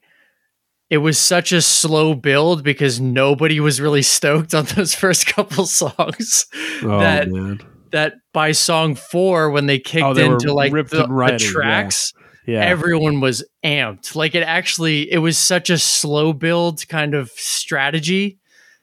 It 0.91 0.99
was 0.99 1.19
such 1.19 1.53
a 1.53 1.63
slow 1.63 2.15
build 2.15 2.63
because 2.63 3.01
nobody 3.01 3.59
was 3.59 3.81
really 3.81 4.03
stoked 4.03 4.55
on 4.55 4.67
those 4.77 4.95
first 5.05 5.27
couple 5.27 5.65
songs. 5.67 6.47
Oh 6.83 7.01
that 7.01 7.29
man. 7.31 7.61
That 7.93 8.15
by 8.33 8.53
song 8.53 8.95
four, 8.95 9.51
when 9.51 9.67
they 9.67 9.79
kicked 9.79 10.05
Oh, 10.05 10.15
they 10.15 10.27
into 10.27 10.53
like 10.53 10.73
the, 10.73 10.83
the 10.83 11.07
riding, 11.09 11.39
yeah. 11.47 11.53
tracks, 11.53 12.13
Yeah. 12.47 12.61
everyone 12.65 13.21
was 13.21 13.45
amped. 13.65 14.15
Like 14.17 14.35
it 14.35 14.43
actually, 14.43 15.11
it 15.13 15.19
was 15.19 15.39
such 15.39 15.71
a 15.71 15.79
slow 15.79 16.33
build 16.33 16.87
kind 16.89 17.15
of 17.15 17.31
strategy. 17.31 18.39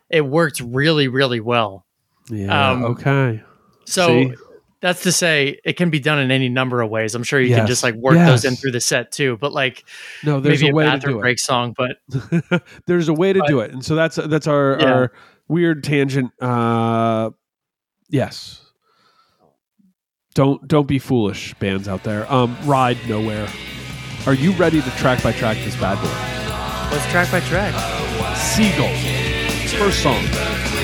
It 0.10 0.22
worked 0.22 0.60
really, 0.62 1.08
really 1.08 1.40
well. 1.40 1.86
yeah. 2.30 2.72
um, 2.72 2.84
okay. 2.86 3.44
So 3.86 4.08
See? 4.08 4.34
that's 4.82 5.04
to 5.04 5.12
say, 5.12 5.60
it 5.66 5.74
can 5.78 5.90
be 5.90 6.00
done 6.00 6.20
in 6.20 6.32
any 6.32 6.48
number 6.50 6.82
of 6.82 6.90
ways. 6.90 7.16
I'm 7.16 7.24
sure 7.24 7.40
you 7.42 7.54
can 7.56 7.68
just 7.68 7.84
like 7.84 7.96
work 7.96 8.16
those 8.16 8.46
in 8.46 8.56
through 8.56 8.72
the 8.72 8.80
set 8.82 9.12
too. 9.12 9.38
But 9.42 9.52
like 9.54 9.84
No, 10.24 10.40
there's 10.40 10.62
maybe 10.62 10.70
a 10.70 10.74
a, 10.74 10.76
way 10.76 10.86
to 10.86 10.92
bathroom 10.92 11.16
do 11.16 11.20
break 11.22 11.40
song, 11.40 11.74
but 11.78 11.98
there's 12.86 13.10
a 13.10 13.14
way 13.14 13.34
to 13.34 13.40
But- 13.40 13.48
do 13.48 13.60
it, 13.62 13.72
and 13.72 13.84
so 13.84 13.96
that's 13.96 14.16
that's 14.16 14.46
our 14.48 14.78
Yeah. 14.80 14.92
our 14.94 15.12
weird 15.48 15.84
tangent. 15.84 16.32
Uh, 16.42 17.32
yes. 18.10 18.62
Don't 20.40 20.66
don't 20.70 20.88
be 20.88 21.00
foolish, 21.00 21.54
bands 21.56 21.90
out 21.90 22.06
there. 22.06 22.26
Um, 22.32 22.56
ride 22.64 22.98
nowhere. 23.10 23.46
Are 24.26 24.34
you 24.34 24.54
ready 24.54 24.82
to 24.82 24.90
track 24.92 25.22
by 25.22 25.34
track 25.34 25.58
this 25.66 25.76
bad 25.76 26.02
boy? 26.02 26.96
let's 26.96 27.06
track 27.12 27.30
by 27.30 27.42
track. 27.42 27.74
Seagull. 28.38 28.88
First 29.78 30.02
song. 30.02 30.79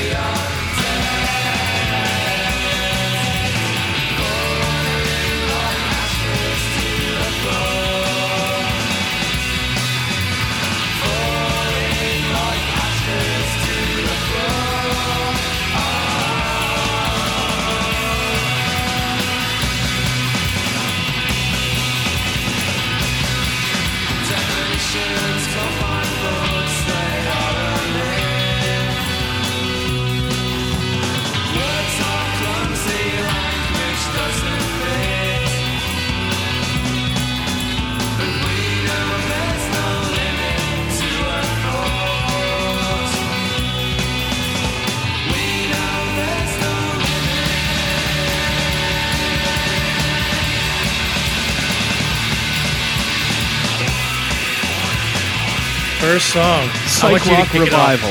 First 56.06 56.34
song. 56.34 56.70
Psych 56.86 57.12
want 57.14 57.26
you 57.26 57.32
to 57.32 57.38
rock 57.38 57.48
kick 57.48 57.62
it 57.64 57.74
off. 57.74 57.90
revival. 58.04 58.10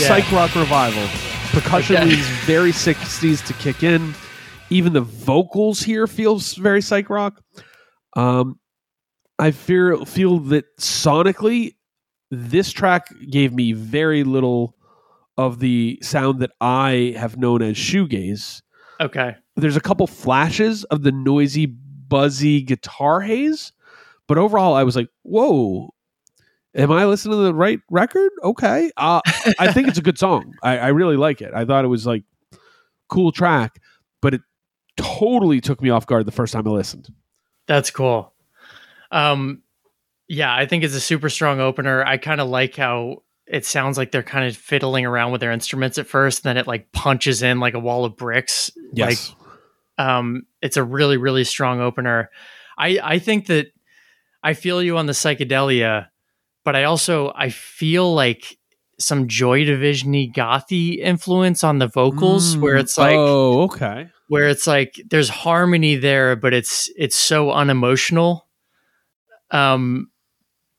Yeah. 0.00 0.08
Psych 0.08 0.32
rock 0.32 0.54
revival. 0.54 1.06
Percussion 1.52 1.96
Okay. 1.96 2.06
leans 2.06 2.26
very 2.46 2.72
60s 2.72 3.42
to 3.46 3.52
kick 3.52 3.82
in. 3.82 4.14
Even 4.70 4.94
the 4.94 5.02
vocals 5.02 5.80
here 5.80 6.06
feels 6.06 6.54
very 6.54 6.80
psych 6.80 7.10
rock. 7.10 7.42
Um, 8.16 8.58
I 9.38 9.50
fear, 9.50 9.98
feel 10.06 10.38
that 10.38 10.64
sonically, 10.78 11.76
this 12.30 12.72
track 12.72 13.08
gave 13.30 13.52
me 13.52 13.72
very 13.72 14.24
little 14.24 14.74
of 15.36 15.58
the 15.58 15.98
sound 16.02 16.40
that 16.40 16.52
I 16.62 17.14
have 17.18 17.36
known 17.36 17.60
as 17.60 17.76
shoegaze. 17.76 18.62
Okay. 18.98 19.36
There's 19.56 19.76
a 19.76 19.80
couple 19.80 20.06
flashes 20.06 20.84
of 20.84 21.02
the 21.02 21.12
noisy, 21.12 21.66
buzzy 21.66 22.62
guitar 22.62 23.20
haze, 23.20 23.72
but 24.26 24.38
overall, 24.38 24.74
I 24.74 24.84
was 24.84 24.96
like, 24.96 25.08
"Whoa, 25.22 25.90
am 26.76 26.92
I 26.92 27.06
listening 27.06 27.38
to 27.38 27.42
the 27.44 27.54
right 27.54 27.80
record?" 27.90 28.30
Okay, 28.42 28.90
uh, 28.96 29.20
I 29.58 29.72
think 29.72 29.88
it's 29.88 29.98
a 29.98 30.02
good 30.02 30.18
song. 30.18 30.54
I, 30.62 30.78
I 30.78 30.88
really 30.88 31.16
like 31.16 31.40
it. 31.40 31.52
I 31.54 31.64
thought 31.64 31.84
it 31.84 31.88
was 31.88 32.06
like 32.06 32.24
cool 33.08 33.32
track, 33.32 33.80
but 34.20 34.34
it 34.34 34.42
totally 34.96 35.60
took 35.60 35.82
me 35.82 35.90
off 35.90 36.06
guard 36.06 36.26
the 36.26 36.32
first 36.32 36.52
time 36.52 36.66
I 36.66 36.70
listened. 36.70 37.08
That's 37.66 37.90
cool. 37.90 38.32
Um, 39.10 39.62
yeah, 40.28 40.54
I 40.54 40.66
think 40.66 40.84
it's 40.84 40.94
a 40.94 41.00
super 41.00 41.28
strong 41.28 41.60
opener. 41.60 42.04
I 42.04 42.16
kind 42.16 42.40
of 42.40 42.48
like 42.48 42.76
how 42.76 43.22
it 43.46 43.64
sounds 43.64 43.96
like 43.96 44.10
they're 44.10 44.22
kind 44.22 44.48
of 44.48 44.56
fiddling 44.56 45.06
around 45.06 45.30
with 45.32 45.40
their 45.40 45.52
instruments 45.52 45.98
at 45.98 46.06
first, 46.06 46.42
then 46.42 46.56
it 46.56 46.66
like 46.66 46.90
punches 46.92 47.42
in 47.42 47.60
like 47.60 47.74
a 47.74 47.78
wall 47.78 48.04
of 48.04 48.16
bricks. 48.16 48.70
Like, 48.92 49.18
um, 49.98 50.42
it's 50.60 50.76
a 50.76 50.82
really, 50.82 51.16
really 51.16 51.44
strong 51.44 51.80
opener. 51.80 52.30
I 52.76 52.98
I 53.02 53.18
think 53.18 53.46
that 53.46 53.68
I 54.42 54.54
feel 54.54 54.82
you 54.82 54.98
on 54.98 55.06
the 55.06 55.12
psychedelia, 55.12 56.08
but 56.66 56.76
I 56.76 56.84
also 56.84 57.32
I 57.34 57.48
feel 57.48 58.12
like 58.14 58.58
some 58.98 59.28
Joy 59.28 59.64
Division-y 59.64 60.30
gothy 60.34 60.98
influence 60.98 61.62
on 61.64 61.78
the 61.78 61.86
vocals, 61.86 62.56
where 62.58 62.76
Mm, 62.76 62.80
it's 62.80 62.98
like 62.98 63.14
oh, 63.16 63.62
okay. 63.62 64.08
where 64.28 64.48
it's 64.48 64.66
like 64.66 65.00
there's 65.08 65.28
harmony 65.30 65.96
there, 65.96 66.34
but 66.36 66.52
it's 66.52 66.90
it's 66.96 67.16
so 67.16 67.50
unemotional. 67.52 68.46
Um, 69.50 70.10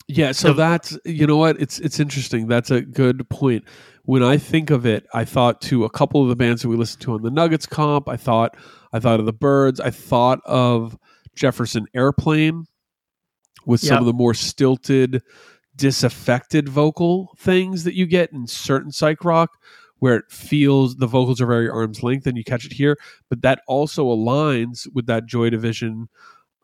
Yeah, 0.10 0.32
so 0.32 0.50
The- 0.50 0.54
that's 0.54 0.98
you 1.06 1.28
know 1.28 1.38
what 1.38 1.60
it's 1.60 1.80
it's 1.80 2.00
interesting. 2.00 2.48
That's 2.48 2.72
a 2.72 2.82
good 2.82 3.28
point. 3.30 3.64
When 4.04 4.24
I 4.24 4.38
think 4.38 4.70
of 4.70 4.86
it, 4.86 5.06
I 5.14 5.26
thought 5.26 5.60
to 5.64 5.84
a 5.84 5.90
couple 5.90 6.24
of 6.24 6.30
the 6.30 6.36
bands 6.38 6.62
that 6.62 6.70
we 6.70 6.78
listened 6.78 7.02
to 7.04 7.14
on 7.14 7.24
the 7.24 7.30
Nuggets 7.32 7.66
comp. 7.66 8.08
I 8.08 8.16
thought 8.16 8.56
I 8.94 9.00
thought 9.00 9.20
of 9.20 9.26
the 9.26 9.34
Byrds. 9.34 9.80
I 9.82 9.90
thought 9.90 10.40
of 10.46 10.98
Jefferson 11.36 11.88
Airplane 11.94 12.66
with 13.66 13.82
some 13.82 13.96
Yep. 13.96 14.00
of 14.00 14.06
the 14.06 14.14
more 14.14 14.34
stilted, 14.34 15.22
disaffected 15.78 16.68
vocal 16.68 17.34
things 17.38 17.84
that 17.86 17.96
you 17.96 18.06
get 18.06 18.32
in 18.34 18.48
certain 18.48 18.92
psych 18.92 19.24
rock, 19.24 19.52
where 20.00 20.16
it 20.16 20.26
feels 20.30 20.98
the 20.98 21.08
vocals 21.08 21.40
are 21.40 21.46
very 21.46 21.70
arm's 21.70 22.04
length, 22.04 22.28
and 22.28 22.38
you 22.38 22.44
catch 22.44 22.66
it 22.66 22.74
here. 22.74 22.98
But 23.30 23.42
that 23.44 23.62
also 23.68 24.08
aligns 24.08 24.88
with 24.94 25.06
that 25.06 25.26
Joy 25.26 25.50
Division. 25.50 26.10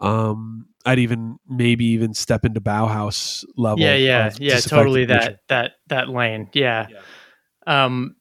Um, 0.01 0.67
I'd 0.85 0.99
even 0.99 1.37
maybe 1.47 1.85
even 1.85 2.13
step 2.13 2.43
into 2.43 2.59
Bauhaus 2.59 3.45
level. 3.55 3.79
yeah, 3.79 3.95
yeah, 3.95 4.31
yeah, 4.37 4.59
totally 4.59 5.05
that 5.05 5.39
that 5.47 5.73
that 5.87 6.09
lane. 6.09 6.49
Yeah. 6.53 6.87
Um, 7.65 8.15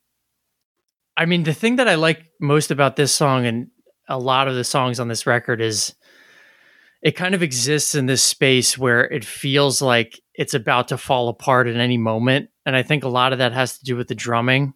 I 1.16 1.26
mean, 1.26 1.42
the 1.42 1.54
thing 1.54 1.76
that 1.76 1.88
I 1.88 1.96
like 1.96 2.22
most 2.40 2.70
about 2.70 2.96
this 2.96 3.12
song 3.12 3.46
and 3.46 3.68
a 4.08 4.18
lot 4.18 4.48
of 4.48 4.54
the 4.54 4.64
songs 4.64 5.00
on 5.00 5.08
this 5.08 5.26
record 5.26 5.60
is 5.60 5.94
it 7.02 7.12
kind 7.12 7.34
of 7.34 7.42
exists 7.42 7.94
in 7.94 8.06
this 8.06 8.22
space 8.22 8.78
where 8.78 9.04
it 9.04 9.24
feels 9.24 9.82
like 9.82 10.20
it's 10.34 10.54
about 10.54 10.88
to 10.88 10.98
fall 10.98 11.28
apart 11.28 11.66
at 11.66 11.76
any 11.76 11.98
moment, 11.98 12.50
and 12.64 12.74
I 12.74 12.82
think 12.82 13.04
a 13.04 13.08
lot 13.08 13.32
of 13.32 13.38
that 13.38 13.52
has 13.52 13.78
to 13.78 13.84
do 13.84 13.96
with 13.96 14.08
the 14.08 14.14
drumming, 14.14 14.74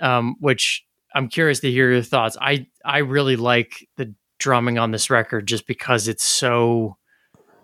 um, 0.00 0.36
which 0.40 0.84
I'm 1.14 1.28
curious 1.28 1.60
to 1.60 1.70
hear 1.70 1.90
your 1.92 2.02
thoughts. 2.02 2.36
I 2.40 2.66
I 2.84 2.98
really 2.98 3.36
like 3.36 3.86
the 3.96 4.14
drumming 4.38 4.78
on 4.78 4.90
this 4.90 5.08
record 5.10 5.46
just 5.46 5.66
because 5.66 6.08
it's 6.08 6.24
so 6.24 6.96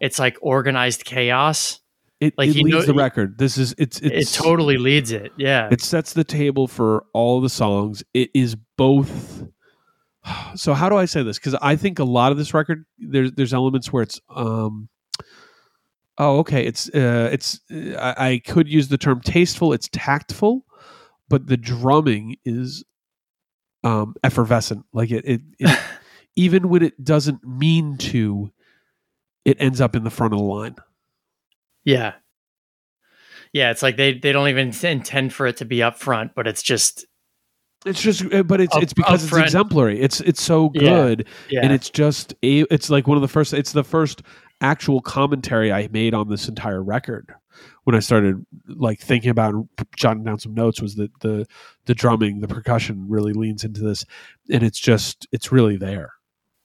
it's 0.00 0.18
like 0.18 0.36
organized 0.40 1.04
chaos. 1.04 1.80
It, 2.20 2.34
Like, 2.36 2.48
it 2.50 2.56
leads 2.56 2.68
know- 2.68 2.82
the 2.82 2.94
record. 2.94 3.38
This 3.38 3.56
is 3.58 3.74
it's 3.78 4.00
it's 4.00 4.36
it 4.36 4.42
totally 4.42 4.76
leads 4.76 5.12
it. 5.12 5.32
Yeah. 5.36 5.68
it 5.70 5.80
sets 5.80 6.12
the 6.14 6.24
table 6.24 6.66
for 6.66 7.04
all 7.12 7.40
the 7.40 7.48
songs. 7.48 8.02
It 8.14 8.30
is 8.34 8.56
both. 8.76 9.44
So 10.56 10.74
how 10.74 10.90
do 10.90 10.96
I 10.96 11.06
say 11.06 11.22
this? 11.22 11.38
Because 11.38 11.54
I 11.62 11.76
think 11.76 11.98
a 12.00 12.04
lot 12.04 12.32
of 12.32 12.38
this 12.38 12.52
record 12.52 12.84
there's 12.98 13.32
there's 13.32 13.54
elements 13.54 13.90
where 13.92 14.02
it's 14.02 14.20
um. 14.28 14.90
Oh, 16.18 16.38
okay. 16.40 16.66
It's 16.66 16.88
uh, 16.94 17.28
it's 17.32 17.60
uh, 17.72 17.94
I, 18.16 18.30
I 18.30 18.38
could 18.44 18.68
use 18.68 18.88
the 18.88 18.98
term 18.98 19.20
tasteful. 19.20 19.72
It's 19.72 19.88
tactful, 19.92 20.64
but 21.28 21.46
the 21.46 21.56
drumming 21.56 22.36
is 22.44 22.84
um 23.84 24.14
effervescent. 24.24 24.84
Like 24.92 25.10
it, 25.12 25.24
it, 25.24 25.40
it 25.58 25.78
even 26.36 26.68
when 26.68 26.82
it 26.82 27.02
doesn't 27.04 27.44
mean 27.46 27.96
to, 27.98 28.50
it 29.44 29.56
ends 29.60 29.80
up 29.80 29.94
in 29.94 30.02
the 30.04 30.10
front 30.10 30.32
of 30.34 30.38
the 30.40 30.44
line. 30.44 30.74
Yeah. 31.84 32.14
Yeah, 33.52 33.70
it's 33.70 33.82
like 33.82 33.96
they 33.96 34.12
they 34.18 34.32
don't 34.32 34.48
even 34.48 34.72
intend 34.82 35.32
for 35.32 35.46
it 35.46 35.56
to 35.58 35.64
be 35.64 35.82
up 35.82 35.98
front, 35.98 36.32
but 36.34 36.46
it's 36.46 36.62
just 36.62 37.06
It's 37.86 38.02
just, 38.02 38.22
uh, 38.34 38.42
but 38.42 38.60
it's 38.60 38.74
Up- 38.76 38.82
it's 38.82 38.92
because 38.92 39.24
it's 39.24 39.34
exemplary. 39.36 40.00
It's 40.00 40.20
it's 40.20 40.42
so 40.42 40.70
Yeah. 40.74 40.80
good, 40.80 41.28
yeah. 41.48 41.60
and 41.62 41.72
it's 41.72 41.88
just 41.88 42.34
a. 42.42 42.60
It's 42.70 42.90
like 42.90 43.06
one 43.06 43.16
of 43.16 43.22
the 43.22 43.28
first. 43.28 43.54
It's 43.54 43.72
the 43.72 43.84
first 43.84 44.20
actual 44.60 45.00
commentary 45.00 45.72
I 45.72 45.88
made 45.92 46.14
on 46.14 46.28
this 46.28 46.48
entire 46.48 46.82
record 46.82 47.32
when 47.84 47.94
I 47.96 48.00
started 48.00 48.44
like 48.68 49.00
thinking 49.00 49.30
about 49.30 49.54
and 49.54 49.68
jotting 49.96 50.24
down 50.24 50.38
some 50.38 50.54
notes. 50.54 50.80
Was 50.80 50.96
that 50.96 51.10
the 51.20 51.46
the 51.86 51.94
drumming, 51.94 52.40
the 52.40 52.48
percussion 52.48 53.06
really 53.08 53.32
leans 53.32 53.64
into 53.64 53.80
this, 53.82 54.04
and 54.50 54.62
it's 54.62 54.78
just 54.78 55.26
it's 55.32 55.52
really 55.52 55.76
there. 55.76 56.12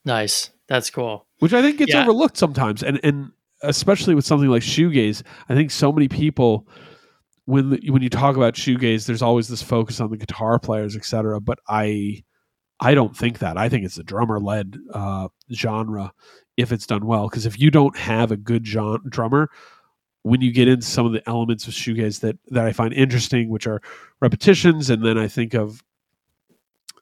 Nice. 0.05 0.51
That's 0.67 0.89
cool. 0.89 1.27
which 1.39 1.53
I 1.53 1.61
think 1.61 1.77
gets 1.77 1.93
Yeah. 1.93 2.03
overlooked 2.03 2.37
sometimes, 2.37 2.83
and 2.83 2.99
and 3.03 3.31
especially 3.61 4.15
with 4.15 4.25
something 4.25 4.49
like 4.49 4.61
shoegaze. 4.63 5.23
I 5.49 5.55
think 5.55 5.71
so 5.71 5.91
many 5.91 6.07
people 6.07 6.67
when 7.45 7.71
the, 7.71 7.89
when 7.89 8.01
you 8.01 8.09
talk 8.09 8.37
about 8.37 8.53
shoegaze, 8.53 9.05
there's 9.05 9.21
always 9.21 9.49
this 9.49 9.61
focus 9.61 9.99
on 9.99 10.09
the 10.09 10.17
guitar 10.17 10.59
players, 10.59 10.95
etc. 10.95 11.41
But 11.41 11.59
I 11.67 12.23
I 12.79 12.95
don't 12.95 13.15
think 13.15 13.39
that. 13.39 13.57
I 13.57 13.69
think 13.69 13.85
it's 13.85 13.97
a 13.97 14.03
drummer 14.03 14.39
led 14.39 14.77
uh, 14.93 15.27
genre 15.53 16.13
if 16.57 16.71
it's 16.71 16.85
done 16.85 17.05
well. 17.05 17.27
Because 17.29 17.45
if 17.45 17.59
you 17.59 17.71
don't 17.71 17.97
have 17.97 18.31
a 18.31 18.37
good 18.37 18.63
drummer, 18.63 19.49
when 20.23 20.41
you 20.41 20.51
get 20.51 20.67
into 20.67 20.85
some 20.85 21.05
of 21.05 21.11
the 21.11 21.27
elements 21.27 21.67
of 21.67 21.73
shoegaze 21.73 22.21
that 22.21 22.37
that 22.47 22.65
I 22.65 22.71
find 22.71 22.93
interesting, 22.93 23.49
which 23.49 23.67
are 23.67 23.81
repetitions, 24.21 24.89
and 24.89 25.05
then 25.05 25.17
I 25.17 25.27
think 25.27 25.53
of 25.53 25.83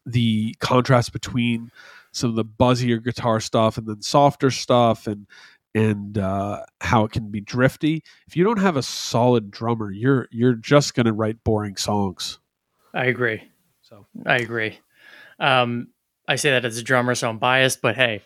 the 0.06 0.56
contrast 0.60 1.14
between 1.14 1.72
some 2.12 2.32
of 2.32 2.36
the 2.36 2.46
buzzier 2.46 3.04
guitar 3.04 3.40
stuff 3.40 3.78
and 3.78 3.88
then 3.88 4.02
softer 4.02 4.52
stuff 4.52 5.08
and 5.08 5.28
and 5.74 6.18
uh, 6.18 6.66
how 6.82 7.06
it 7.06 7.12
can 7.12 7.32
be 7.32 7.40
drifty. 7.40 8.04
If 8.28 8.36
you 8.36 8.44
don't 8.44 8.60
have 8.60 8.76
a 8.76 8.84
solid 8.84 9.52
drummer, 9.52 9.92
you're 9.92 10.28
you're 10.32 10.56
just 10.56 10.96
going 10.96 11.06
to 11.06 11.14
write 11.14 11.44
boring 11.44 11.78
songs. 11.78 12.40
I 12.94 13.06
agree. 13.06 13.44
So 13.82 14.06
I 14.26 14.38
agree. 14.38 14.80
Um, 15.40 15.88
I 16.28 16.36
say 16.36 16.52
that 16.52 16.66
as 16.66 16.78
a 16.78 16.84
drummer, 16.84 17.16
so 17.16 17.30
I'm 17.30 17.40
biased, 17.40 17.82
but 17.82 17.96
hey, 17.96 18.22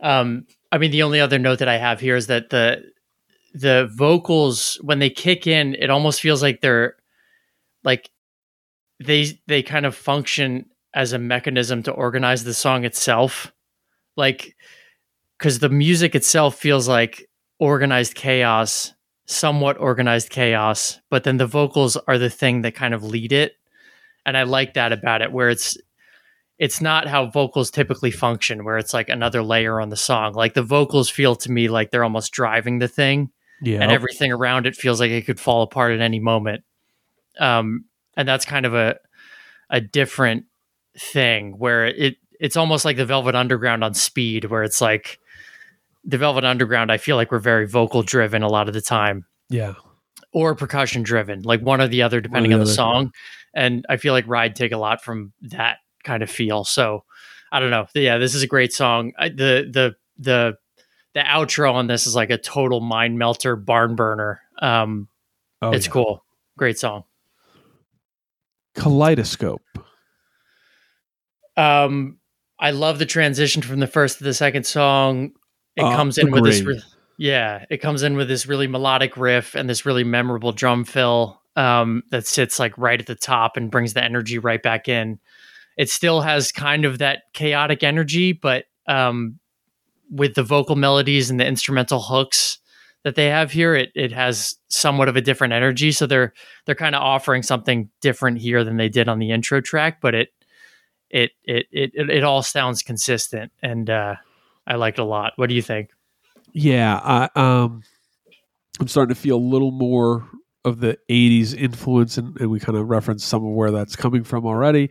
um, 0.00 0.46
I 0.74 0.78
mean, 0.78 0.90
the 0.90 1.04
only 1.04 1.20
other 1.20 1.38
note 1.38 1.60
that 1.60 1.68
I 1.68 1.78
have 1.78 2.00
here 2.00 2.16
is 2.16 2.26
that 2.26 2.50
the 2.50 2.82
the 3.52 3.88
vocals 3.94 4.76
when 4.82 4.98
they 4.98 5.08
kick 5.08 5.46
in, 5.46 5.76
it 5.76 5.88
almost 5.88 6.20
feels 6.20 6.42
like 6.42 6.62
they're 6.62 6.96
like 7.84 8.10
they 8.98 9.38
they 9.46 9.62
kind 9.62 9.86
of 9.86 9.94
function 9.94 10.66
as 10.92 11.12
a 11.12 11.18
mechanism 11.18 11.84
to 11.84 11.92
organize 11.92 12.42
the 12.42 12.52
song 12.52 12.84
itself, 12.84 13.52
like 14.16 14.56
because 15.38 15.60
the 15.60 15.68
music 15.68 16.16
itself 16.16 16.56
feels 16.56 16.88
like 16.88 17.30
organized 17.60 18.16
chaos, 18.16 18.94
somewhat 19.26 19.78
organized 19.78 20.30
chaos, 20.30 20.98
but 21.08 21.22
then 21.22 21.36
the 21.36 21.46
vocals 21.46 21.96
are 22.08 22.18
the 22.18 22.30
thing 22.30 22.62
that 22.62 22.74
kind 22.74 22.94
of 22.94 23.04
lead 23.04 23.30
it. 23.30 23.52
And 24.26 24.36
I 24.36 24.42
like 24.42 24.74
that 24.74 24.92
about 24.92 25.22
it, 25.22 25.30
where 25.30 25.50
it's 25.50 25.78
it's 26.58 26.80
not 26.80 27.08
how 27.08 27.26
vocals 27.26 27.70
typically 27.70 28.10
function, 28.10 28.64
where 28.64 28.78
it's 28.78 28.94
like 28.94 29.08
another 29.08 29.42
layer 29.42 29.80
on 29.80 29.88
the 29.88 29.96
song. 29.96 30.34
Like 30.34 30.54
the 30.54 30.62
vocals 30.62 31.10
feel 31.10 31.34
to 31.36 31.50
me 31.50 31.68
like 31.68 31.90
they're 31.90 32.04
almost 32.04 32.32
driving 32.32 32.78
the 32.78 32.88
thing, 32.88 33.30
yeah, 33.62 33.80
and 33.80 33.90
everything 33.90 34.32
around 34.32 34.66
it 34.66 34.76
feels 34.76 35.00
like 35.00 35.10
it 35.10 35.26
could 35.26 35.40
fall 35.40 35.62
apart 35.62 35.92
at 35.92 36.00
any 36.00 36.20
moment. 36.20 36.62
Um, 37.38 37.86
and 38.16 38.28
that's 38.28 38.44
kind 38.44 38.66
of 38.66 38.74
a 38.74 38.96
a 39.70 39.80
different 39.80 40.44
thing 40.96 41.54
where 41.58 41.86
it 41.86 42.16
it's 42.38 42.56
almost 42.56 42.84
like 42.84 42.96
the 42.96 43.06
Velvet 43.06 43.34
Underground 43.34 43.82
on 43.82 43.94
speed, 43.94 44.44
where 44.44 44.62
it's 44.62 44.80
like 44.80 45.18
the 46.04 46.18
Velvet 46.18 46.44
Underground. 46.44 46.92
I 46.92 46.98
feel 46.98 47.16
like 47.16 47.32
we're 47.32 47.38
very 47.38 47.66
vocal 47.66 48.02
driven 48.02 48.42
a 48.42 48.48
lot 48.48 48.68
of 48.68 48.74
the 48.74 48.80
time, 48.80 49.24
yeah, 49.48 49.74
or 50.32 50.54
percussion 50.54 51.02
driven, 51.02 51.42
like 51.42 51.60
one 51.60 51.80
or 51.80 51.88
the 51.88 52.02
other, 52.02 52.20
depending 52.20 52.50
the 52.50 52.56
on 52.56 52.60
the 52.60 52.66
other. 52.66 52.74
song. 52.74 53.12
And 53.56 53.86
I 53.88 53.96
feel 53.98 54.12
like 54.12 54.26
Ride 54.26 54.56
take 54.56 54.72
a 54.72 54.76
lot 54.76 55.02
from 55.02 55.32
that 55.42 55.78
kind 56.04 56.22
of 56.22 56.30
feel. 56.30 56.64
So 56.64 57.04
I 57.50 57.60
don't 57.60 57.70
know. 57.70 57.86
Yeah, 57.94 58.18
this 58.18 58.34
is 58.34 58.42
a 58.42 58.46
great 58.46 58.72
song. 58.72 59.12
I, 59.18 59.28
the 59.28 59.68
the 59.70 59.96
the 60.18 60.56
the 61.14 61.20
outro 61.20 61.72
on 61.72 61.86
this 61.86 62.06
is 62.06 62.14
like 62.14 62.30
a 62.30 62.38
total 62.38 62.80
mind 62.80 63.18
melter, 63.18 63.56
barn 63.56 63.96
burner. 63.96 64.40
Um, 64.60 65.08
oh, 65.62 65.72
it's 65.72 65.86
yeah. 65.86 65.92
cool. 65.92 66.24
Great 66.56 66.78
song. 66.78 67.04
Kaleidoscope. 68.74 69.62
Um, 71.56 72.18
I 72.58 72.72
love 72.72 72.98
the 72.98 73.06
transition 73.06 73.62
from 73.62 73.80
the 73.80 73.86
first 73.86 74.18
to 74.18 74.24
the 74.24 74.34
second 74.34 74.64
song. 74.64 75.32
It 75.76 75.84
Uh, 75.84 75.96
comes 75.96 76.18
in 76.18 76.30
with 76.30 76.44
this, 76.44 76.62
re- 76.62 76.82
yeah, 77.16 77.64
it 77.70 77.78
comes 77.78 78.02
in 78.02 78.16
with 78.16 78.28
this 78.28 78.46
really 78.46 78.66
melodic 78.66 79.16
riff 79.16 79.54
and 79.54 79.68
this 79.68 79.86
really 79.86 80.04
memorable 80.04 80.52
drum 80.52 80.84
fill 80.84 81.40
um, 81.56 82.02
that 82.10 82.26
sits 82.26 82.58
like 82.58 82.76
right 82.76 83.00
at 83.00 83.06
the 83.06 83.14
top 83.14 83.56
and 83.56 83.70
brings 83.70 83.94
the 83.94 84.02
energy 84.02 84.38
right 84.38 84.62
back 84.62 84.88
in. 84.88 85.18
It 85.76 85.90
still 85.90 86.20
has 86.20 86.52
kind 86.52 86.84
of 86.84 86.98
that 86.98 87.24
chaotic 87.32 87.82
energy, 87.82 88.32
but 88.32 88.64
um, 88.86 89.38
with 90.10 90.34
the 90.34 90.42
vocal 90.42 90.76
melodies 90.76 91.30
and 91.30 91.40
the 91.40 91.46
instrumental 91.46 92.00
hooks 92.00 92.58
that 93.02 93.16
they 93.16 93.26
have 93.26 93.52
here, 93.52 93.74
it 93.74 93.90
it 93.94 94.12
has 94.12 94.56
somewhat 94.68 95.08
of 95.08 95.16
a 95.16 95.20
different 95.20 95.52
energy. 95.52 95.92
So 95.92 96.06
they're 96.06 96.32
they're 96.64 96.74
kind 96.74 96.94
of 96.94 97.02
offering 97.02 97.42
something 97.42 97.90
different 98.00 98.38
here 98.38 98.64
than 98.64 98.76
they 98.76 98.88
did 98.88 99.08
on 99.08 99.18
the 99.18 99.30
intro 99.30 99.60
track, 99.60 100.00
but 100.00 100.14
it 100.14 100.28
it 101.10 101.32
it 101.44 101.66
it 101.70 102.10
it, 102.10 102.24
all 102.24 102.42
sounds 102.42 102.82
consistent 102.82 103.52
and 103.62 103.90
uh, 103.90 104.16
I 104.66 104.76
like 104.76 104.94
it 104.94 105.00
a 105.00 105.04
lot. 105.04 105.34
What 105.36 105.48
do 105.48 105.54
you 105.54 105.62
think? 105.62 105.90
Yeah, 106.52 107.00
I, 107.02 107.28
um, 107.34 107.82
I'm 108.80 108.88
starting 108.88 109.14
to 109.14 109.20
feel 109.20 109.36
a 109.36 109.38
little 109.38 109.70
more 109.70 110.26
of 110.64 110.80
the 110.80 110.98
'80s 111.10 111.54
influence, 111.54 112.16
and, 112.16 112.38
and 112.40 112.50
we 112.50 112.58
kind 112.58 112.78
of 112.78 112.88
referenced 112.88 113.28
some 113.28 113.44
of 113.44 113.52
where 113.52 113.70
that's 113.70 113.96
coming 113.96 114.24
from 114.24 114.46
already. 114.46 114.90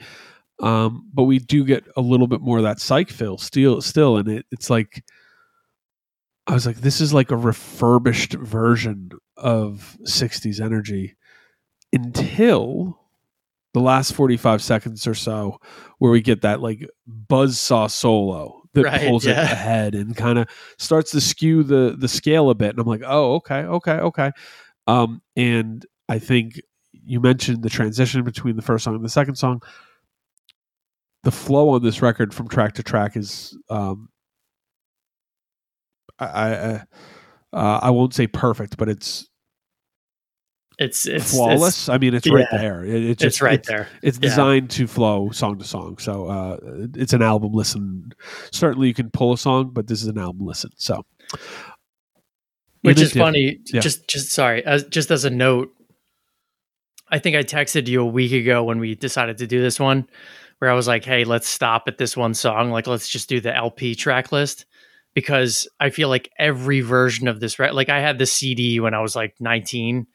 Um, 0.59 1.09
but 1.13 1.23
we 1.23 1.39
do 1.39 1.65
get 1.65 1.85
a 1.97 2.01
little 2.01 2.27
bit 2.27 2.41
more 2.41 2.57
of 2.57 2.63
that 2.63 2.79
psych 2.79 3.09
fill 3.09 3.37
still, 3.37 3.81
still, 3.81 4.17
and 4.17 4.29
it, 4.29 4.45
it's 4.51 4.69
like 4.69 5.03
I 6.47 6.53
was 6.53 6.65
like, 6.65 6.77
this 6.77 6.99
is 7.01 7.13
like 7.13 7.31
a 7.31 7.37
refurbished 7.37 8.33
version 8.33 9.11
of 9.37 9.97
'60s 10.03 10.61
energy 10.61 11.15
until 11.91 12.99
the 13.73 13.79
last 13.79 14.13
45 14.13 14.61
seconds 14.61 15.07
or 15.07 15.15
so, 15.15 15.59
where 15.97 16.11
we 16.11 16.21
get 16.21 16.41
that 16.41 16.61
like 16.61 16.87
buzzsaw 17.29 17.89
solo 17.89 18.61
that 18.73 18.83
Right, 18.83 19.07
pulls 19.07 19.25
it 19.25 19.37
ahead 19.37 19.95
and 19.95 20.15
kind 20.15 20.37
of 20.39 20.47
starts 20.77 21.11
to 21.11 21.21
skew 21.21 21.63
the 21.63 21.95
the 21.97 22.07
scale 22.07 22.49
a 22.49 22.55
bit. 22.55 22.71
And 22.71 22.79
I'm 22.79 22.87
like, 22.87 23.03
oh, 23.05 23.35
okay, 23.35 23.61
okay, 23.63 23.93
okay. 23.93 24.31
Um, 24.87 25.21
and 25.35 25.85
I 26.09 26.19
think 26.19 26.59
you 26.91 27.19
mentioned 27.19 27.63
the 27.63 27.69
transition 27.69 28.23
between 28.23 28.55
the 28.55 28.61
first 28.61 28.83
song 28.83 28.95
and 28.95 29.03
the 29.03 29.09
second 29.09 29.35
song. 29.35 29.61
The 31.23 31.31
flow 31.31 31.69
on 31.69 31.83
this 31.83 32.01
record 32.01 32.33
from 32.33 32.47
track 32.49 32.73
to 32.75 32.83
track 32.83 33.15
is, 33.15 33.57
um, 33.69 34.09
I, 36.19 36.25
I, 36.25 36.83
uh, 37.53 37.79
I 37.83 37.89
won't 37.91 38.13
say 38.13 38.27
perfect, 38.27 38.77
but 38.77 38.89
it's, 38.89 39.27
It's 40.79 41.05
it's 41.05 41.31
flawless. 41.31 41.87
I 41.87 41.97
mean, 41.97 42.13
it's 42.13 42.29
right 42.29 42.45
yeah. 42.51 42.57
there. 42.57 42.83
It, 42.83 42.95
it 42.95 43.09
It's, 43.11 43.21
just, 43.21 43.35
it's 43.35 43.41
right 43.41 43.59
it's, 43.59 43.67
there. 43.67 43.87
It's 44.01 44.17
Yeah. 44.21 44.29
designed 44.29 44.69
to 44.71 44.87
flow 44.87 45.29
song 45.31 45.59
to 45.59 45.65
song. 45.65 45.97
So 45.99 46.25
uh, 46.27 46.57
it's 46.95 47.13
an 47.13 47.21
album 47.21 47.53
listen. 47.53 48.11
Certainly, 48.51 48.87
you 48.87 48.93
can 48.93 49.09
pull 49.11 49.33
a 49.33 49.37
song, 49.37 49.69
but 49.71 49.87
this 49.87 50.01
is 50.01 50.07
an 50.07 50.17
album 50.17 50.45
listen. 50.45 50.71
So, 50.77 51.03
Which 52.81 52.97
In 52.97 53.03
is 53.03 53.13
funny. 53.13 53.59
yeah. 53.71 53.81
Just 53.81 54.07
just 54.09 54.31
sorry. 54.31 54.65
As 54.65 54.83
just 54.85 55.09
as 55.11 55.23
a 55.25 55.29
note, 55.29 55.69
I 57.09 57.19
think 57.19 57.35
I 57.37 57.43
texted 57.43 57.87
you 57.87 58.01
a 58.01 58.05
week 58.05 58.33
ago 58.33 58.63
when 58.63 58.79
we 58.79 58.95
decided 58.95 59.37
to 59.37 59.47
do 59.47 59.61
this 59.61 59.79
one, 59.79 60.07
where 60.63 60.71
I 60.71 60.75
was 60.75 60.87
like, 60.87 61.03
"Hey, 61.03 61.25
let's 61.25 61.49
stop 61.49 61.89
at 61.89 61.97
this 61.97 62.15
one 62.15 62.33
song. 62.33 62.71
Like, 62.71 62.87
let's 62.87 63.09
just 63.09 63.27
do 63.27 63.41
the 63.41 63.53
LP 63.53 63.95
track 63.95 64.31
list." 64.31 64.65
Because 65.13 65.67
I 65.77 65.89
feel 65.89 66.07
like 66.07 66.31
every 66.39 66.79
version 66.79 67.27
of 67.27 67.41
this, 67.41 67.59
right? 67.59 67.73
Like, 67.73 67.89
I 67.89 67.99
had 67.99 68.17
the 68.17 68.25
CD 68.25 68.79
when 68.79 68.93
I 68.93 69.01
was 69.01 69.13
like 69.13 69.35
19, 69.41 70.07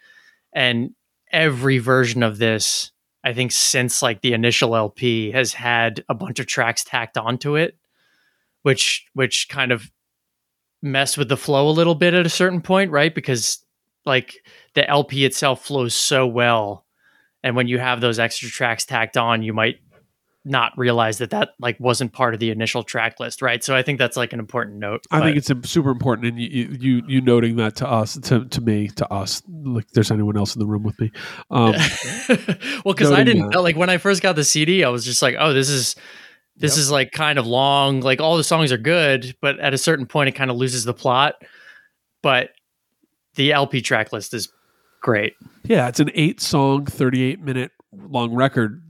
and 0.54 0.94
every 1.30 1.76
version 1.76 2.22
of 2.22 2.38
this, 2.38 2.92
I 3.22 3.34
think 3.34 3.52
since 3.52 4.00
like 4.00 4.22
the 4.22 4.32
initial 4.32 4.74
LP, 4.74 5.32
has 5.32 5.52
had 5.52 6.02
a 6.08 6.14
bunch 6.14 6.38
of 6.38 6.46
tracks 6.46 6.82
tacked 6.82 7.18
onto 7.18 7.56
it, 7.56 7.76
which 8.62 9.04
which 9.12 9.50
kind 9.50 9.70
of 9.70 9.92
mess 10.80 11.18
with 11.18 11.28
the 11.28 11.36
flow 11.36 11.68
a 11.68 11.72
little 11.72 11.94
bit 11.94 12.14
at 12.14 12.24
a 12.24 12.30
certain 12.30 12.62
point, 12.62 12.90
right? 12.90 13.14
Because 13.14 13.58
like 14.06 14.36
the 14.72 14.88
LP 14.88 15.26
itself 15.26 15.66
flows 15.66 15.94
so 15.94 16.26
well, 16.26 16.86
and 17.42 17.54
when 17.54 17.68
you 17.68 17.78
have 17.78 18.00
those 18.00 18.18
extra 18.18 18.48
tracks 18.48 18.86
tacked 18.86 19.18
on, 19.18 19.42
you 19.42 19.52
might 19.52 19.80
not 20.48 20.72
realize 20.76 21.18
that 21.18 21.30
that 21.30 21.50
like 21.60 21.78
wasn't 21.78 22.12
part 22.12 22.34
of 22.34 22.40
the 22.40 22.50
initial 22.50 22.82
track 22.82 23.20
list, 23.20 23.42
right? 23.42 23.62
So 23.62 23.74
I 23.76 23.82
think 23.82 23.98
that's 23.98 24.16
like 24.16 24.32
an 24.32 24.38
important 24.40 24.78
note. 24.78 25.04
I 25.10 25.18
but- 25.20 25.24
think 25.26 25.36
it's 25.36 25.50
um, 25.50 25.62
super 25.64 25.90
important, 25.90 26.26
and 26.28 26.40
you, 26.40 26.76
you 26.80 27.02
you 27.06 27.20
noting 27.20 27.56
that 27.56 27.76
to 27.76 27.88
us, 27.88 28.18
to 28.18 28.44
to 28.46 28.60
me, 28.60 28.88
to 28.96 29.12
us. 29.12 29.42
Like, 29.48 29.88
there's 29.90 30.10
anyone 30.10 30.36
else 30.36 30.54
in 30.56 30.60
the 30.60 30.66
room 30.66 30.82
with 30.82 30.98
me? 31.00 31.10
Um, 31.50 31.72
well, 32.84 32.94
because 32.94 33.10
I 33.12 33.24
didn't 33.24 33.50
that. 33.50 33.62
like 33.62 33.76
when 33.76 33.90
I 33.90 33.98
first 33.98 34.22
got 34.22 34.36
the 34.36 34.44
CD, 34.44 34.84
I 34.84 34.88
was 34.88 35.04
just 35.04 35.22
like, 35.22 35.36
oh, 35.38 35.52
this 35.52 35.68
is 35.68 35.94
this 36.56 36.72
Yep. 36.76 36.78
is 36.80 36.90
like 36.90 37.12
kind 37.12 37.38
of 37.38 37.46
long. 37.46 38.00
Like 38.00 38.20
all 38.20 38.36
the 38.36 38.44
songs 38.44 38.72
are 38.72 38.78
good, 38.78 39.36
but 39.40 39.60
at 39.60 39.74
a 39.74 39.78
certain 39.78 40.06
point, 40.06 40.28
it 40.28 40.32
kind 40.32 40.50
of 40.50 40.56
loses 40.56 40.84
the 40.84 40.94
plot. 40.94 41.34
But 42.22 42.50
the 43.36 43.52
LP 43.52 43.80
track 43.80 44.12
list 44.12 44.34
is 44.34 44.48
great. 45.00 45.34
yeah, 45.64 45.86
it's 45.88 46.00
an 46.00 46.10
eight 46.14 46.40
song, 46.40 46.84
38 46.86 47.40
minute 47.40 47.70
long 47.92 48.34
record 48.34 48.82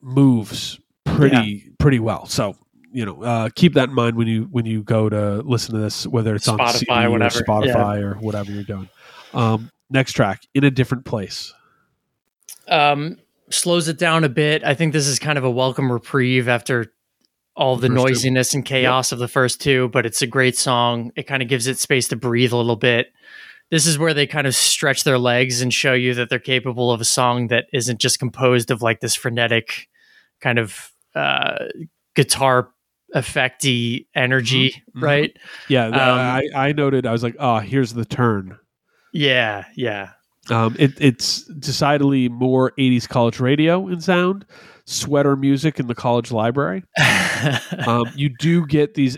moves 0.00 0.78
pretty 1.04 1.70
pretty 1.78 1.98
well. 2.00 2.26
So 2.26 2.56
you 2.92 3.04
know, 3.04 3.22
uh, 3.22 3.48
keep 3.54 3.74
that 3.74 3.90
in 3.90 3.94
mind 3.94 4.16
when 4.16 4.26
you 4.28 4.48
when 4.50 4.64
you 4.66 4.82
go 4.82 5.08
to 5.08 5.42
listen 5.42 5.74
to 5.74 5.80
this, 5.80 6.06
whether 6.06 6.34
it's 6.34 6.48
on 6.48 6.58
Spotify, 6.58 6.72
CD 6.72 7.04
or 7.04 7.10
whatever. 7.10 7.40
Spotify 7.40 8.02
or 8.02 8.14
whatever 8.14 8.50
you're 8.50 8.62
doing. 8.62 8.88
Um, 9.34 9.70
next 9.90 10.12
track, 10.12 10.42
in 10.54 10.64
a 10.64 10.70
different 10.70 11.04
place. 11.04 11.52
um, 12.68 13.18
slows 13.50 13.88
it 13.88 13.98
down 13.98 14.24
a 14.24 14.28
bit. 14.28 14.62
I 14.64 14.74
think 14.74 14.92
this 14.92 15.06
is 15.06 15.18
kind 15.18 15.38
of 15.38 15.44
a 15.44 15.50
welcome 15.50 15.90
reprieve 15.90 16.48
after 16.48 16.92
all 17.56 17.76
the 17.76 17.88
First 17.88 17.96
two. 17.98 18.02
noisiness 18.04 18.54
and 18.54 18.64
chaos 18.64 19.10
of 19.12 19.18
the 19.18 19.28
first 19.28 19.60
two, 19.60 19.88
but 19.88 20.06
it's 20.06 20.22
a 20.22 20.26
great 20.26 20.56
song. 20.56 21.10
It 21.16 21.24
kind 21.24 21.42
of 21.42 21.48
gives 21.48 21.66
it 21.66 21.78
space 21.78 22.08
to 22.08 22.16
breathe 22.16 22.52
a 22.52 22.56
little 22.56 22.76
bit. 22.76 23.12
This 23.70 23.86
is 23.86 23.98
where 23.98 24.14
they 24.14 24.26
kind 24.26 24.46
of 24.46 24.54
stretch 24.54 25.04
their 25.04 25.18
legs 25.18 25.60
and 25.60 25.72
show 25.72 25.92
you 25.92 26.14
that 26.14 26.30
they're 26.30 26.38
capable 26.38 26.90
of 26.90 27.00
a 27.00 27.04
song 27.04 27.48
that 27.48 27.66
isn't 27.72 28.00
just 28.00 28.18
composed 28.18 28.70
of 28.70 28.80
like 28.82 29.00
this 29.00 29.14
frenetic 29.14 29.88
kind 30.40 30.58
of 30.58 30.90
uh, 31.14 31.66
guitar 32.14 32.70
effecty 33.14 34.06
energy, 34.14 34.82
Mhm. 34.96 35.02
right? 35.02 35.36
Yeah, 35.68 35.86
Um, 35.86 35.94
I, 35.94 36.48
I 36.54 36.72
noted. 36.72 37.06
I 37.06 37.12
was 37.12 37.22
like, 37.22 37.36
oh, 37.38 37.58
here's 37.58 37.92
the 37.94 38.04
turn. 38.04 38.58
Yeah, 39.12 39.64
yeah. 39.76 40.10
Um, 40.50 40.76
it, 40.78 40.92
it's 41.00 41.42
decidedly 41.44 42.28
more 42.28 42.72
80s 42.78 43.06
college 43.08 43.38
radio 43.40 43.86
in 43.88 44.00
sound, 44.00 44.46
sweater 44.86 45.36
music 45.36 45.78
in 45.78 45.86
the 45.88 45.94
college 45.94 46.30
library. 46.32 46.84
Um, 47.86 48.06
you 48.16 48.30
do 48.40 48.66
get 48.66 48.94
these 48.94 49.16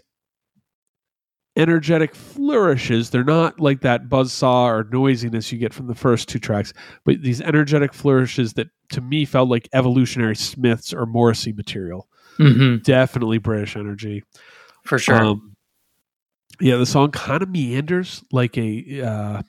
energetic 1.56 2.14
flourishes. 2.14 3.10
They're 3.10 3.24
not 3.24 3.60
like 3.60 3.80
that 3.82 4.08
buzzsaw 4.08 4.66
or 4.66 4.84
noisiness 4.90 5.50
you 5.50 5.58
get 5.58 5.74
from 5.74 5.86
the 5.86 5.94
first 5.94 6.28
two 6.28 6.38
tracks, 6.38 6.72
but 7.04 7.22
these 7.22 7.40
energetic 7.40 7.92
flourishes 7.92 8.54
that 8.54 8.68
to 8.90 9.00
me 9.00 9.24
felt 9.24 9.48
like 9.48 9.68
evolutionary 9.72 10.36
Smiths 10.36 10.92
or 10.92 11.06
Morrissey 11.06 11.52
material. 11.52 12.08
hmm 12.36 12.76
Definitely 12.78 13.38
British 13.38 13.76
energy. 13.76 14.22
For 14.84 14.98
sure. 14.98 15.16
Um, 15.16 15.56
yeah, 16.60 16.76
the 16.76 16.86
song 16.86 17.10
kind 17.10 17.42
of 17.42 17.48
meanders 17.48 18.22
like 18.32 18.56
a. 18.58 19.02
Uh, 19.02 19.42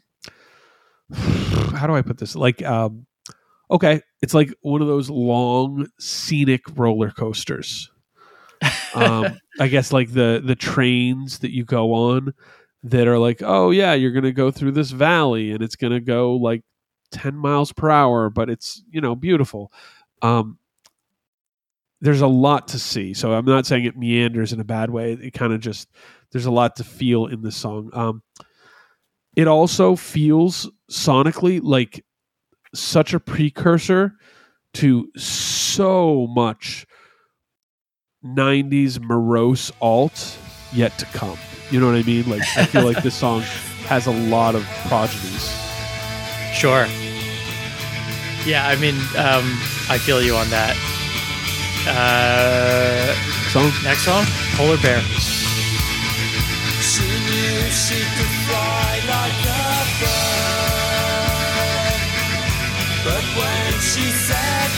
how 1.75 1.87
do 1.87 1.95
I 1.95 2.01
put 2.01 2.17
this? 2.17 2.35
Like, 2.35 2.63
um, 2.63 3.05
okay, 3.69 4.01
it's 4.21 4.33
like 4.33 4.53
one 4.61 4.81
of 4.81 4.87
those 4.87 5.09
long 5.09 5.87
scenic 5.99 6.61
roller 6.75 7.11
coasters. 7.11 7.91
Um, 8.93 9.39
I 9.59 9.67
guess 9.67 9.93
like 9.93 10.11
the 10.11 10.41
the 10.43 10.55
trains 10.55 11.39
that 11.39 11.51
you 11.51 11.63
go 11.65 11.93
on 11.93 12.33
that 12.83 13.07
are 13.07 13.17
like, 13.17 13.41
oh 13.43 13.71
yeah, 13.71 13.93
you're 13.93 14.11
gonna 14.11 14.31
go 14.31 14.51
through 14.51 14.71
this 14.71 14.91
valley 14.91 15.51
and 15.51 15.63
it's 15.63 15.75
gonna 15.75 15.99
go 15.99 16.35
like 16.35 16.63
ten 17.11 17.35
miles 17.35 17.71
per 17.71 17.89
hour, 17.89 18.29
but 18.29 18.49
it's 18.49 18.83
you 18.91 19.01
know 19.01 19.15
beautiful. 19.15 19.71
Um, 20.21 20.57
there's 22.01 22.21
a 22.21 22.27
lot 22.27 22.67
to 22.69 22.79
see. 22.79 23.13
So 23.13 23.31
I'm 23.33 23.45
not 23.45 23.65
saying 23.65 23.85
it 23.85 23.97
meanders 23.97 24.53
in 24.53 24.59
a 24.59 24.65
bad 24.65 24.89
way. 24.89 25.13
It 25.13 25.31
kind 25.31 25.53
of 25.53 25.59
just 25.59 25.89
there's 26.31 26.47
a 26.47 26.51
lot 26.51 26.75
to 26.77 26.83
feel 26.83 27.27
in 27.27 27.41
this 27.41 27.55
song. 27.55 27.89
Um, 27.93 28.23
it 29.35 29.47
also 29.47 29.95
feels 29.95 30.69
sonically 30.89 31.61
like 31.63 32.03
such 32.73 33.13
a 33.13 33.19
precursor 33.19 34.13
to 34.73 35.09
so 35.15 36.27
much 36.27 36.85
90s 38.25 38.99
morose 38.99 39.71
alt 39.81 40.37
yet 40.73 40.97
to 40.99 41.05
come. 41.07 41.37
You 41.71 41.79
know 41.79 41.87
what 41.87 41.95
I 41.95 42.03
mean? 42.03 42.29
Like 42.29 42.43
I 42.55 42.65
feel 42.65 42.85
like 42.85 43.01
this 43.03 43.15
song 43.15 43.41
has 43.87 44.07
a 44.07 44.11
lot 44.11 44.55
of 44.55 44.63
progenies. 44.87 45.49
Sure. 46.53 46.85
Yeah, 48.45 48.67
I 48.67 48.75
mean, 48.77 48.95
um, 49.17 49.45
I 49.89 49.97
feel 49.97 50.21
you 50.21 50.35
on 50.35 50.49
that. 50.49 50.75
Uh, 51.87 53.13
Song 53.51 53.71
next 53.83 54.05
song, 54.05 54.23
Polar 54.55 54.77
Bear. 54.77 55.01
She 56.79 57.03
knew 57.03 57.69
she 57.69 57.99
could 57.99 58.33
fly 58.47 59.01
like 59.11 59.43
a 59.43 59.51
bird. 59.99 60.71
But 63.03 63.23
when 63.35 63.73
she 63.81 64.07
said 64.07 64.69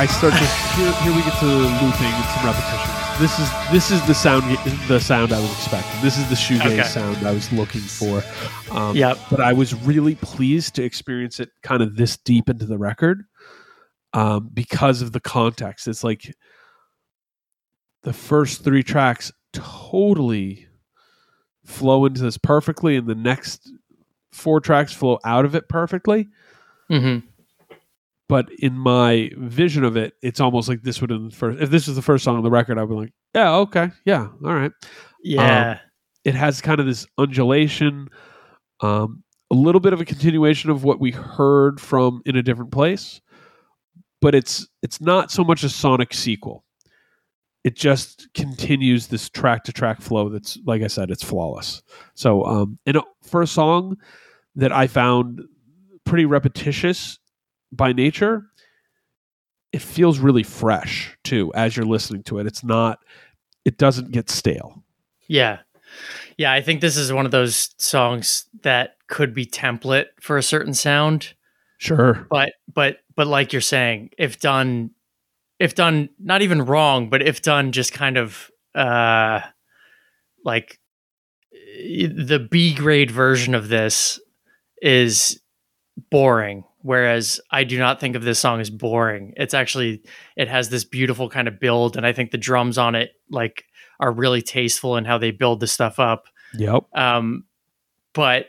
I, 0.00 0.06
start 0.06 0.32
to 0.32 0.38
here, 0.38 0.92
here 1.02 1.14
we 1.14 1.22
get 1.22 1.38
to 1.40 1.44
looping 1.46 2.06
and 2.08 2.24
some 2.24 2.46
repetitions. 2.46 2.96
This 3.20 3.38
is 3.38 3.50
this 3.70 3.90
is 3.90 4.06
the 4.06 4.14
sound 4.14 4.44
the 4.88 4.98
sound 4.98 5.30
I 5.30 5.38
was 5.38 5.52
expecting. 5.52 6.00
This 6.00 6.16
is 6.16 6.26
the 6.30 6.34
shoegaze 6.34 6.72
Okay. 6.78 6.82
sound 6.84 7.18
I 7.26 7.32
was 7.32 7.52
looking 7.52 7.82
for. 7.82 8.22
Um, 8.74 8.96
Yep. 8.96 9.18
But 9.30 9.40
I 9.42 9.52
was 9.52 9.74
really 9.74 10.14
pleased 10.14 10.74
to 10.76 10.82
experience 10.82 11.38
it 11.38 11.50
kind 11.62 11.82
of 11.82 11.96
this 11.96 12.16
deep 12.16 12.48
into 12.48 12.64
the 12.64 12.78
record 12.78 13.24
um, 14.14 14.48
because 14.54 15.02
of 15.02 15.12
the 15.12 15.20
context. 15.20 15.86
It's 15.86 16.02
like 16.02 16.34
the 18.02 18.14
first 18.14 18.64
three 18.64 18.82
tracks 18.82 19.30
totally 19.52 20.66
flow 21.66 22.06
into 22.06 22.22
this 22.22 22.38
perfectly, 22.38 22.96
and 22.96 23.06
the 23.06 23.14
next 23.14 23.70
four 24.32 24.60
tracks 24.60 24.94
flow 24.94 25.18
out 25.26 25.44
of 25.44 25.54
it 25.54 25.68
perfectly 25.68 26.28
mhm. 26.90 27.22
But 28.30 28.48
in 28.60 28.78
my 28.78 29.28
vision 29.36 29.82
of 29.82 29.96
it, 29.96 30.14
it's 30.22 30.38
almost 30.38 30.68
like 30.68 30.82
this 30.82 31.00
would 31.00 31.10
have 31.10 31.18
been 31.18 31.30
the 31.30 31.34
first. 31.34 31.60
If 31.60 31.70
this 31.70 31.88
was 31.88 31.96
the 31.96 32.02
first 32.02 32.22
song 32.22 32.36
on 32.36 32.44
the 32.44 32.50
record, 32.50 32.78
I'd 32.78 32.88
be 32.88 32.94
like, 32.94 33.12
yeah, 33.34 33.56
okay, 33.56 33.90
yeah, 34.04 34.28
all 34.44 34.54
right. 34.54 34.70
Yeah. 35.24 35.80
It 36.24 36.36
has 36.36 36.60
kind 36.60 36.78
of 36.78 36.86
this 36.86 37.08
undulation, 37.18 38.08
um, 38.80 39.24
a 39.50 39.56
little 39.56 39.80
bit 39.80 39.92
of 39.92 40.00
a 40.00 40.04
continuation 40.04 40.70
of 40.70 40.84
what 40.84 41.00
we 41.00 41.10
heard 41.10 41.80
from 41.80 42.22
in 42.24 42.36
a 42.36 42.42
different 42.42 42.70
place, 42.70 43.20
but 44.20 44.34
it's 44.34 44.68
it's 44.80 45.00
not 45.00 45.32
so 45.32 45.42
much 45.42 45.64
a 45.64 45.68
sonic 45.68 46.14
sequel. 46.14 46.64
It 47.64 47.74
just 47.74 48.28
continues 48.34 49.08
this 49.08 49.28
track 49.28 49.64
to 49.64 49.72
track 49.72 50.00
flow. 50.00 50.28
That's 50.28 50.56
like 50.64 50.82
I 50.82 50.86
said, 50.86 51.10
it's 51.10 51.24
flawless. 51.24 51.82
So, 52.14 52.44
um, 52.44 52.78
and 52.86 52.98
uh, 52.98 53.02
for 53.24 53.42
a 53.42 53.46
song 53.46 53.96
that 54.54 54.70
I 54.72 54.86
found 54.86 55.40
pretty 56.04 56.26
repetitious 56.26 57.18
by 57.72 57.92
nature, 57.92 58.44
it 59.72 59.82
feels 59.82 60.18
really 60.18 60.42
fresh 60.42 61.16
too 61.24 61.52
as 61.54 61.76
you're 61.76 61.86
listening 61.86 62.22
to 62.24 62.38
it. 62.38 62.46
It's 62.46 62.64
not, 62.64 62.98
it 63.64 63.78
doesn't 63.78 64.10
get 64.10 64.28
stale. 64.30 64.82
Yeah. 65.28 65.58
Yeah, 66.36 66.52
I 66.52 66.60
think 66.62 66.80
this 66.80 66.96
is 66.96 67.12
one 67.12 67.26
of 67.26 67.32
those 67.32 67.74
songs 67.78 68.46
that 68.62 68.96
could 69.08 69.34
be 69.34 69.44
template 69.44 70.06
for 70.20 70.38
a 70.38 70.42
certain 70.42 70.72
sound, 70.74 71.34
Sure. 71.78 72.26
but 72.30 72.52
but 72.72 72.98
but 73.16 73.26
like 73.26 73.52
you're 73.52 73.60
saying, 73.60 74.10
if 74.16 74.38
done 74.38 74.90
if 75.58 75.74
done 75.74 76.08
not 76.18 76.42
even 76.42 76.62
wrong, 76.62 77.10
but 77.10 77.22
if 77.22 77.42
done 77.42 77.72
just 77.72 77.92
kind 77.92 78.16
of 78.16 78.50
uh 78.74 79.40
like 80.44 80.78
the 81.52 82.46
B 82.50 82.72
grade 82.74 83.10
version 83.10 83.54
of 83.54 83.68
this 83.68 84.20
is 84.80 85.40
boring 86.10 86.64
whereas 86.82 87.40
I 87.50 87.64
do 87.64 87.78
not 87.78 88.00
think 88.00 88.16
of 88.16 88.22
this 88.22 88.38
song 88.38 88.60
as 88.60 88.70
boring. 88.70 89.34
It's 89.36 89.54
actually 89.54 90.02
it 90.36 90.48
has 90.48 90.68
this 90.70 90.84
beautiful 90.84 91.28
kind 91.28 91.48
of 91.48 91.60
build 91.60 91.96
and 91.96 92.06
I 92.06 92.12
think 92.12 92.30
the 92.30 92.38
drums 92.38 92.78
on 92.78 92.94
it 92.94 93.12
like 93.30 93.64
are 93.98 94.12
really 94.12 94.42
tasteful 94.42 94.96
in 94.96 95.04
how 95.04 95.18
they 95.18 95.30
build 95.30 95.60
the 95.60 95.66
stuff 95.66 95.98
up. 95.98 96.24
Yep. 96.54 96.84
Um, 96.94 97.44
but 98.12 98.46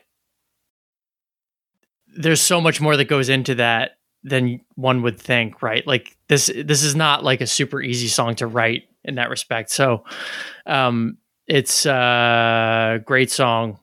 there's 2.16 2.42
so 2.42 2.60
much 2.60 2.82
more 2.82 2.98
that 2.98 3.06
goes 3.06 3.30
into 3.30 3.56
that 3.56 3.98
than 4.24 4.62
one 4.76 5.02
would 5.02 5.20
think, 5.20 5.62
right? 5.62 5.86
Like 5.86 6.16
this, 6.28 6.52
this 6.56 6.84
is 6.84 6.96
not 6.96 7.24
like 7.24 7.42
a 7.42 7.48
super 7.48 7.82
easy 7.82 8.08
song 8.08 8.36
to 8.36 8.48
write 8.48 8.84
in 9.04 9.16
that 9.16 9.30
respect. 9.30 9.72
So, 9.72 10.04
um, 10.66 11.18
it's 11.48 11.86
a 11.86 13.02
great 13.04 13.30
song. 13.32 13.80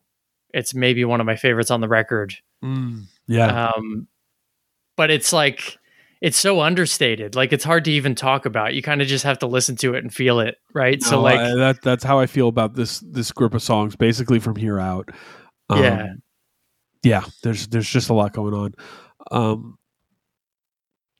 It's 0.55 0.75
maybe 0.75 1.05
one 1.05 1.21
of 1.21 1.27
my 1.27 1.37
favorites 1.37 1.71
on 1.71 1.81
the 1.81 1.89
record. 1.89 2.35
Mm, 2.65 3.05
yeah. 3.27 3.71
Um, 3.77 4.09
but 4.99 5.11
it's 5.11 5.33
like 5.33 5.79
it's 6.21 6.37
so 6.37 6.61
understated. 6.61 7.35
Like 7.37 7.53
it's 7.55 7.65
hard 7.65 7.85
to 7.87 7.93
even 7.93 8.15
talk 8.15 8.45
about. 8.45 8.75
You 8.75 8.83
kind 8.83 9.01
of 9.01 9.07
just 9.09 9.25
have 9.25 9.39
to 9.39 9.47
listen 9.47 9.77
to 9.77 9.95
it 9.95 10.03
and 10.03 10.13
feel 10.13 10.41
it, 10.41 10.57
right? 10.75 11.01
so 11.03 11.23
like, 11.23 11.39
I- 11.41 11.55
that 11.55 11.83
that's 11.83 12.05
how 12.05 12.19
I 12.19 12.27
feel 12.27 12.49
about 12.49 12.75
this 12.75 12.99
this 13.01 13.33
group 13.33 13.55
of 13.55 13.63
songs. 13.63 13.97
Basically, 13.97 14.41
from 14.41 14.57
here 14.57 14.79
out. 14.79 15.09
Um, 15.71 15.83
Yeah. 15.83 16.07
yeah, 17.03 17.25
there's 17.43 17.69
there's 17.69 17.89
just 17.89 18.11
a 18.11 18.15
lot 18.15 18.33
going 18.33 18.53
on. 18.53 18.75
Um, 19.31 19.79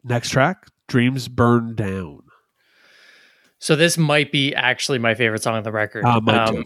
next 0.05 0.31
track, 0.31 0.67
"Dreams 0.89 1.29
Burn 1.29 1.75
Down." 1.77 2.21
So 3.61 3.77
this 3.77 3.99
might 3.99 4.31
be 4.33 4.55
actually 4.55 4.99
my 4.99 5.15
favorite 5.15 5.43
song 5.43 5.55
on 5.57 5.63
the 5.63 5.73
record. 5.73 6.05
Uh, 6.05 6.51
too. 6.51 6.65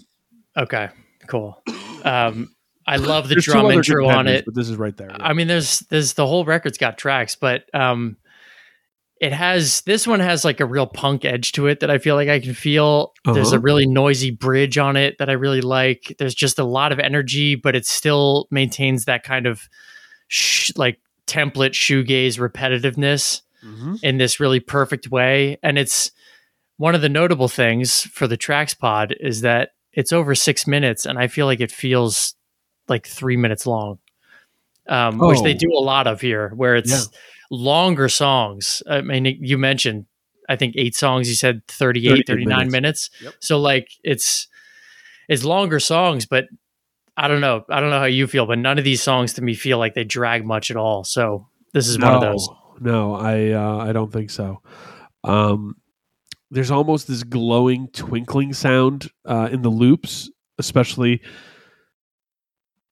Okay, 0.57 0.89
cool. 1.27 1.63
Um, 2.05 2.49
I 2.87 2.97
love 2.97 3.29
the 3.29 3.37
drum 3.37 3.71
intro 3.71 4.09
on 4.09 4.27
it. 4.29 4.45
but 4.45 4.55
this 4.55 4.69
is 4.69 4.77
right 4.77 4.97
there. 4.97 5.11
yeah. 5.11 5.17
I 5.21 5.33
mean, 5.33 5.47
there's 5.49 5.81
there's 5.91 6.15
the 6.15 6.27
whole 6.27 6.45
record's 6.45 6.79
got 6.79 6.99
tracks, 6.99 7.37
but 7.37 7.65
um, 7.75 8.17
it 9.21 9.33
has 9.33 9.83
this 9.83 10.07
one 10.07 10.21
has 10.21 10.45
like 10.45 10.59
a 10.61 10.67
real 10.67 10.87
punk 10.87 11.25
edge 11.25 11.53
to 11.53 11.69
it 11.69 11.81
that 11.81 11.91
I 11.91 11.99
feel 11.99 12.17
like 12.17 12.29
I 12.29 12.41
can 12.41 12.55
feel. 12.55 13.13
There's 13.25 13.53
a 13.53 13.57
Uh-huh. 13.57 13.63
really 13.63 13.87
noisy 13.87 14.31
bridge 14.33 14.79
on 14.79 14.97
it 14.97 15.17
that 15.19 15.31
I 15.31 15.35
really 15.35 15.61
like. 15.61 16.15
There's 16.19 16.35
just 16.35 16.59
a 16.59 16.65
lot 16.65 16.91
of 16.93 16.99
energy, 16.99 17.55
but 17.55 17.77
it 17.77 17.87
still 17.87 18.49
maintains 18.51 19.05
that 19.05 19.23
kind 19.23 19.47
of 19.47 19.69
sh- 20.29 20.73
like 20.77 20.99
template 21.29 21.71
shoegaze 21.73 22.37
repetitiveness 22.39 23.43
Mhm. 23.65 24.01
in 24.03 24.19
this 24.19 24.41
really 24.41 24.59
perfect 24.59 25.09
way. 25.11 25.57
And 25.63 25.79
it's 25.79 26.11
one 26.79 26.97
of 26.97 27.01
the 27.01 27.09
notable 27.09 27.47
things 27.47 28.03
for 28.13 28.27
the 28.27 28.37
tracks 28.37 28.75
pod 28.75 29.15
is 29.21 29.43
that 29.43 29.71
it's 29.93 30.13
over 30.13 30.35
six 30.35 30.67
minutes, 30.67 31.07
and 31.07 31.17
I 31.17 31.29
feel 31.29 31.47
like 31.47 31.61
it 31.61 31.71
feels 31.71 32.35
like 32.93 33.07
three 33.07 33.37
minutes 33.37 33.67
long, 33.67 33.99
um, 34.89 35.19
which 35.19 35.43
they 35.43 35.55
Oh. 35.55 35.59
do 35.59 35.71
a 35.77 35.83
lot 35.93 36.07
of 36.07 36.21
here, 36.21 36.51
where 36.55 36.77
it's 36.77 36.91
Yeah. 36.91 37.19
longer 37.51 38.09
songs. 38.09 38.83
I 38.89 39.01
mean, 39.01 39.25
you 39.41 39.59
mentioned, 39.59 40.07
I 40.49 40.57
think 40.57 40.75
eight 40.77 40.95
songs. 40.95 41.29
You 41.29 41.35
said 41.35 41.63
38, 41.69 42.27
38 42.27 42.27
39 42.27 42.59
minutes. 42.71 42.73
minutes. 42.73 43.11
Yep. 43.23 43.35
So 43.41 43.61
like 43.61 43.89
it's 44.05 44.49
it's 45.29 45.45
longer 45.45 45.81
songs, 45.81 46.27
but 46.27 46.45
I 47.17 47.29
don't 47.29 47.41
know. 47.41 47.65
I 47.71 47.81
don't 47.81 47.91
know 47.91 47.99
how 48.01 48.05
you 48.19 48.27
feel, 48.27 48.47
but 48.47 48.59
none 48.59 48.79
of 48.79 48.85
these 48.85 49.03
songs 49.03 49.33
to 49.35 49.43
me 49.43 49.55
feel 49.55 49.79
like 49.79 49.95
they 49.95 50.05
drag 50.05 50.45
much 50.45 50.71
at 50.71 50.77
all. 50.77 51.05
So 51.05 51.47
this 51.73 51.87
is 51.89 51.99
one 51.99 52.15
of 52.15 52.21
those. 52.21 52.49
No, 52.81 53.15
I 53.15 53.51
uh, 53.53 53.79
I 53.89 53.93
don't 53.93 54.13
think 54.13 54.31
so. 54.31 54.61
Um, 55.25 55.77
there's 56.51 56.71
almost 56.71 57.07
this 57.09 57.23
glowing, 57.23 57.89
twinkling 57.93 58.53
sound 58.53 59.09
uh, 59.25 59.49
in 59.53 59.63
the 59.63 59.71
loops, 59.71 60.31
especially 60.59 61.23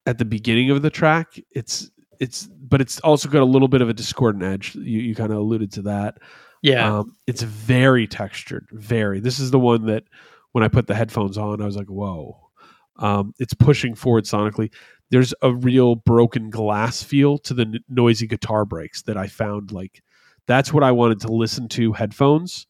at 0.07 0.19
the 0.19 0.25
beginning 0.25 0.71
of 0.71 0.83
the 0.83 0.91
track. 0.91 1.39
It's 1.53 1.91
it's, 2.19 2.47
but 2.47 2.81
it's 2.81 3.01
also 3.01 3.29
got 3.29 3.43
a 3.43 3.47
little 3.47 3.69
bit 3.69 3.81
of 3.81 3.89
a 3.89 3.95
discordant 3.95 4.45
edge. 4.45 4.75
You 4.75 5.01
you 5.01 5.15
kind 5.15 5.33
of 5.33 5.39
alluded 5.39 5.73
to 5.73 5.83
that. 5.83 6.19
Yeah. 6.63 6.99
Um, 6.99 7.17
it's 7.27 7.43
very 7.43 8.07
textured. 8.07 8.69
Very. 8.71 9.21
This 9.21 9.39
is 9.39 9.51
the 9.51 9.59
one 9.59 9.87
that 9.87 10.05
when 10.53 10.63
I 10.63 10.69
put 10.69 10.87
the 10.87 10.95
headphones 10.95 11.39
on, 11.39 11.63
I 11.63 11.65
was 11.65 11.77
like, 11.77 11.89
whoa. 11.89 12.39
Um, 12.97 13.35
it's 13.39 13.55
pushing 13.55 13.95
forward 13.95 14.25
sonically. 14.25 14.71
There's 15.09 15.33
a 15.41 15.55
real 15.55 15.95
broken 15.95 16.51
glass 16.51 17.03
feel 17.03 17.39
to 17.39 17.55
the 17.55 17.63
n- 17.63 17.85
noisy 17.89 18.27
guitar 18.27 18.67
breaks 18.67 19.03
that 19.03 19.17
I 19.17 19.27
found 19.27 19.73
like 19.73 20.03
that's 20.47 20.73
what 20.73 20.85
I 20.85 20.93
wanted 20.93 21.21
to 21.21 21.33
listen 21.33 21.69
to 21.69 21.93
headphones 21.93 22.67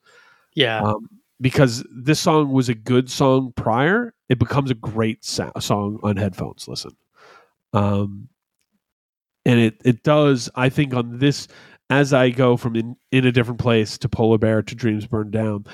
yeah. 0.54 0.82
um, 0.82 1.08
because 1.40 1.84
this 1.90 2.20
song 2.20 2.52
was 2.52 2.68
a 2.68 2.74
good 2.74 3.10
song 3.10 3.52
prior. 3.56 4.14
It 4.28 4.38
becomes 4.38 4.70
a 4.70 4.74
great 4.74 5.24
so- 5.24 5.52
song 5.58 5.98
on 6.02 6.16
headphones. 6.16 6.68
Listen, 6.68 6.92
um, 7.72 8.28
and 9.44 9.58
it 9.60 9.80
it 9.84 10.02
does. 10.02 10.50
I 10.54 10.68
think 10.68 10.94
on 10.94 11.18
this, 11.18 11.48
as 11.88 12.12
I 12.12 12.30
go 12.30 12.56
from 12.56 12.76
in, 12.76 12.96
in 13.10 13.26
a 13.26 13.32
different 13.32 13.60
place 13.60 13.98
to 13.98 14.08
Polar 14.08 14.38
Bear 14.38 14.62
to 14.62 14.74
Dreams 14.74 15.06
Burn 15.06 15.30
Down, 15.30 15.64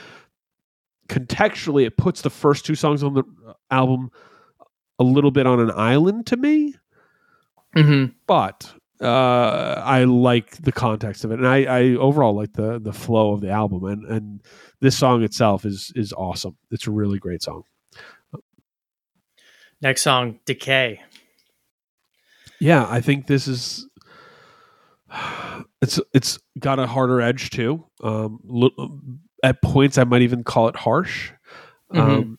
contextually, 1.09 1.87
it 1.87 1.97
puts 1.97 2.23
the 2.23 2.31
first 2.31 2.65
two 2.65 2.75
songs 2.75 3.03
on 3.03 3.15
the 3.15 3.25
uh, 3.47 3.53
album 3.71 4.11
a 4.99 5.05
little 5.05 5.31
bit 5.31 5.47
on 5.47 5.61
an 5.61 5.71
island 5.71 6.27
to 6.27 6.37
me 6.37 6.75
Mm-hmm. 7.77 8.13
but 8.27 8.73
uh, 9.03 9.83
I 9.85 10.05
like 10.05 10.57
the 10.63 10.73
context 10.73 11.25
of 11.25 11.31
it, 11.31 11.39
and 11.39 11.47
I, 11.47 11.65
I 11.65 11.83
overall 11.97 12.35
like 12.35 12.55
the 12.55 12.79
the 12.79 12.93
flow 12.95 13.33
of 13.35 13.43
the 13.43 13.51
album, 13.51 13.85
and 13.85 14.07
and 14.07 14.43
this 14.81 14.97
song 14.97 15.23
itself 15.23 15.67
is 15.67 15.93
is 15.95 16.15
awesome. 16.15 16.57
It's 16.71 16.87
a 16.87 16.91
really 16.91 17.19
great 17.19 17.43
song. 17.43 17.65
Next 19.83 20.01
song, 20.01 20.41
Decay. 20.47 21.03
Yeah, 22.61 22.87
I 22.89 23.01
think 23.01 23.27
this 23.27 23.49
is 23.49 23.87
it's 25.83 26.01
it's 26.15 26.39
got 26.59 26.79
a 26.79 26.87
harder 26.87 27.21
edge 27.21 27.51
too. 27.51 27.85
Um, 28.03 29.21
at 29.43 29.63
points, 29.63 29.99
I 29.99 30.05
might 30.05 30.23
even 30.23 30.45
call 30.45 30.69
it 30.69 30.77
harsh, 30.77 31.33
um, 31.93 32.39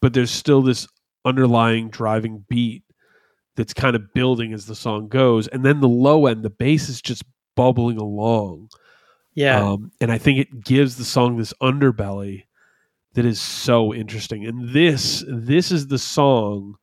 but 0.00 0.12
there's 0.14 0.30
still 0.30 0.62
this 0.62 0.86
underlying 1.24 1.90
driving 1.90 2.44
beat 2.48 2.84
that's 3.56 3.74
kind 3.74 3.96
of 3.96 4.12
building 4.14 4.52
as 4.52 4.66
the 4.66 4.74
song 4.74 5.08
goes, 5.08 5.48
and 5.48 5.64
then 5.64 5.80
the 5.80 5.88
low 5.88 6.26
end, 6.26 6.42
the 6.42 6.50
bass 6.50 6.88
is 6.88 7.02
just 7.02 7.22
bubbling 7.56 7.98
along. 7.98 8.68
Yeah. 9.34 9.64
Um, 9.64 9.92
and 10.00 10.10
I 10.10 10.18
think 10.18 10.40
it 10.40 10.64
gives 10.64 10.96
the 10.96 11.04
song 11.04 11.36
this 11.36 11.52
underbelly 11.62 12.44
that 13.14 13.24
is 13.24 13.40
so 13.40 13.94
interesting. 13.94 14.46
And 14.46 14.70
this 14.70 15.24
this 15.28 15.70
is 15.70 15.86
the 15.86 15.98
song 15.98 16.76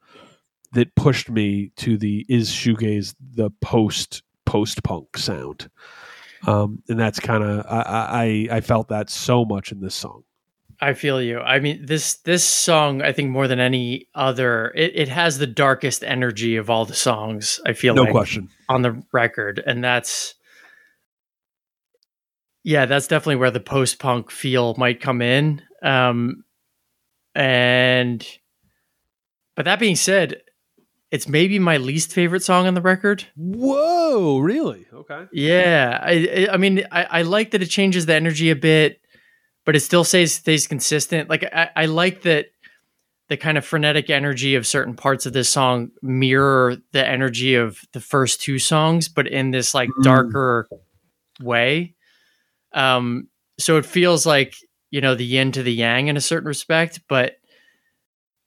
that 0.76 0.96
pushed 0.96 1.30
me 1.30 1.72
to 1.78 1.98
the 1.98 2.26
is 2.30 2.50
shoegaze 2.50 3.16
the 3.20 3.50
post 3.62 4.24
post 4.46 4.84
punk 4.84 5.18
sound. 5.18 5.70
Um, 6.48 6.84
and 6.88 7.00
that's 7.00 7.20
kind 7.20 7.44
of 7.44 7.66
I, 7.68 8.48
I 8.52 8.58
I 8.58 8.62
felt 8.62 8.90
that 8.90 9.10
so 9.10 9.44
much 9.44 9.72
in 9.72 9.82
this 9.82 9.96
song. 9.96 10.24
I 10.82 10.94
feel 10.94 11.22
you. 11.22 11.40
I 11.40 11.60
mean, 11.60 11.86
this 11.86 12.16
this 12.18 12.44
song, 12.44 13.02
I 13.02 13.12
think 13.14 13.32
more 13.32 13.48
than 13.48 13.60
any 13.60 14.08
other, 14.14 14.74
it, 14.76 14.92
it 14.96 15.08
has 15.08 15.38
the 15.38 15.48
darkest 15.48 16.04
energy 16.04 16.58
of 16.58 16.70
all 16.70 16.86
the 16.86 16.94
songs. 16.94 17.60
I 17.66 17.74
feel 17.74 17.96
No 17.96 18.04
like 18.04 18.12
question. 18.12 18.50
on 18.70 18.82
the 18.82 19.02
record, 19.12 19.64
and 19.66 19.84
that's 19.84 20.36
yeah, 22.64 22.86
that's 22.86 23.08
definitely 23.08 23.38
where 23.38 23.52
the 23.52 23.60
post 23.60 24.00
punk 24.00 24.30
feel 24.32 24.76
might 24.78 25.00
come 25.00 25.22
in. 25.22 25.62
Um, 25.82 26.44
and 27.34 28.28
but 29.56 29.66
that 29.66 29.80
being 29.80 29.96
said, 29.96 30.42
it's 31.12 31.28
maybe 31.28 31.60
my 31.60 31.78
least 31.78 32.12
favorite 32.12 32.44
song 32.44 32.68
on 32.68 32.74
the 32.74 32.82
record. 32.82 33.26
Whoa, 33.36 34.40
really? 34.40 34.86
Okay. 34.94 35.26
Yeah, 35.32 36.00
I, 36.02 36.48
I- 36.52 36.58
mean, 36.58 36.84
I, 36.92 37.04
I 37.04 37.22
like 37.22 37.52
that 37.52 37.62
it 37.62 37.68
changes 37.68 38.06
the 38.06 38.16
energy 38.16 38.50
a 38.50 38.56
bit, 38.56 39.00
but 39.66 39.76
it 39.76 39.82
still 39.82 40.04
stays 40.04 40.34
stays 40.34 40.68
consistent. 40.68 41.30
Like 41.30 41.44
I, 41.54 41.70
I 41.76 41.86
like 41.86 42.24
that 42.24 42.48
the 43.30 43.38
kind 43.38 43.58
of 43.58 43.66
frenetic 43.66 44.10
energy 44.12 44.54
of 44.56 44.68
certain 44.68 44.96
parts 44.96 45.26
of 45.26 45.34
this 45.34 45.50
song 45.50 45.90
mirror 46.04 46.78
the 46.92 47.08
energy 47.08 47.56
of 47.56 47.80
the 47.94 48.00
first 48.02 48.42
two 48.42 48.60
songs, 48.60 49.08
but 49.10 49.28
in 49.28 49.52
this 49.52 49.74
like 49.74 49.90
Mm. 50.00 50.04
darker 50.04 50.68
way. 51.42 51.96
Um, 52.74 53.30
so 53.58 53.78
it 53.78 53.86
feels 53.86 54.26
like 54.26 54.56
you 54.92 55.02
know 55.02 55.16
the 55.16 55.26
yin 55.26 55.52
to 55.54 55.64
the 55.64 55.74
yang 55.74 56.08
in 56.08 56.18
a 56.18 56.22
certain 56.22 56.48
respect, 56.48 57.00
but 57.10 57.36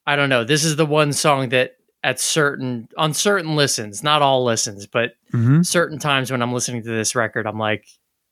I 0.06 0.16
don't 0.16 0.28
know. 0.28 0.44
This 0.44 0.64
is 0.64 0.76
the 0.76 0.86
one 0.86 1.12
song 1.12 1.48
that 1.50 1.72
at 2.04 2.20
certain 2.20 2.88
on 2.96 3.12
certain 3.14 3.56
listens, 3.56 4.02
not 4.02 4.22
all 4.22 4.44
listens, 4.44 4.86
but 4.86 5.12
Mm-hmm. 5.32 5.60
certain 5.62 5.98
times 5.98 6.30
when 6.30 6.40
I'm 6.40 6.52
listening 6.54 6.82
to 6.84 6.88
this 6.90 7.14
record, 7.14 7.46
I'm 7.46 7.58
like, 7.58 7.86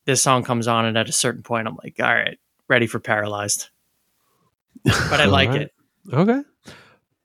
this 0.07 0.23
song 0.23 0.43
comes 0.45 0.67
on, 0.67 0.87
and 0.87 0.97
at 0.97 1.09
a 1.11 1.13
certain 1.13 1.43
point, 1.43 1.69
I'm 1.69 1.77
like, 1.83 1.97
all 2.01 2.07
right, 2.07 2.39
ready 2.69 2.87
for 2.87 2.99
Paralyzed. 3.01 3.69
But 4.85 5.21
I 5.21 5.25
like 5.27 5.51
it. 5.51 5.73
Okay. 6.13 6.41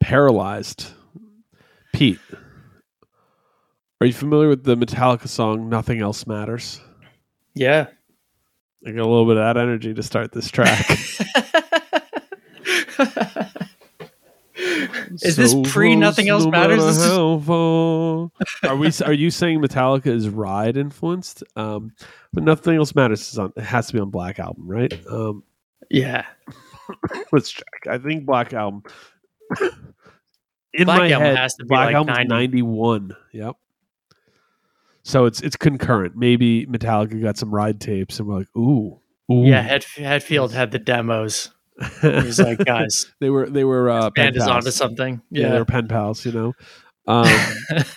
Paralyzed. 0.02 0.88
Pete, 1.94 2.20
are 4.02 4.08
you 4.08 4.14
familiar 4.14 4.50
with 4.50 4.64
the 4.64 4.76
Metallica 4.76 5.28
song 5.28 5.70
"Nothing 5.70 6.02
Else 6.02 6.26
Matters"? 6.28 6.82
Yeah. 7.54 7.88
I 8.86 8.92
got 8.92 9.02
a 9.02 9.08
little 9.08 9.26
bit 9.26 9.38
of 9.38 9.44
that 9.44 9.58
energy 9.62 9.94
to 9.94 10.02
start 10.04 10.32
this 10.32 10.50
track. 10.50 10.86
Is 15.22 15.36
this 15.36 15.56
pre 15.72 15.96
Nothing 15.96 16.30
Else 16.30 16.46
Matters? 16.46 16.84
This 16.84 16.98
is- 16.98 17.04
is... 17.06 17.12
are 18.70 18.76
we? 18.76 18.92
Are 19.06 19.14
you 19.14 19.30
saying 19.30 19.62
Metallica 19.62 20.08
is 20.08 20.30
Ride 20.30 20.78
influenced? 20.78 21.44
Um, 21.56 21.94
but 22.34 22.44
Nothing 22.44 22.78
Else 22.78 22.96
Matters 22.96 23.32
is 23.32 23.38
on. 23.38 23.54
It 23.56 23.64
has 23.64 23.88
to 23.88 23.94
be 23.94 24.00
on 24.00 24.10
Black 24.10 24.40
Album, 24.40 24.68
right? 24.68 24.94
Um, 25.10 25.44
yeah. 25.90 26.26
let's 27.32 27.52
check. 27.52 27.88
I 27.90 27.98
think 27.98 28.26
Black 28.26 28.54
Album. 28.54 28.84
In 30.74 30.86
Black 30.86 31.00
my 31.00 31.12
Album 31.12 31.28
head, 31.28 31.38
has 31.38 31.54
to 31.56 31.66
be 31.66 31.70
Black 31.70 31.88
like 31.88 31.96
Album's 31.96 32.18
90. 32.18 32.30
91. 32.30 33.16
Yep. 33.34 33.56
So 35.04 35.26
it's 35.26 35.42
it's 35.42 35.56
concurrent. 35.56 36.16
Maybe 36.16 36.66
Metallica 36.66 37.22
got 37.22 37.38
some 37.38 37.54
ride 37.54 37.82
tapes 37.82 38.20
and 38.20 38.28
we're 38.28 38.40
like, 38.40 38.56
ooh, 38.56 39.00
ooh. 39.32 39.44
Yeah. 39.44 39.62
Head, 39.62 39.84
Hetfield 39.84 40.52
had 40.52 40.72
the 40.72 40.80
demos. 40.80 41.50
He's 42.02 42.40
like, 42.40 42.60
guys, 42.66 43.12
they 43.20 43.30
were 43.30 43.50
they 43.50 43.64
were 43.64 43.90
uh, 43.90 44.10
band 44.12 44.36
is 44.36 44.48
onto 44.48 44.72
something. 44.72 45.22
Yeah, 45.30 45.48
they 45.48 45.54
Yeah. 45.54 45.60
were 45.60 45.66
pen 45.66 45.88
pals. 45.88 46.26
You 46.26 46.32
know. 46.32 46.54
Um, 47.08 47.28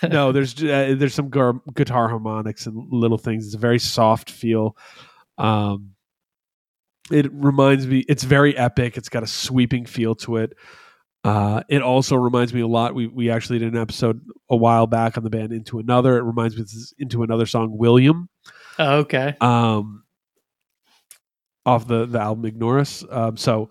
no, 0.09 0.31
there's 0.31 0.55
uh, 0.63 0.95
there's 0.97 1.13
some 1.13 1.29
gar- 1.29 1.61
guitar 1.73 2.09
harmonics 2.09 2.65
and 2.65 2.87
little 2.91 3.17
things. 3.19 3.45
It's 3.45 3.55
a 3.55 3.59
very 3.59 3.79
soft 3.79 4.31
feel. 4.31 4.75
Um, 5.37 5.91
it 7.11 7.31
reminds 7.31 7.85
me. 7.85 8.03
It's 8.07 8.23
very 8.23 8.57
epic. 8.57 8.97
It's 8.97 9.09
got 9.09 9.21
a 9.23 9.27
sweeping 9.27 9.85
feel 9.85 10.15
to 10.15 10.37
it. 10.37 10.53
Uh, 11.23 11.61
it 11.69 11.81
also 11.81 12.15
reminds 12.15 12.53
me 12.53 12.61
a 12.61 12.67
lot. 12.67 12.95
We 12.95 13.07
we 13.07 13.29
actually 13.29 13.59
did 13.59 13.73
an 13.73 13.79
episode 13.81 14.21
a 14.49 14.55
while 14.55 14.87
back 14.87 15.17
on 15.17 15.23
the 15.23 15.29
band 15.29 15.53
Into 15.53 15.79
Another. 15.79 16.17
It 16.17 16.23
reminds 16.23 16.55
me 16.55 16.61
of 16.61 16.67
this 16.71 16.93
Into 16.97 17.21
Another 17.23 17.45
song, 17.45 17.77
William, 17.77 18.29
Oh, 18.79 18.97
okay. 18.99 19.35
um, 19.41 20.03
off 21.65 21.87
the 21.87 22.05
the 22.05 22.19
album 22.19 22.51
Ignaurus. 22.51 23.05
Um, 23.13 23.37
so 23.37 23.69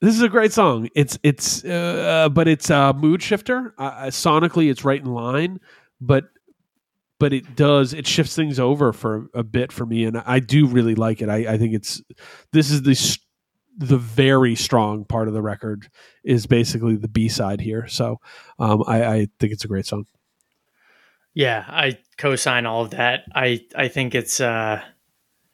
this 0.00 0.14
is 0.14 0.22
a 0.22 0.28
great 0.28 0.52
song. 0.52 0.88
It's 0.94 1.18
it's 1.22 1.64
uh, 1.64 2.28
but 2.30 2.48
it's 2.48 2.70
a 2.70 2.92
mood 2.92 3.22
shifter. 3.22 3.74
Uh, 3.78 4.06
sonically, 4.06 4.70
it's 4.70 4.84
right 4.84 5.00
in 5.00 5.12
line, 5.12 5.60
but 6.00 6.24
but 7.18 7.32
it 7.32 7.56
does 7.56 7.94
it 7.94 8.06
shifts 8.06 8.36
things 8.36 8.60
over 8.60 8.92
for 8.92 9.28
a 9.34 9.42
bit 9.42 9.72
for 9.72 9.86
me, 9.86 10.04
and 10.04 10.18
I 10.18 10.40
do 10.40 10.66
really 10.66 10.94
like 10.94 11.22
it. 11.22 11.28
I, 11.28 11.54
I 11.54 11.58
think 11.58 11.74
it's 11.74 12.02
this 12.52 12.70
is 12.70 12.82
the 12.82 13.18
the 13.78 13.98
very 13.98 14.54
strong 14.54 15.04
part 15.04 15.28
of 15.28 15.34
the 15.34 15.42
record 15.42 15.88
is 16.24 16.46
basically 16.46 16.96
the 16.96 17.08
B 17.08 17.28
side 17.28 17.60
here. 17.60 17.86
So 17.88 18.20
um, 18.58 18.82
I, 18.86 19.04
I 19.04 19.28
think 19.38 19.52
it's 19.52 19.64
a 19.64 19.68
great 19.68 19.86
song. 19.86 20.06
Yeah, 21.34 21.64
I 21.68 21.98
co-sign 22.16 22.64
all 22.64 22.82
of 22.82 22.90
that. 22.90 23.24
I 23.34 23.60
I 23.74 23.88
think 23.88 24.14
it's 24.14 24.40
uh 24.40 24.82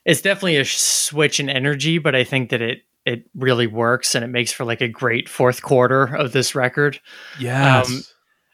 it's 0.05 0.23
definitely 0.23 0.57
a 0.57 0.65
switch 0.65 1.41
in 1.41 1.49
energy, 1.49 1.99
but 1.99 2.15
I 2.15 2.25
think 2.25 2.51
that 2.51 2.63
it 2.63 2.83
it 3.05 3.29
really 3.35 3.67
works 3.67 4.15
and 4.15 4.25
it 4.25 4.29
makes 4.29 4.53
for 4.53 4.65
like 4.65 4.81
a 4.81 4.89
great 4.89 5.29
fourth 5.29 5.63
quarter 5.63 6.05
of 6.15 6.33
this 6.33 6.55
record. 6.55 7.01
Yes. 7.39 7.91
Um, 7.91 8.03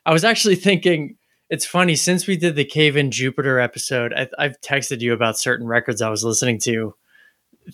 I 0.07 0.13
was 0.13 0.25
actually 0.25 0.55
thinking 0.55 1.17
it's 1.51 1.67
funny 1.67 1.97
since 1.97 2.27
we 2.27 2.37
did 2.37 2.57
the 2.57 2.65
Cave 2.65 2.97
In 2.97 3.11
Jupiter 3.11 3.59
episode, 3.59 4.13
I, 4.13 4.29
I've 4.39 4.61
texted 4.61 5.01
you 5.01 5.13
about 5.13 5.39
certain 5.39 5.67
records 5.67 6.03
I 6.03 6.11
was 6.11 6.25
listening 6.25 6.59
to 6.61 6.95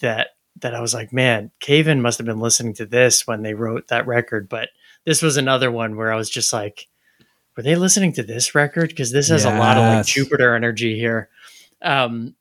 that 0.01 0.31
that 0.61 0.75
I 0.75 0.81
was 0.81 0.95
like, 0.95 1.13
man, 1.13 1.51
Cave 1.61 1.89
In 1.89 2.01
must 2.01 2.19
have 2.19 2.27
been 2.27 2.39
listening 2.39 2.75
to 2.75 2.87
this 2.87 3.27
when 3.27 3.43
they 3.43 3.55
wrote 3.55 3.89
that 3.89 4.07
record. 4.07 4.49
But 4.49 4.69
this 5.05 5.23
was 5.23 5.37
another 5.37 5.71
one 5.71 5.97
where 5.97 6.13
I 6.13 6.17
was 6.17 6.31
just 6.31 6.53
like, 6.53 6.87
were 7.57 7.63
they 7.63 7.75
listening 7.75 8.13
to 8.15 8.23
this 8.23 8.55
record? 8.55 8.91
Because 8.91 9.13
this 9.13 9.29
has 9.29 9.45
a 9.45 9.59
lot 9.59 9.77
of 9.77 9.83
like 9.83 10.07
Jupiter 10.07 10.55
energy 10.55 10.97
here. 10.97 11.29
Um, 11.83 12.35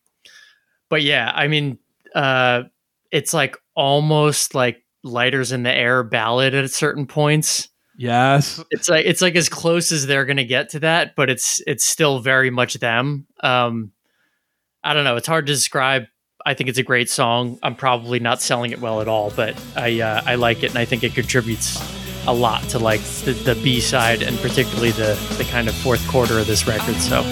but 0.93 1.01
yeah, 1.01 1.31
I 1.33 1.47
mean, 1.47 1.79
uh, 2.13 2.65
it's 3.09 3.33
like 3.33 3.57
almost 3.73 4.53
like 4.53 4.83
lighters 5.01 5.51
in 5.51 5.63
the 5.63 5.73
air 5.73 6.03
ballad 6.03 6.53
at 6.53 6.69
certain 6.69 7.07
points 7.07 7.69
yes. 7.97 8.63
it's 8.69 8.87
like 8.87 9.07
it's 9.07 9.19
like 9.19 9.35
as 9.35 9.49
close 9.49 9.91
as 9.91 10.05
they're 10.05 10.25
gonna 10.25 10.43
get 10.43 10.69
to 10.69 10.81
that, 10.81 11.15
but 11.15 11.31
it's 11.31 11.63
it's 11.65 11.83
still 11.83 12.19
very 12.19 12.51
much 12.51 12.75
them. 12.75 13.25
Um, 13.39 13.91
I 14.83 14.93
don't 14.93 15.03
know. 15.03 15.15
It's 15.15 15.25
hard 15.25 15.47
to 15.47 15.53
describe. 15.53 16.03
I 16.45 16.53
think 16.53 16.69
it's 16.69 16.77
a 16.77 16.83
great 16.83 17.09
song. 17.09 17.57
I'm 17.63 17.75
probably 17.75 18.19
not 18.19 18.39
selling 18.39 18.69
it 18.69 18.79
well 18.79 19.01
at 19.01 19.07
all, 19.07 19.31
but 19.31 19.59
I 19.75 19.99
uh, 19.99 20.21
I 20.23 20.35
like 20.35 20.61
it, 20.61 20.69
and 20.69 20.77
I 20.77 20.85
think 20.85 21.03
it 21.03 21.15
contributes 21.15 21.81
a 22.27 22.33
lot 22.35 22.61
to 22.69 22.77
like 22.77 23.01
the, 23.25 23.33
the 23.33 23.55
B 23.55 23.81
side 23.81 24.21
and 24.21 24.37
particularly 24.37 24.91
the 24.91 25.17
the 25.39 25.43
kind 25.45 25.67
of 25.67 25.73
fourth 25.73 26.07
quarter 26.07 26.37
of 26.37 26.45
this 26.45 26.67
record. 26.67 26.97
So 26.97 27.23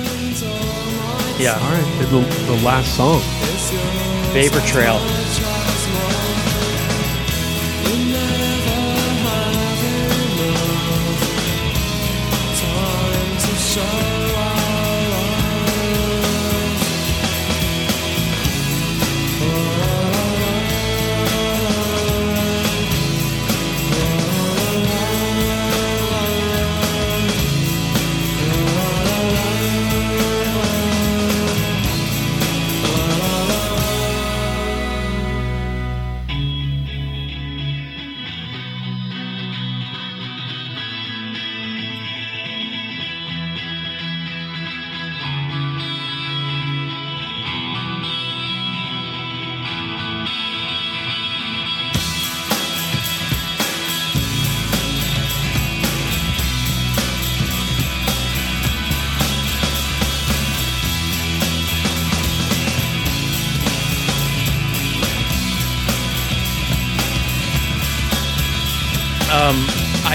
yeah, 1.41 1.53
All 1.55 1.71
right. 1.71 1.83
The, 2.09 2.19
the 2.45 2.61
last 2.63 2.95
song. 2.95 3.19
Vapor 4.33 4.61
Trail. 4.61 5.20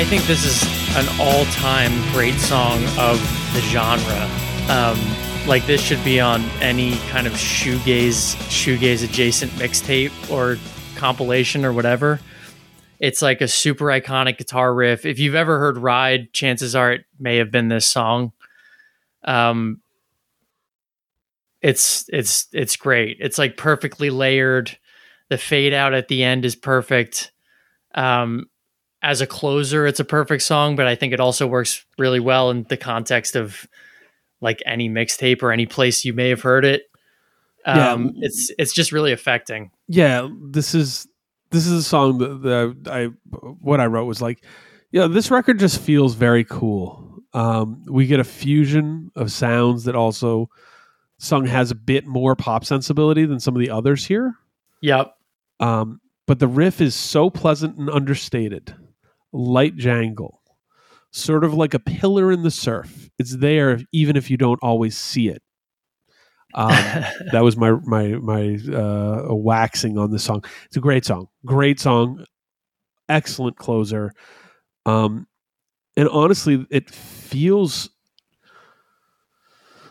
Think 0.09 0.23
this 0.27 0.45
is 0.45 0.63
an 0.97 1.21
all-time 1.21 1.91
great 2.13 2.35
song 2.35 2.81
of 2.97 3.19
the 3.53 3.61
genre. 3.63 4.31
Um, 4.71 4.97
like 5.49 5.67
this 5.67 5.81
should 5.81 6.03
be 6.05 6.21
on 6.21 6.43
any 6.61 6.97
kind 7.09 7.27
of 7.27 7.33
shoegaze, 7.33 8.37
shoegaze 8.49 9.03
adjacent 9.03 9.51
mixtape 9.53 10.31
or 10.31 10.59
compilation 10.95 11.65
or 11.65 11.73
whatever. 11.73 12.21
It's 13.01 13.21
like 13.21 13.41
a 13.41 13.49
super 13.49 13.87
iconic 13.87 14.39
guitar 14.39 14.73
riff. 14.73 15.05
If 15.05 15.19
you've 15.19 15.35
ever 15.35 15.59
heard 15.59 15.77
"Ride," 15.77 16.33
chances 16.33 16.77
are 16.77 16.93
it 16.93 17.05
may 17.19 17.39
have 17.39 17.51
been 17.51 17.67
this 17.67 17.87
song. 17.87 18.31
Um, 19.25 19.81
it's 21.63 22.09
it's 22.13 22.47
it's 22.53 22.77
great. 22.77 23.17
It's 23.19 23.39
like 23.39 23.57
perfectly 23.57 24.11
layered. 24.11 24.79
The 25.31 25.37
fade 25.39 25.75
out 25.75 25.95
at 25.95 26.07
the 26.07 26.23
end 26.23 26.45
is 26.45 26.55
perfect. 26.55 27.33
Um, 27.93 28.47
as 29.07 29.21
a 29.21 29.27
closer, 29.27 29.87
it's 29.87 30.01
a 30.01 30.05
perfect 30.05 30.43
song, 30.43 30.75
but 30.77 30.87
I 30.87 30.97
think 30.97 31.13
it 31.13 31.21
also 31.21 31.47
works 31.47 31.85
really 31.97 32.19
well 32.21 32.51
in 32.51 32.65
the 32.65 32.77
context 32.77 33.37
of 33.37 33.67
like 34.41 34.63
any 34.67 34.89
mixtape 34.89 35.43
or 35.43 35.53
any 35.53 35.65
place 35.65 36.05
you 36.05 36.13
may 36.13 36.29
have 36.29 36.43
heard 36.43 36.65
it. 36.65 36.83
Yeah. 37.65 37.93
Um, 37.93 38.13
it's 38.17 38.51
it's 38.59 38.73
just 38.73 38.93
really 38.93 39.13
affecting. 39.13 39.71
yeah 39.89 40.29
this 40.53 40.75
is 40.75 41.07
this 41.51 41.67
is 41.67 41.73
a 41.73 41.83
song 41.83 42.19
that, 42.19 42.43
that 42.43 42.93
i 42.93 43.05
what 43.61 43.81
i 43.81 43.87
wrote 43.87 44.05
was 44.05 44.21
like 44.23 44.45
yeah 44.93 45.07
this 45.09 45.31
record 45.33 45.59
just 45.59 45.81
feels 45.81 46.15
very 46.15 46.45
cool 46.45 47.23
um 47.33 47.83
we 47.89 48.07
get 48.07 48.21
a 48.21 48.25
fusion 48.25 49.11
of 49.17 49.33
sounds 49.33 49.83
that 49.85 49.97
also 49.97 50.49
song 51.19 51.45
has 51.47 51.71
a 51.73 51.75
bit 51.75 52.07
more 52.07 52.37
pop 52.37 52.65
sensibility 52.65 53.25
than 53.27 53.41
some 53.41 53.55
of 53.57 53.61
the 53.61 53.71
others 53.71 54.05
here 54.07 54.35
Yep. 54.83 55.17
um 55.61 56.01
but 56.27 56.39
the 56.39 56.49
riff 56.49 56.81
is 56.81 56.95
so 56.95 57.31
pleasant 57.31 57.77
and 57.79 57.91
understated 57.91 58.75
light 59.37 59.76
jangle 59.76 60.41
sort 61.16 61.45
of 61.45 61.55
like 61.55 61.74
a 61.74 61.78
pillar 61.78 62.30
in 62.30 62.43
the 62.43 62.51
surf. 62.51 63.11
It's 63.18 63.37
there 63.37 63.80
even 63.93 64.16
if 64.16 64.30
you 64.30 64.37
don't 64.37 64.61
always 64.62 64.97
see 64.97 65.28
it. 65.28 65.43
Um 66.55 66.68
that 67.32 67.43
was 67.43 67.57
my 67.57 67.72
my 67.84 68.09
my 68.16 68.59
uh 68.72 69.34
waxing 69.34 69.99
on 69.99 70.11
the 70.11 70.18
song. 70.18 70.45
It's 70.66 70.76
a 70.76 70.80
great 70.80 71.05
song. 71.05 71.28
Great 71.45 71.80
song. 71.80 72.24
Excellent 73.09 73.57
closer. 73.57 74.12
Um 74.84 75.26
and 75.97 76.09
honestly 76.09 76.66
it 76.70 76.91
feels 76.91 77.91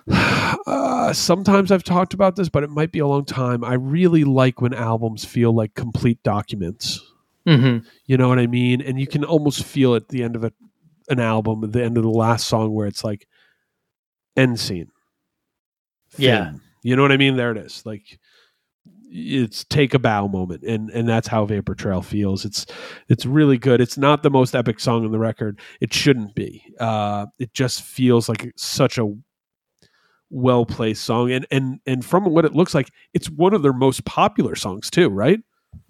uh, 0.11 1.11
sometimes 1.13 1.71
i've 1.71 1.83
talked 1.83 2.13
about 2.13 2.35
this 2.35 2.47
but 2.47 2.61
it 2.61 2.69
might 2.69 2.91
be 2.91 2.99
a 2.99 3.07
long 3.07 3.25
time. 3.25 3.63
I 3.63 3.73
really 3.73 4.23
like 4.23 4.61
when 4.61 4.73
albums 4.73 5.25
feel 5.25 5.51
like 5.53 5.73
complete 5.73 6.21
documents 6.21 7.01
hmm 7.45 7.77
you 8.05 8.17
know 8.17 8.27
what 8.27 8.39
i 8.39 8.47
mean 8.47 8.81
and 8.81 8.99
you 8.99 9.07
can 9.07 9.23
almost 9.23 9.63
feel 9.63 9.95
at 9.95 10.07
the 10.09 10.23
end 10.23 10.35
of 10.35 10.43
a, 10.43 10.51
an 11.09 11.19
album 11.19 11.63
at 11.63 11.71
the 11.71 11.83
end 11.83 11.97
of 11.97 12.03
the 12.03 12.09
last 12.09 12.47
song 12.47 12.73
where 12.73 12.87
it's 12.87 13.03
like 13.03 13.27
end 14.35 14.59
scene 14.59 14.89
Yeah. 16.17 16.53
You 16.83 16.95
know 16.95 17.01
what 17.01 17.11
I 17.11 17.17
mean? 17.17 17.35
There 17.35 17.51
it 17.51 17.57
is. 17.57 17.83
Like 17.85 18.19
it's 19.09 19.63
take 19.65 19.93
a 19.93 19.99
bow 19.99 20.27
moment 20.27 20.63
and 20.63 20.89
and 20.91 21.07
that's 21.07 21.27
how 21.27 21.45
Vapor 21.45 21.73
Trail 21.75 22.01
feels. 22.01 22.45
It's 22.45 22.65
it's 23.09 23.25
really 23.25 23.57
good. 23.57 23.81
It's 23.81 23.97
not 23.97 24.23
the 24.23 24.29
most 24.29 24.55
epic 24.55 24.79
song 24.79 25.05
on 25.05 25.11
the 25.11 25.19
record. 25.19 25.59
It 25.81 25.93
shouldn't 25.93 26.35
be. 26.35 26.63
Uh 26.79 27.25
it 27.39 27.53
just 27.53 27.81
feels 27.81 28.29
like 28.29 28.51
such 28.55 28.97
a 28.97 29.11
well 30.29 30.65
placed 30.65 31.03
song 31.03 31.31
and 31.31 31.45
and 31.51 31.79
and 31.85 32.03
from 32.03 32.25
what 32.25 32.45
it 32.45 32.53
looks 32.53 32.73
like 32.73 32.89
it's 33.13 33.29
one 33.29 33.53
of 33.53 33.61
their 33.61 33.73
most 33.73 34.05
popular 34.05 34.55
songs 34.55 34.89
too, 34.89 35.09
right? 35.09 35.39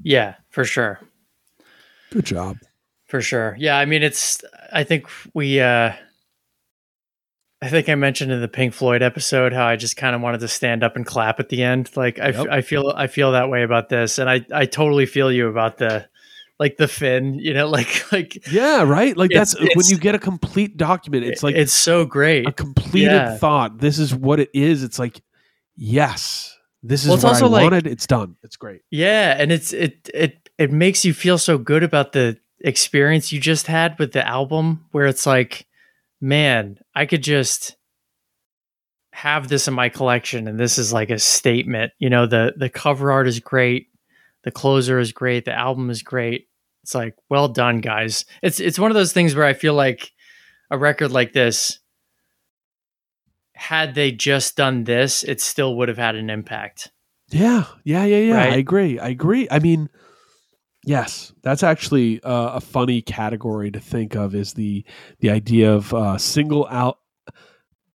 Yeah, 0.02 0.36
for 0.50 0.64
sure. 0.66 1.00
Good 2.16 2.26
job. 2.26 2.58
For 3.08 3.22
sure. 3.22 3.56
Yeah, 3.60 3.78
I 3.78 3.84
mean 3.86 4.02
it's 4.04 4.42
I 4.72 4.84
think 4.86 5.08
we 5.34 5.60
uh 5.60 5.92
I 7.62 7.70
think 7.70 7.90
I 7.90 7.96
mentioned 7.96 8.32
in 8.32 8.42
the 8.42 8.48
Pink 8.48 8.74
Floyd 8.74 9.02
episode 9.02 9.52
how 9.54 9.66
I 9.66 9.76
just 9.76 9.98
kind 9.98 10.16
of 10.16 10.22
wanted 10.22 10.40
to 10.42 10.48
stand 10.48 10.82
up 10.84 10.96
and 10.96 11.06
clap 11.06 11.40
at 11.40 11.50
the 11.50 11.62
end. 11.64 11.90
Like 11.96 12.20
I, 12.20 12.30
Yep. 12.30 12.48
I 12.50 12.62
feel 12.62 12.94
I 12.96 13.08
feel 13.08 13.32
that 13.34 13.50
way 13.50 13.64
about 13.64 13.90
this 13.90 14.18
and 14.18 14.30
I 14.30 14.46
I 14.54 14.66
totally 14.66 15.06
feel 15.06 15.30
you 15.32 15.48
about 15.50 15.78
the 15.78 16.08
like 16.58 16.78
the 16.78 16.88
fin, 16.88 17.34
you 17.36 17.54
know, 17.54 17.68
like 17.78 18.12
like 18.14 18.48
Yeah, 18.52 18.84
right. 18.84 19.16
Like 19.18 19.32
that's 19.32 19.60
when 19.60 19.86
you 19.88 19.98
get 19.98 20.16
a 20.16 20.20
complete 20.20 20.78
document. 20.78 21.26
It's 21.26 21.44
like 21.44 21.56
it's 21.56 21.74
so 21.74 22.06
great. 22.06 22.48
a 22.48 22.54
completed 22.54 23.12
yeah. 23.12 23.38
thought. 23.38 23.80
This 23.80 24.00
is 24.00 24.16
what 24.16 24.40
it 24.40 24.50
is. 24.54 24.84
It's 24.84 25.00
like, 25.00 25.22
yes, 25.76 26.58
this 26.82 27.02
is 27.04 27.08
Well, 27.08 27.16
it's 27.16 27.24
what 27.24 27.34
also 27.34 27.46
I 27.48 27.50
like- 27.50 27.64
wanted. 27.64 27.88
It's 27.88 28.08
done. 28.08 28.36
It's 28.44 28.56
great. 28.58 28.82
Yeah, 28.90 29.36
and 29.38 29.52
it's 29.52 29.74
it 29.74 30.10
it 30.14 30.45
it 30.58 30.72
makes 30.72 31.06
you 31.06 31.14
feel 31.14 31.38
so 31.38 31.58
good 31.58 31.84
about 31.84 32.14
the 32.14 32.38
experience 32.60 33.32
you 33.32 33.40
just 33.40 33.68
had 33.68 33.98
with 34.00 34.14
the 34.14 34.26
album 34.26 34.86
where 34.92 35.06
it's 35.06 35.26
like, 35.26 35.68
man, 36.22 36.80
I 36.94 37.06
could 37.06 37.24
just 37.24 37.76
have 39.12 39.48
this 39.48 39.68
in 39.68 39.74
my 39.74 39.90
collection 39.90 40.48
and 40.48 40.60
this 40.60 40.78
is 40.78 40.92
like 40.92 41.10
a 41.10 41.20
statement. 41.20 41.92
You 42.00 42.10
know, 42.10 42.26
the 42.26 42.54
the 42.56 42.70
cover 42.70 43.12
art 43.12 43.28
is 43.28 43.40
great, 43.40 43.88
the 44.44 44.52
closer 44.52 45.00
is 45.00 45.12
great, 45.12 45.46
the 45.46 45.54
album 45.54 45.90
is 45.90 46.04
great. 46.04 46.48
It's 46.84 46.94
like, 46.96 47.16
well 47.30 47.48
done, 47.48 47.80
guys. 47.82 48.26
It's 48.42 48.60
it's 48.60 48.80
one 48.80 48.92
of 48.92 48.96
those 48.96 49.14
things 49.14 49.36
where 49.36 49.46
I 49.46 49.54
feel 49.54 49.74
like 49.74 50.12
a 50.70 50.78
record 50.78 51.12
like 51.12 51.34
this 51.34 51.80
had 53.56 53.96
they 53.96 54.12
just 54.12 54.58
done 54.58 54.84
this, 54.84 55.24
it 55.24 55.42
still 55.42 55.78
would 55.78 55.88
have 55.88 55.98
had 55.98 56.16
an 56.16 56.30
impact. 56.30 56.92
Yeah, 57.30 57.66
yeah, 57.84 58.04
yeah, 58.06 58.18
yeah. 58.18 58.36
Right? 58.36 58.54
I 58.54 58.58
agree. 58.58 59.00
I 59.00 59.08
agree. 59.08 59.48
I 59.50 59.60
mean, 59.60 59.90
yes, 60.86 61.34
that's 61.42 61.64
actually 61.64 62.22
uh, 62.24 62.52
a 62.56 62.62
funny 62.62 63.02
category 63.02 63.72
to 63.72 63.80
think 63.80 64.16
of. 64.16 64.34
Is 64.34 64.54
the 64.54 64.86
the 65.20 65.30
idea 65.32 65.74
of 65.74 65.94
uh, 65.94 66.18
single 66.18 66.66
out 66.70 67.00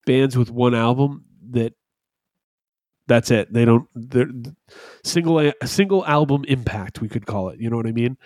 bands 0.05 0.37
with 0.37 0.51
one 0.51 0.75
album 0.75 1.25
that 1.51 1.73
that's 3.07 3.31
it. 3.31 3.51
They 3.51 3.65
don't 3.65 3.87
they're 3.95 4.29
single 5.03 5.39
a 5.39 5.53
single 5.65 6.05
album 6.05 6.45
impact. 6.47 7.01
We 7.01 7.09
could 7.09 7.25
call 7.25 7.49
it. 7.49 7.59
You 7.59 7.69
know 7.69 7.77
what 7.77 7.87
I 7.87 7.91
mean? 7.91 8.17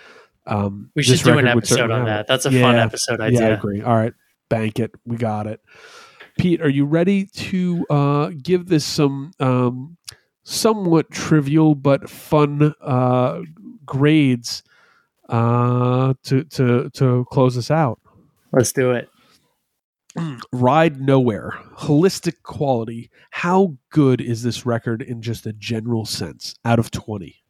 Um, 0.47 0.91
We 0.95 1.01
should 1.03 1.24
do 1.24 1.38
an 1.39 1.47
episode 1.47 1.89
on 1.89 2.05
that. 2.05 2.28
That's 2.28 2.45
a 2.45 2.51
fun 2.51 2.76
Yeah. 2.76 2.84
episode 2.86 3.20
Yeah, 3.20 3.26
I 3.26 3.28
idea. 3.30 3.53
agree. 3.57 3.82
All 3.82 3.95
right, 3.95 4.13
bank 4.49 4.80
it. 4.80 4.91
We 5.05 5.18
got 5.18 5.47
it. 5.47 5.59
Pete, 6.38 6.61
are 6.61 6.70
you 6.70 6.86
ready 6.86 7.26
to 7.28 7.86
uh, 7.89 8.30
give 8.43 8.68
this 8.68 8.86
some 8.86 9.32
um, 9.39 9.97
somewhat 10.43 11.09
trivial 11.09 11.74
but 11.74 12.09
fun 12.09 12.74
uh, 12.82 13.41
grades 13.86 14.63
uh, 15.29 16.13
to 16.23 16.43
to 16.45 16.89
to 16.91 17.25
close 17.31 17.57
us 17.57 17.71
out? 17.71 17.99
Let's 18.51 18.71
do 18.71 18.91
it. 18.91 19.09
Ride 20.53 21.01
Nowhere, 21.01 21.51
holistic 21.75 22.41
quality. 22.43 23.09
How 23.31 23.75
good 23.89 24.21
is 24.21 24.43
this 24.43 24.65
record 24.65 25.01
in 25.01 25.21
just 25.21 25.45
a 25.45 25.53
general 25.53 26.05
sense? 26.05 26.55
Out 26.63 26.79
of 26.79 26.91
twenty. 26.91 27.43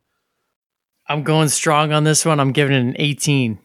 I'm 1.07 1.23
going 1.23 1.49
strong 1.49 1.91
on 1.91 2.03
this 2.03 2.25
one. 2.25 2.39
I'm 2.39 2.51
giving 2.51 2.75
it 2.75 2.79
an 2.79 2.95
18. 2.97 3.59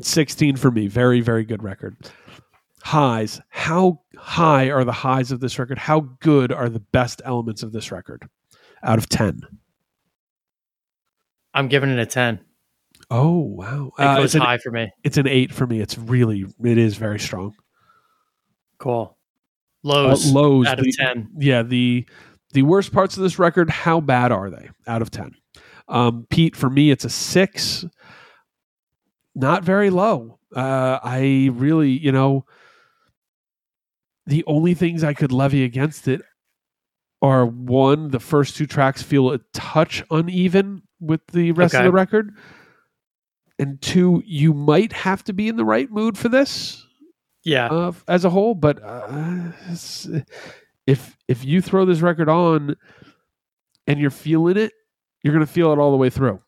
16 0.00 0.56
for 0.56 0.70
me. 0.70 0.88
Very, 0.88 1.20
very 1.20 1.44
good 1.44 1.62
record. 1.62 1.96
Highs. 2.82 3.40
How 3.48 4.00
high 4.16 4.70
are 4.70 4.84
the 4.84 4.92
highs 4.92 5.32
of 5.32 5.40
this 5.40 5.58
record? 5.58 5.78
How 5.78 6.00
good 6.20 6.52
are 6.52 6.68
the 6.68 6.80
best 6.80 7.22
elements 7.24 7.62
of 7.62 7.72
this 7.72 7.92
record 7.92 8.28
out 8.82 8.98
of 8.98 9.08
10? 9.08 9.40
I'm 11.54 11.68
giving 11.68 11.90
it 11.90 11.98
a 11.98 12.06
10. 12.06 12.40
Oh, 13.10 13.38
wow. 13.40 13.92
It 13.98 14.02
Uh, 14.02 14.16
goes 14.16 14.24
it's, 14.26 14.34
an, 14.36 14.40
high 14.42 14.58
for 14.58 14.70
me. 14.70 14.90
it's 15.04 15.16
an 15.18 15.26
8 15.26 15.52
for 15.52 15.66
me. 15.66 15.80
It's 15.80 15.98
really, 15.98 16.44
it 16.64 16.78
is 16.78 16.96
very 16.96 17.18
strong. 17.20 17.54
Cool. 18.78 19.16
Uh, 19.84 19.88
Lows, 19.88 20.32
lows. 20.32 20.66
out 20.66 20.78
of 20.78 20.84
the- 20.84 20.92
10. 20.92 21.28
Yeah, 21.38 21.62
the 21.62 22.06
the 22.52 22.62
worst 22.62 22.92
parts 22.92 23.16
of 23.16 23.22
this 23.22 23.38
record, 23.38 23.70
how 23.70 23.98
bad 24.00 24.30
are 24.30 24.50
they 24.50 24.68
out 24.86 25.00
of 25.02 25.10
10? 25.10 25.32
Um, 25.88 26.26
Pete, 26.30 26.54
for 26.54 26.68
me, 26.70 26.90
it's 26.90 27.04
a 27.04 27.08
6. 27.10 27.84
Not 29.34 29.64
very 29.64 29.88
low. 29.90 30.38
Uh, 30.54 30.98
I 31.02 31.48
really, 31.54 31.90
you 31.90 32.12
know, 32.12 32.44
the 34.26 34.44
only 34.46 34.74
things 34.74 35.02
I 35.02 35.14
could 35.14 35.32
levy 35.32 35.64
against 35.64 36.06
it 36.08 36.20
are 37.22 37.46
one, 37.46 38.08
the 38.10 38.18
first 38.20 38.56
two 38.56 38.66
tracks 38.66 39.00
feel 39.00 39.30
a 39.30 39.38
touch 39.54 40.02
uneven 40.10 40.82
with 41.00 41.24
the 41.28 41.52
rest 41.52 41.74
Okay. 41.74 41.84
of 41.84 41.86
the 41.88 41.92
record. 41.92 42.34
And 43.58 43.80
two, 43.80 44.22
you 44.26 44.52
might 44.52 44.92
have 44.92 45.22
to 45.24 45.32
be 45.32 45.46
in 45.48 45.56
the 45.56 45.64
right 45.64 45.88
mood 45.90 46.18
for 46.18 46.28
this 46.28 46.84
Yeah. 47.44 47.68
uh, 47.68 47.92
as 48.08 48.24
a 48.24 48.30
whole. 48.30 48.54
But 48.56 48.82
uh, 48.82 49.52
if 50.86 51.16
if 51.28 51.44
you 51.44 51.60
throw 51.60 51.84
this 51.84 52.00
record 52.00 52.28
on 52.28 52.74
and 53.86 54.00
you're 54.00 54.10
feeling 54.10 54.56
it, 54.56 54.72
you're 55.22 55.32
gonna 55.32 55.46
feel 55.46 55.72
it 55.72 55.78
all 55.78 55.92
the 55.92 55.96
way 55.96 56.10
through. 56.10 56.40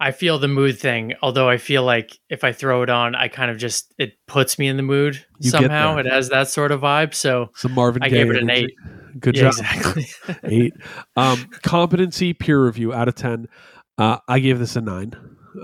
I 0.00 0.12
feel 0.12 0.38
the 0.38 0.46
mood 0.48 0.78
thing, 0.78 1.14
although 1.22 1.48
I 1.48 1.56
feel 1.56 1.82
like 1.82 2.18
if 2.28 2.44
I 2.44 2.52
throw 2.52 2.82
it 2.82 2.90
on, 2.90 3.16
I 3.16 3.26
kind 3.26 3.50
of 3.50 3.56
just, 3.56 3.92
it 3.98 4.12
puts 4.28 4.56
me 4.56 4.68
in 4.68 4.76
the 4.76 4.82
mood 4.84 5.24
You 5.40 5.50
somehow. 5.50 5.96
It 5.96 6.06
has 6.06 6.28
that 6.28 6.46
sort 6.48 6.70
of 6.70 6.82
vibe. 6.82 7.14
So 7.14 7.50
Some 7.56 7.72
Marvin 7.72 8.04
I 8.04 8.08
Gaye 8.08 8.18
gave 8.18 8.30
it 8.30 8.36
an 8.36 8.48
energy. 8.48 8.76
Good 9.18 9.36
yeah, 9.36 9.50
job. 9.50 9.54
exactly. 9.58 10.08
Eight. 10.44 10.74
Um, 11.16 11.48
competency 11.62 12.32
peer 12.34 12.64
review 12.64 12.92
out 12.92 13.08
of 13.08 13.14
ten. 13.14 13.48
Uh, 13.96 14.18
I 14.28 14.38
gave 14.38 14.58
this 14.58 14.76
a 14.76 14.80
nine. 14.80 15.14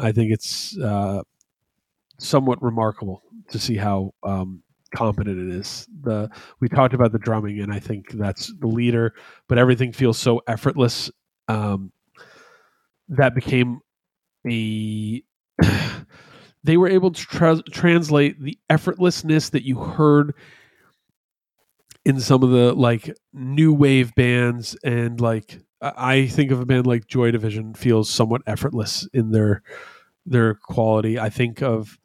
I 0.01 0.13
think 0.13 0.33
it's 0.33 0.79
uh, 0.79 1.23
somewhat 2.19 2.63
remarkable 2.63 3.23
to 3.51 3.59
see 3.59 3.77
how 3.77 4.15
um, 4.23 4.63
competent 4.95 5.39
it 5.39 5.57
is. 5.57 5.87
The 6.03 6.31
we 6.61 6.69
talked 6.69 6.95
about 6.95 7.13
the 7.13 7.19
drumming, 7.19 7.61
and 7.61 7.73
I 7.73 7.79
think 7.79 8.11
that's 8.13 8.53
the 8.59 8.67
leader. 8.67 9.15
But 9.49 9.59
everything 9.59 9.93
feels 9.93 10.19
so 10.19 10.41
effortless. 10.47 11.11
Um, 11.49 11.93
that 13.09 13.35
became 13.35 13.81
a. 14.49 15.23
they 16.65 16.77
were 16.77 16.89
able 16.89 17.13
to 17.13 17.23
tra- 17.27 17.63
translate 17.71 18.41
the 18.41 18.59
effortlessness 18.71 19.51
that 19.51 19.65
you 19.65 19.79
heard 19.79 20.35
in 22.05 22.21
some 22.21 22.43
of 22.43 22.51
the 22.51 22.73
like 22.75 23.15
new 23.33 23.73
wave 23.73 24.15
bands 24.15 24.77
and 24.85 25.21
like 25.21 25.59
I 25.81 26.27
think 26.27 26.51
of 26.51 26.61
a 26.61 26.67
band 26.67 26.87
like 26.87 27.07
Joy 27.07 27.31
Division 27.31 27.75
feels 27.75 28.09
somewhat 28.11 28.43
effortless 28.47 29.09
in 29.13 29.31
their 29.31 29.63
their 30.27 30.55
quality. 30.55 31.19
I 31.19 31.31
think 31.31 31.63
of 31.63 31.99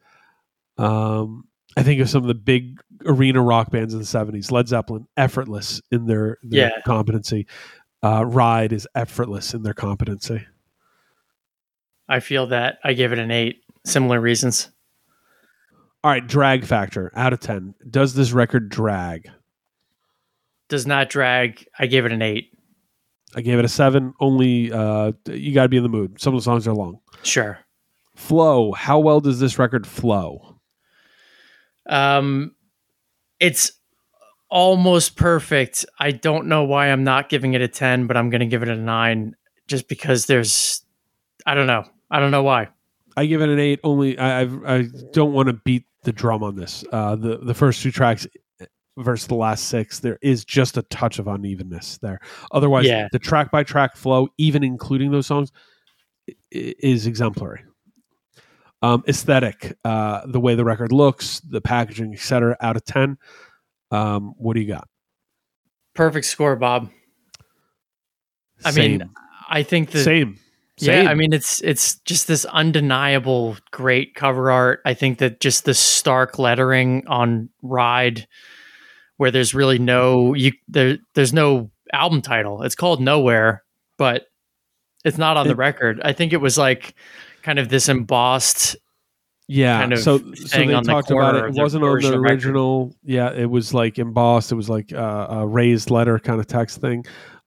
um 0.78 1.46
I 1.78 1.84
think 1.84 2.02
of 2.02 2.10
some 2.10 2.24
of 2.24 2.28
the 2.28 2.34
big 2.36 2.80
arena 3.06 3.42
rock 3.42 3.72
bands 3.72 3.94
in 3.94 4.00
the 4.00 4.06
70s, 4.06 4.52
Led 4.52 4.68
Zeppelin, 4.68 5.08
effortless 5.16 5.82
in 5.92 6.08
their, 6.08 6.38
their 6.42 6.70
Yeah. 6.70 6.82
competency. 6.86 7.48
Uh, 8.04 8.26
Ride 8.26 8.74
is 8.74 8.88
effortless 8.96 9.54
in 9.54 9.62
their 9.62 9.76
competency. 9.76 10.46
I 12.10 12.20
feel 12.22 12.48
that. 12.48 12.80
I 12.84 12.94
give 12.94 13.14
it 13.14 13.20
an 13.20 13.30
8. 13.32 13.62
Similar 13.86 14.20
reasons. 14.20 14.72
All 16.04 16.12
right, 16.12 16.26
drag 16.26 16.66
factor 16.66 17.12
out 17.16 17.34
of 17.34 17.40
10. 17.40 17.76
Does 17.90 18.14
this 18.16 18.32
record 18.32 18.70
drag? 18.70 19.30
Does 20.70 20.88
not 20.88 21.10
drag. 21.10 21.66
I 21.78 21.88
gave 21.88 22.06
it 22.06 22.12
an 22.12 22.22
8. 22.22 22.52
I 23.36 23.42
gave 23.42 23.60
it 23.60 23.66
a 23.66 23.70
7. 23.70 24.14
Only 24.20 24.72
uh 24.72 25.12
you 25.28 25.54
got 25.54 25.64
to 25.64 25.70
be 25.70 25.78
in 25.78 25.84
the 25.84 25.90
mood. 25.90 26.20
Some 26.22 26.34
of 26.34 26.40
the 26.40 26.44
songs 26.44 26.68
are 26.68 26.74
long. 26.74 27.00
Sure. 27.24 27.60
Flow. 28.16 28.72
How 28.72 29.00
well 29.00 29.20
does 29.22 29.40
this 29.40 29.60
record 29.60 29.86
flow? 29.86 30.60
Um, 31.88 32.56
it's 33.40 33.72
almost 34.50 35.16
perfect. 35.16 35.86
I 36.00 36.12
don't 36.12 36.48
know 36.48 36.64
why 36.64 36.88
I'm 36.88 37.04
not 37.04 37.30
giving 37.30 37.54
it 37.54 37.62
a 37.62 37.68
10, 37.68 38.08
but 38.08 38.18
I'm 38.18 38.30
going 38.30 38.42
to 38.42 38.46
give 38.46 38.62
it 38.62 38.70
a 38.70 38.76
9 38.76 39.36
just 39.68 39.88
because 39.88 40.26
there's, 40.26 40.84
I 41.46 41.56
don't 41.56 41.68
know. 41.68 41.86
I 42.12 42.20
don't 42.20 42.32
know 42.32 42.44
why. 42.44 42.70
I 43.16 43.26
give 43.26 43.42
it 43.42 43.50
an 43.50 43.60
eight. 43.60 43.80
Only 43.84 44.18
I 44.18 44.42
I've, 44.42 44.66
I 44.66 44.86
don't 45.12 45.34
want 45.34 45.48
to 45.48 45.54
beat 45.54 45.86
the 46.04 46.12
drum 46.12 46.42
on 46.44 46.56
this. 46.56 46.84
Uh, 46.92 47.16
the 47.16 47.38
the 47.38 47.54
first 47.54 47.82
two 47.82 47.92
tracks 47.92 48.26
versus 49.00 49.28
the 49.28 49.36
last 49.36 49.66
six, 49.66 50.00
there 50.00 50.20
is 50.22 50.46
just 50.46 50.78
a 50.78 50.82
touch 50.84 51.20
of 51.20 51.28
unevenness 51.28 51.98
there. 52.00 52.20
Otherwise, 52.52 52.86
Yeah. 52.86 53.08
the 53.12 53.20
track 53.20 53.52
by 53.52 53.64
track 53.64 53.96
flow, 53.96 54.28
even 54.38 54.64
including 54.64 55.12
those 55.12 55.28
songs, 55.28 55.52
i- 56.30 56.34
i- 56.54 56.76
is 56.80 57.08
exemplary. 57.08 57.64
Um, 58.82 59.04
aesthetic, 59.08 59.78
uh, 59.84 60.22
the 60.26 60.40
way 60.40 60.56
the 60.56 60.64
record 60.64 60.92
looks, 60.92 61.42
the 61.42 61.60
packaging, 61.62 62.14
etc. 62.14 62.56
Out 62.62 62.76
of 62.78 62.86
ten, 62.86 63.18
um, 63.92 64.34
what 64.38 64.54
do 64.54 64.62
you 64.62 64.68
got? 64.68 64.88
Perfect 65.96 66.26
score, 66.26 66.56
Bob. 66.56 66.90
I 68.64 68.72
mean, 68.72 69.10
I 69.50 69.64
think 69.64 69.92
the 69.92 70.04
same. 70.04 70.38
Yeah, 70.78 71.10
I 71.10 71.14
mean 71.14 71.34
it's 71.34 71.60
it's 71.62 71.96
just 72.06 72.28
this 72.28 72.46
undeniable 72.46 73.58
great 73.72 74.16
cover 74.16 74.50
art. 74.50 74.82
I 74.86 74.94
think 74.94 75.18
that 75.18 75.42
just 75.42 75.66
the 75.66 75.74
stark 75.74 76.40
lettering 76.40 77.06
on 77.08 77.50
Ride 77.62 78.28
where 79.20 79.32
there's 79.32 79.54
really 79.54 79.78
no 79.78 80.34
you 80.34 80.54
there 80.70 80.98
there's 81.14 81.34
no 81.34 81.70
album 81.92 82.22
title. 82.22 82.64
It's 82.64 82.76
called 82.76 83.02
Nowhere, 83.02 83.64
but 83.98 84.28
it's 85.04 85.18
not 85.18 85.36
on 85.36 85.48
the 85.48 85.56
record. 85.58 86.00
I 86.04 86.14
think 86.14 86.32
it 86.32 86.38
was 86.38 86.58
like 86.58 86.96
kind 87.44 87.60
of 87.60 87.68
this 87.70 87.90
embossed 87.90 88.78
yeah 89.48 89.80
kind 89.80 89.94
of 89.94 90.00
so 90.00 90.20
so 90.36 90.58
they 90.58 90.74
on 90.74 90.84
the 90.84 90.92
talked 90.92 91.10
about 91.10 91.36
it 91.36 91.44
it 91.46 91.54
wasn't 91.54 91.84
on 91.84 92.00
the 92.02 92.14
original 92.18 92.86
record. 92.86 92.96
yeah 93.04 93.32
it 93.34 93.50
was 93.50 93.74
like 93.74 93.98
embossed 93.98 94.52
it 94.52 94.56
was 94.56 94.70
like 94.70 94.94
uh, 94.94 95.26
a 95.30 95.48
raised 95.48 95.90
letter 95.90 96.20
kind 96.20 96.40
of 96.40 96.46
text 96.46 96.80
thing 96.80 97.04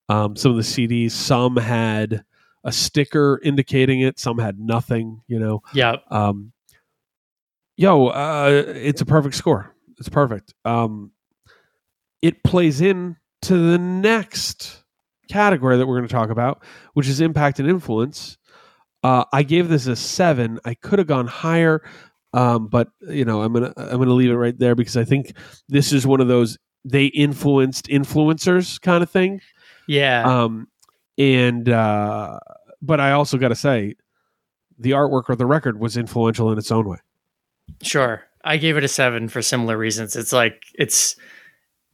um, 0.09 0.35
some 0.35 0.51
of 0.51 0.57
the 0.57 0.63
cds 0.65 1.13
some 1.13 1.57
had 1.57 2.25
a 2.65 2.73
sticker 2.73 3.41
indicating 3.43 4.01
it. 4.01 4.19
Some 4.21 4.39
had 4.39 4.59
nothing. 4.59 5.21
You 5.27 5.39
know, 5.41 5.63
Yeah. 5.75 5.97
um, 6.11 6.53
yo, 7.77 8.07
uh, 8.07 8.63
it's 8.69 9.01
a 9.01 9.07
perfect 9.07 9.35
score. 9.35 9.75
It's 9.99 10.09
perfect. 10.09 10.55
Um, 10.65 11.11
it 12.23 12.43
plays 12.45 12.81
in 12.81 13.17
to 13.43 13.59
the 13.59 13.79
next 13.79 14.83
category 15.29 15.77
that 15.77 15.87
we're 15.87 15.99
going 15.99 16.09
to 16.09 16.13
talk 16.13 16.31
about, 16.31 16.63
which 16.95 17.09
is 17.09 17.21
impact 17.21 17.59
and 17.59 17.69
influence. 17.69 18.39
Uh, 19.03 19.25
I 19.33 19.43
gave 19.43 19.69
this 19.69 19.87
a 19.87 19.97
seven. 19.97 20.61
I 20.65 20.75
could 20.75 20.99
have 21.01 21.09
gone 21.09 21.27
higher, 21.27 21.83
um, 22.33 22.69
but 22.69 22.89
you 23.01 23.25
know, 23.25 23.43
I'm 23.43 23.53
gonna 23.53 23.73
I'm 23.77 23.99
gonna 23.99 24.13
leave 24.13 24.31
it 24.31 24.37
right 24.37 24.57
there 24.57 24.77
because 24.77 24.97
I 24.97 25.05
think 25.05 25.37
this 25.69 25.93
is 25.93 26.07
one 26.07 26.21
of 26.21 26.29
those 26.29 26.57
they 26.85 27.07
influenced 27.07 27.89
influencers 27.89 28.81
kind 28.81 29.03
of 29.03 29.11
thing. 29.11 29.41
Yeah. 29.89 30.23
Um, 30.23 30.69
and 31.19 31.69
uh, 31.69 32.39
but 32.81 33.01
I 33.01 33.13
also 33.13 33.39
got 33.39 33.49
to 33.49 33.57
say, 33.57 33.97
the 34.79 34.93
artwork 34.93 35.25
or 35.29 35.37
the 35.37 35.47
record 35.47 35.79
was 35.79 35.97
influential 35.97 36.51
in 36.53 36.59
its 36.59 36.71
own 36.71 36.89
way. 36.89 36.99
Sure. 37.83 38.23
I 38.45 38.57
gave 38.57 38.77
it 38.77 38.85
a 38.85 38.89
seven 38.89 39.29
for 39.29 39.43
similar 39.43 39.77
reasons. 39.77 40.17
It's 40.17 40.33
like 40.33 40.63
it's 40.75 41.17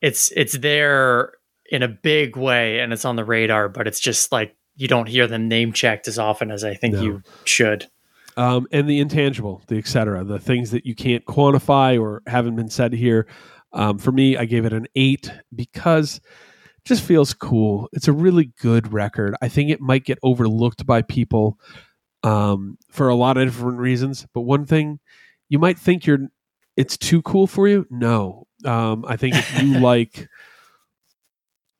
it's 0.00 0.30
it's 0.36 0.58
there 0.58 1.32
in 1.70 1.82
a 1.82 1.88
big 1.88 2.36
way 2.36 2.80
and 2.80 2.92
it's 2.92 3.04
on 3.04 3.16
the 3.16 3.24
radar, 3.24 3.68
but 3.68 3.86
it's 3.86 4.00
just 4.00 4.32
like 4.32 4.56
you 4.76 4.88
don't 4.88 5.08
hear 5.08 5.26
them 5.26 5.48
name 5.48 5.72
checked 5.72 6.08
as 6.08 6.18
often 6.18 6.50
as 6.50 6.64
I 6.64 6.74
think 6.74 6.94
No. 6.94 7.02
you 7.02 7.22
should. 7.44 7.86
um, 8.36 8.66
and 8.70 8.88
the 8.88 9.00
intangible, 9.00 9.62
the 9.66 9.76
et 9.78 9.86
cetera, 9.86 10.22
the 10.24 10.38
things 10.38 10.70
that 10.70 10.86
you 10.86 10.94
can't 10.94 11.24
quantify 11.24 12.00
or 12.00 12.22
haven't 12.26 12.54
been 12.56 12.70
said 12.70 12.92
here. 12.92 13.26
Um, 13.72 13.98
for 13.98 14.12
me, 14.12 14.36
I 14.36 14.44
gave 14.46 14.64
it 14.64 14.72
an 14.72 14.86
eight 14.94 15.30
because 15.54 16.16
it 16.16 16.84
just 16.84 17.02
feels 17.02 17.34
cool. 17.34 17.88
It's 17.92 18.08
a 18.08 18.12
really 18.12 18.52
good 18.60 18.92
record. 18.92 19.34
I 19.42 19.48
think 19.48 19.70
it 19.70 19.80
might 19.80 20.04
get 20.04 20.18
overlooked 20.22 20.86
by 20.86 21.02
people 21.02 21.58
um, 22.22 22.78
for 22.90 23.08
a 23.08 23.14
lot 23.14 23.36
of 23.36 23.46
different 23.46 23.78
reasons. 23.78 24.26
But 24.32 24.42
one 24.42 24.64
thing, 24.64 25.00
you 25.50 25.58
might 25.58 25.78
think 25.78 26.06
you're 26.06 26.28
it's 26.76 26.96
too 26.96 27.20
cool 27.22 27.46
for 27.46 27.66
you. 27.68 27.86
No, 27.90 28.46
um, 28.64 29.04
I 29.06 29.16
think 29.16 29.36
if 29.36 29.62
you 29.62 29.78
like, 29.80 30.28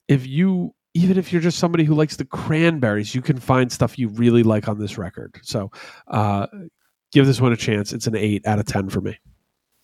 if 0.08 0.26
you 0.26 0.74
even 0.94 1.18
if 1.18 1.32
you're 1.32 1.42
just 1.42 1.58
somebody 1.58 1.84
who 1.84 1.94
likes 1.94 2.16
the 2.16 2.24
cranberries, 2.24 3.14
you 3.14 3.22
can 3.22 3.38
find 3.38 3.70
stuff 3.70 3.98
you 3.98 4.08
really 4.08 4.42
like 4.42 4.68
on 4.68 4.78
this 4.78 4.98
record. 4.98 5.38
So 5.42 5.70
uh, 6.08 6.46
give 7.12 7.26
this 7.26 7.40
one 7.40 7.52
a 7.52 7.56
chance. 7.56 7.92
It's 7.92 8.06
an 8.06 8.16
eight 8.16 8.46
out 8.46 8.58
of 8.58 8.66
ten 8.66 8.88
for 8.88 9.00
me. 9.00 9.18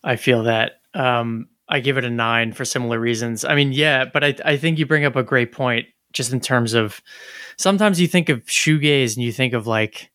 I 0.03 0.15
feel 0.15 0.43
that. 0.43 0.73
Um, 0.93 1.47
I 1.67 1.79
give 1.79 1.97
it 1.97 2.05
a 2.05 2.09
nine 2.09 2.53
for 2.53 2.63
similar 2.63 2.99
reasons. 2.99 3.43
I 3.43 3.55
mean, 3.55 3.73
yeah, 3.73 4.05
but 4.05 4.23
I, 4.23 4.35
I 4.45 4.57
think 4.57 4.77
you 4.77 4.85
bring 4.85 5.05
up 5.05 5.15
a 5.15 5.23
great 5.23 5.51
point 5.51 5.87
just 6.13 6.31
in 6.31 6.39
terms 6.39 6.73
of 6.73 7.01
sometimes 7.57 7.99
you 7.99 8.07
think 8.07 8.29
of 8.29 8.45
shoegaze 8.45 9.15
and 9.15 9.23
you 9.23 9.31
think 9.31 9.53
of 9.53 9.67
like 9.67 10.11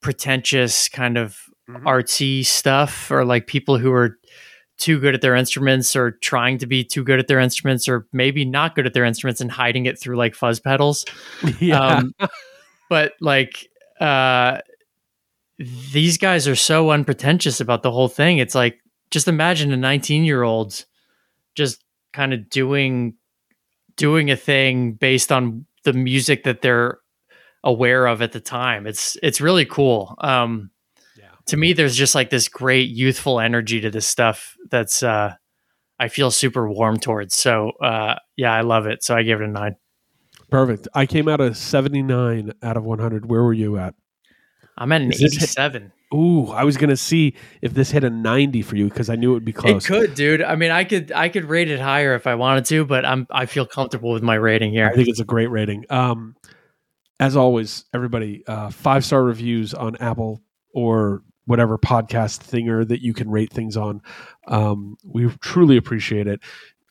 pretentious 0.00 0.88
kind 0.88 1.18
of 1.18 1.38
artsy 1.68 2.44
stuff 2.44 3.10
or 3.10 3.24
like 3.24 3.46
people 3.46 3.78
who 3.78 3.92
are 3.92 4.18
too 4.78 5.00
good 5.00 5.14
at 5.14 5.22
their 5.22 5.34
instruments 5.34 5.96
or 5.96 6.12
trying 6.12 6.58
to 6.58 6.66
be 6.66 6.84
too 6.84 7.02
good 7.02 7.18
at 7.18 7.28
their 7.28 7.40
instruments 7.40 7.88
or 7.88 8.06
maybe 8.12 8.44
not 8.44 8.74
good 8.74 8.86
at 8.86 8.94
their 8.94 9.04
instruments 9.04 9.40
and 9.40 9.50
hiding 9.50 9.86
it 9.86 9.98
through 9.98 10.16
like 10.16 10.34
fuzz 10.34 10.60
pedals. 10.60 11.04
yeah, 11.60 11.96
Um, 11.96 12.14
but 12.88 13.14
like 13.20 13.68
uh 14.00 14.60
these 15.58 16.18
guys 16.18 16.46
are 16.46 16.56
so 16.56 16.90
unpretentious 16.90 17.60
about 17.60 17.82
the 17.82 17.90
whole 17.90 18.08
thing. 18.08 18.38
It's 18.38 18.54
like 18.54 18.78
just 19.10 19.28
imagine 19.28 19.72
a 19.72 19.76
19 19.76 20.24
year 20.24 20.42
old 20.42 20.84
just 21.54 21.82
kind 22.12 22.34
of 22.34 22.50
doing 22.50 23.14
doing 23.96 24.30
a 24.30 24.36
thing 24.36 24.92
based 24.92 25.32
on 25.32 25.64
the 25.84 25.94
music 25.94 26.44
that 26.44 26.60
they're 26.60 26.98
aware 27.64 28.06
of 28.06 28.20
at 28.20 28.32
the 28.32 28.40
time. 28.40 28.86
It's 28.86 29.16
it's 29.22 29.40
really 29.40 29.64
cool. 29.64 30.14
Um. 30.18 30.70
To 31.46 31.56
me 31.56 31.72
there's 31.72 31.96
just 31.96 32.14
like 32.14 32.30
this 32.30 32.48
great 32.48 32.88
youthful 32.90 33.40
energy 33.40 33.80
to 33.80 33.90
this 33.90 34.06
stuff 34.06 34.56
that's 34.70 35.02
uh 35.02 35.34
I 35.98 36.08
feel 36.08 36.30
super 36.30 36.68
warm 36.70 36.98
towards. 36.98 37.36
So 37.36 37.70
uh 37.82 38.16
yeah, 38.36 38.52
I 38.52 38.60
love 38.62 38.86
it. 38.86 39.02
So 39.02 39.14
I 39.16 39.22
gave 39.22 39.40
it 39.40 39.44
a 39.44 39.48
9. 39.48 39.76
perfect. 40.50 40.88
I 40.94 41.06
came 41.06 41.28
out 41.28 41.40
of 41.40 41.56
seventy 41.56 42.02
nine 42.02 42.52
out 42.62 42.76
of 42.76 42.84
one 42.84 42.98
hundred. 42.98 43.26
Where 43.26 43.42
were 43.42 43.54
you 43.54 43.78
at? 43.78 43.94
I'm 44.78 44.92
at 44.92 45.00
an 45.00 45.10
Is 45.12 45.20
this 45.20 45.32
hit- 45.34 45.42
87. 45.58 45.92
Ooh, 46.14 46.46
I 46.52 46.62
was 46.62 46.76
gonna 46.76 46.96
see 46.96 47.34
if 47.62 47.74
this 47.74 47.90
hit 47.90 48.04
a 48.04 48.10
ninety 48.10 48.62
for 48.62 48.76
you 48.76 48.88
because 48.88 49.08
I 49.10 49.16
knew 49.16 49.30
it 49.32 49.34
would 49.34 49.44
be 49.44 49.52
close. 49.52 49.84
It 49.84 49.88
could, 49.88 50.14
dude. 50.14 50.40
I 50.42 50.54
mean, 50.54 50.70
I 50.70 50.84
could 50.84 51.10
I 51.12 51.28
could 51.28 51.46
rate 51.46 51.68
it 51.70 51.80
higher 51.80 52.14
if 52.14 52.26
I 52.28 52.36
wanted 52.36 52.64
to, 52.66 52.84
but 52.84 53.04
I'm 53.04 53.26
I 53.30 53.46
feel 53.46 53.66
comfortable 53.66 54.12
with 54.12 54.22
my 54.22 54.36
rating 54.36 54.70
here 54.70 54.86
I 54.88 54.94
think 54.94 55.08
it's 55.08 55.18
a 55.20 55.24
great 55.24 55.48
rating. 55.50 55.84
Um, 55.90 56.36
as 57.18 57.34
always, 57.36 57.86
everybody, 57.92 58.44
uh, 58.46 58.70
five 58.70 59.04
star 59.04 59.24
reviews 59.24 59.74
on 59.74 59.96
Apple 59.96 60.42
or 60.72 61.22
whatever 61.46 61.78
podcast 61.78 62.40
thinger 62.40 62.86
that 62.86 63.02
you 63.02 63.14
can 63.14 63.30
rate 63.30 63.52
things 63.52 63.76
on. 63.76 64.02
Um, 64.48 64.96
we 65.04 65.28
truly 65.40 65.76
appreciate 65.76 66.26
it. 66.26 66.40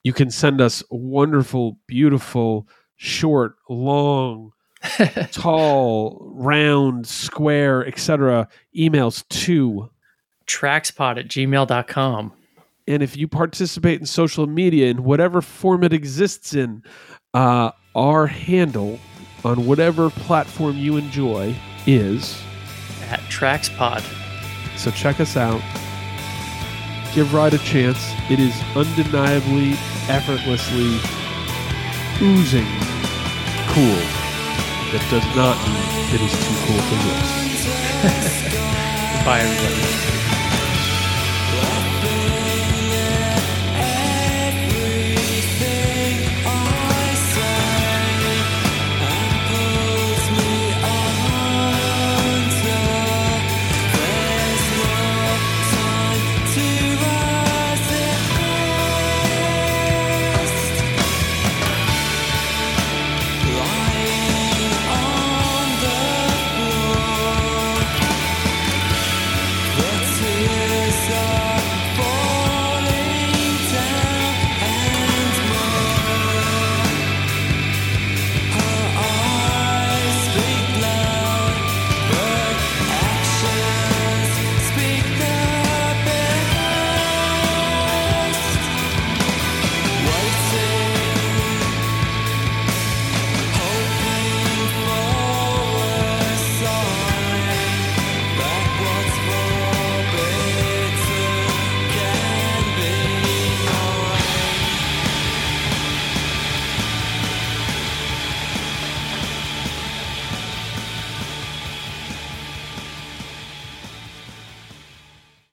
You 0.03 0.13
can 0.13 0.31
send 0.31 0.61
us 0.61 0.83
wonderful, 0.89 1.77
beautiful, 1.87 2.67
short, 2.95 3.55
long, 3.69 4.51
tall, 5.31 6.31
round, 6.33 7.07
square, 7.07 7.85
etc. 7.87 8.47
emails 8.77 9.27
to 9.29 9.89
Trackspot 10.47 11.17
at 11.19 11.27
gmail.com. 11.27 12.33
and 12.87 13.01
if 13.01 13.17
you 13.17 13.27
participate 13.27 13.99
in 13.99 14.05
social 14.05 14.45
media 14.45 14.87
in 14.87 15.03
whatever 15.03 15.41
form 15.41 15.83
it 15.83 15.91
exists 15.91 16.53
in, 16.53 16.83
uh, 17.33 17.71
our 17.95 18.27
handle 18.27 18.99
on 19.43 19.65
whatever 19.65 20.09
platform 20.09 20.77
you 20.77 20.97
enjoy 20.97 21.55
is. 21.87 22.39
At 23.09 23.19
Trackspod. 23.21 24.24
So 24.77 24.91
check 24.91 25.19
us 25.19 25.37
out. 25.37 25.61
Give 27.13 27.33
Ride 27.33 27.53
a 27.53 27.57
chance. 27.59 28.13
It 28.29 28.39
is 28.39 28.53
undeniably, 28.75 29.73
effortlessly 30.09 30.99
oozing 32.21 32.67
cool. 33.75 33.99
That 34.91 35.05
does 35.09 35.25
not 35.35 35.57
mean 35.67 36.15
it 36.15 36.21
is 36.21 36.31
too 36.31 36.55
cool 36.63 36.81
for 36.87 36.95
you. 37.03 37.15
Bye, 39.25 39.41
everybody. 39.41 40.04